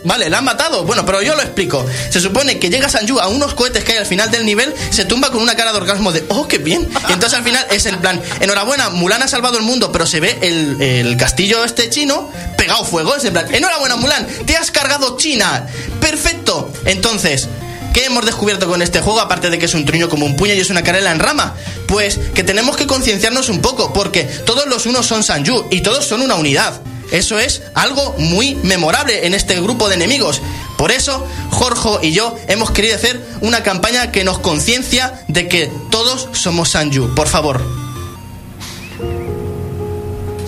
Vale, 0.03 0.29
la 0.29 0.39
han 0.39 0.43
matado. 0.43 0.83
Bueno, 0.83 1.05
pero 1.05 1.21
yo 1.21 1.35
lo 1.35 1.41
explico. 1.41 1.85
Se 2.09 2.19
supone 2.19 2.59
que 2.59 2.69
llega 2.69 2.89
Sanju 2.89 3.19
a 3.19 3.27
unos 3.27 3.53
cohetes 3.53 3.83
que 3.83 3.93
hay 3.93 3.97
al 3.97 4.05
final 4.05 4.31
del 4.31 4.45
nivel, 4.45 4.73
se 4.89 5.05
tumba 5.05 5.31
con 5.31 5.41
una 5.41 5.55
cara 5.55 5.71
de 5.71 5.77
orgasmo 5.77 6.11
de, 6.11 6.23
oh, 6.29 6.47
qué 6.47 6.57
bien. 6.57 6.87
Y 7.09 7.13
entonces 7.13 7.37
al 7.37 7.43
final 7.43 7.65
es 7.71 7.85
en 7.85 7.99
plan, 7.99 8.21
enhorabuena, 8.39 8.89
Mulan 8.89 9.23
ha 9.23 9.27
salvado 9.27 9.57
el 9.57 9.63
mundo, 9.63 9.91
pero 9.91 10.05
se 10.05 10.19
ve 10.19 10.37
el, 10.41 10.81
el 10.81 11.17
castillo 11.17 11.63
este 11.63 11.89
chino 11.89 12.31
pegado 12.57 12.83
fuego. 12.85 13.15
Es 13.15 13.25
en 13.25 13.33
plan, 13.33 13.53
enhorabuena, 13.53 13.95
Mulan, 13.95 14.27
te 14.45 14.55
has 14.55 14.71
cargado 14.71 15.17
China. 15.17 15.67
Perfecto. 15.99 16.71
Entonces, 16.85 17.47
¿Qué 17.93 18.05
hemos 18.05 18.23
descubierto 18.25 18.67
con 18.67 18.81
este 18.81 19.01
juego? 19.01 19.19
Aparte 19.19 19.49
de 19.49 19.57
que 19.57 19.65
es 19.65 19.73
un 19.73 19.83
truño 19.83 20.09
como 20.09 20.25
un 20.25 20.35
puño 20.35 20.53
y 20.53 20.59
es 20.59 20.69
una 20.69 20.83
carela 20.83 21.11
en 21.11 21.19
rama. 21.19 21.55
Pues 21.87 22.19
que 22.35 22.43
tenemos 22.43 22.77
que 22.77 22.85
concienciarnos 22.85 23.49
un 23.49 23.61
poco, 23.61 23.93
porque 23.93 24.23
todos 24.23 24.67
los 24.67 24.85
unos 24.85 25.07
son 25.07 25.23
Sanju 25.23 25.65
y 25.71 25.81
todos 25.81 26.05
son 26.05 26.21
una 26.21 26.35
unidad. 26.35 26.79
Eso 27.11 27.39
es 27.39 27.61
algo 27.73 28.15
muy 28.17 28.55
memorable 28.55 29.25
en 29.25 29.33
este 29.33 29.59
grupo 29.61 29.89
de 29.89 29.95
enemigos. 29.95 30.41
Por 30.77 30.91
eso, 30.91 31.27
Jorge 31.51 32.07
y 32.07 32.11
yo 32.11 32.35
hemos 32.47 32.71
querido 32.71 32.95
hacer 32.95 33.19
una 33.41 33.63
campaña 33.63 34.11
que 34.11 34.23
nos 34.23 34.39
conciencia 34.39 35.21
de 35.27 35.47
que 35.47 35.71
todos 35.89 36.29
somos 36.33 36.69
Sanju. 36.69 37.15
Por 37.15 37.27
favor. 37.27 37.78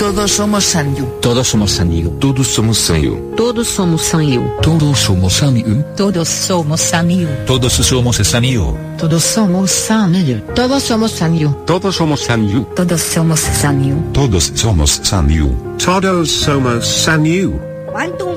Todos 0.02 0.32
somos 0.32 0.64
Sanyu. 0.64 1.06
Todos 1.22 1.48
somos 1.48 1.72
Sanyu. 1.74 2.10
Todos 2.20 2.48
somos 2.48 2.80
Sanyu. 2.80 3.36
Todos 3.38 3.68
somos 3.68 4.02
Sanyu. 4.02 4.50
Todos 4.64 4.98
somos 4.98 5.32
Sanyu. 5.32 5.86
Todos 5.96 6.28
somos 6.28 6.82
Sanyu. 6.82 7.28
Todos 7.46 7.72
somos 7.72 8.12
Sanyu. 8.12 8.76
Todos 8.98 9.24
somos 9.24 9.70
Sanyu. 9.70 10.26
Todos 10.58 10.84
somos 10.84 11.12
Sanyu. 11.12 11.56
Todos 11.68 11.94
somos 11.94 12.20
Sanyu. 12.20 12.66
Todos 12.74 13.02
somos 13.06 13.40
Sanyu. 13.54 13.96
Todos 14.12 14.52
somos 14.56 15.02
Sanyu. 15.04 15.50
Todos 15.78 16.32
somos 16.32 16.88
Sanyu. 16.88 17.60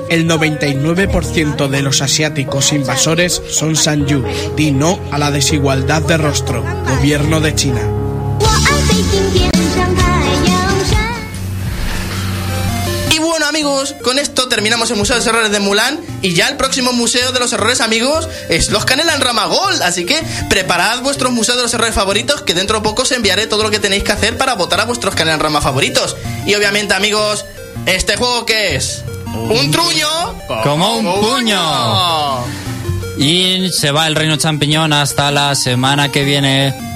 El 0.09 0.27
99% 0.27 1.67
de 1.67 1.81
los 1.81 2.03
asiáticos 2.03 2.73
invasores 2.73 3.41
son 3.49 3.75
Sanyu. 3.75 4.23
Di 4.55 4.69
no 4.69 4.99
a 5.11 5.17
la 5.17 5.31
desigualdad 5.31 6.03
de 6.03 6.17
rostro. 6.17 6.63
Gobierno 6.87 7.41
de 7.41 7.55
China. 7.55 7.81
Amigos, 13.55 13.95
con 14.03 14.19
esto 14.19 14.49
terminamos 14.49 14.91
el 14.91 14.97
Museo 14.97 15.15
de 15.15 15.21
los 15.21 15.27
Errores 15.27 15.49
de 15.49 15.61
Mulan 15.61 15.97
y 16.21 16.33
ya 16.33 16.49
el 16.49 16.57
próximo 16.57 16.91
Museo 16.91 17.31
de 17.31 17.39
los 17.39 17.53
Errores 17.53 17.79
amigos 17.79 18.27
es 18.49 18.69
los 18.69 18.83
Canela 18.83 19.15
en 19.15 19.21
Ramagol, 19.21 19.81
así 19.81 20.05
que 20.05 20.21
preparad 20.49 20.99
vuestros 21.03 21.31
Museos 21.31 21.55
de 21.59 21.63
los 21.63 21.73
Errores 21.73 21.95
favoritos 21.95 22.41
que 22.41 22.53
dentro 22.53 22.79
de 22.79 22.83
poco 22.83 23.03
os 23.03 23.11
enviaré 23.13 23.47
todo 23.47 23.63
lo 23.63 23.71
que 23.71 23.79
tenéis 23.79 24.03
que 24.03 24.11
hacer 24.11 24.37
para 24.37 24.55
votar 24.55 24.81
a 24.81 24.83
vuestros 24.83 25.15
Canela 25.15 25.35
en 25.35 25.39
Rama 25.39 25.61
favoritos. 25.61 26.17
Y 26.45 26.53
obviamente 26.53 26.95
amigos, 26.95 27.45
¿este 27.85 28.17
juego 28.17 28.45
qué 28.45 28.75
es? 28.75 29.05
Un 29.33 29.71
truño 29.71 30.09
Como 30.61 30.97
un 30.97 31.21
puño. 31.21 32.43
Y 33.17 33.69
se 33.71 33.91
va 33.91 34.07
el 34.07 34.15
reino 34.15 34.35
champiñón 34.35 34.91
hasta 34.91 35.31
la 35.31 35.55
semana 35.55 36.11
que 36.11 36.25
viene. 36.25 36.94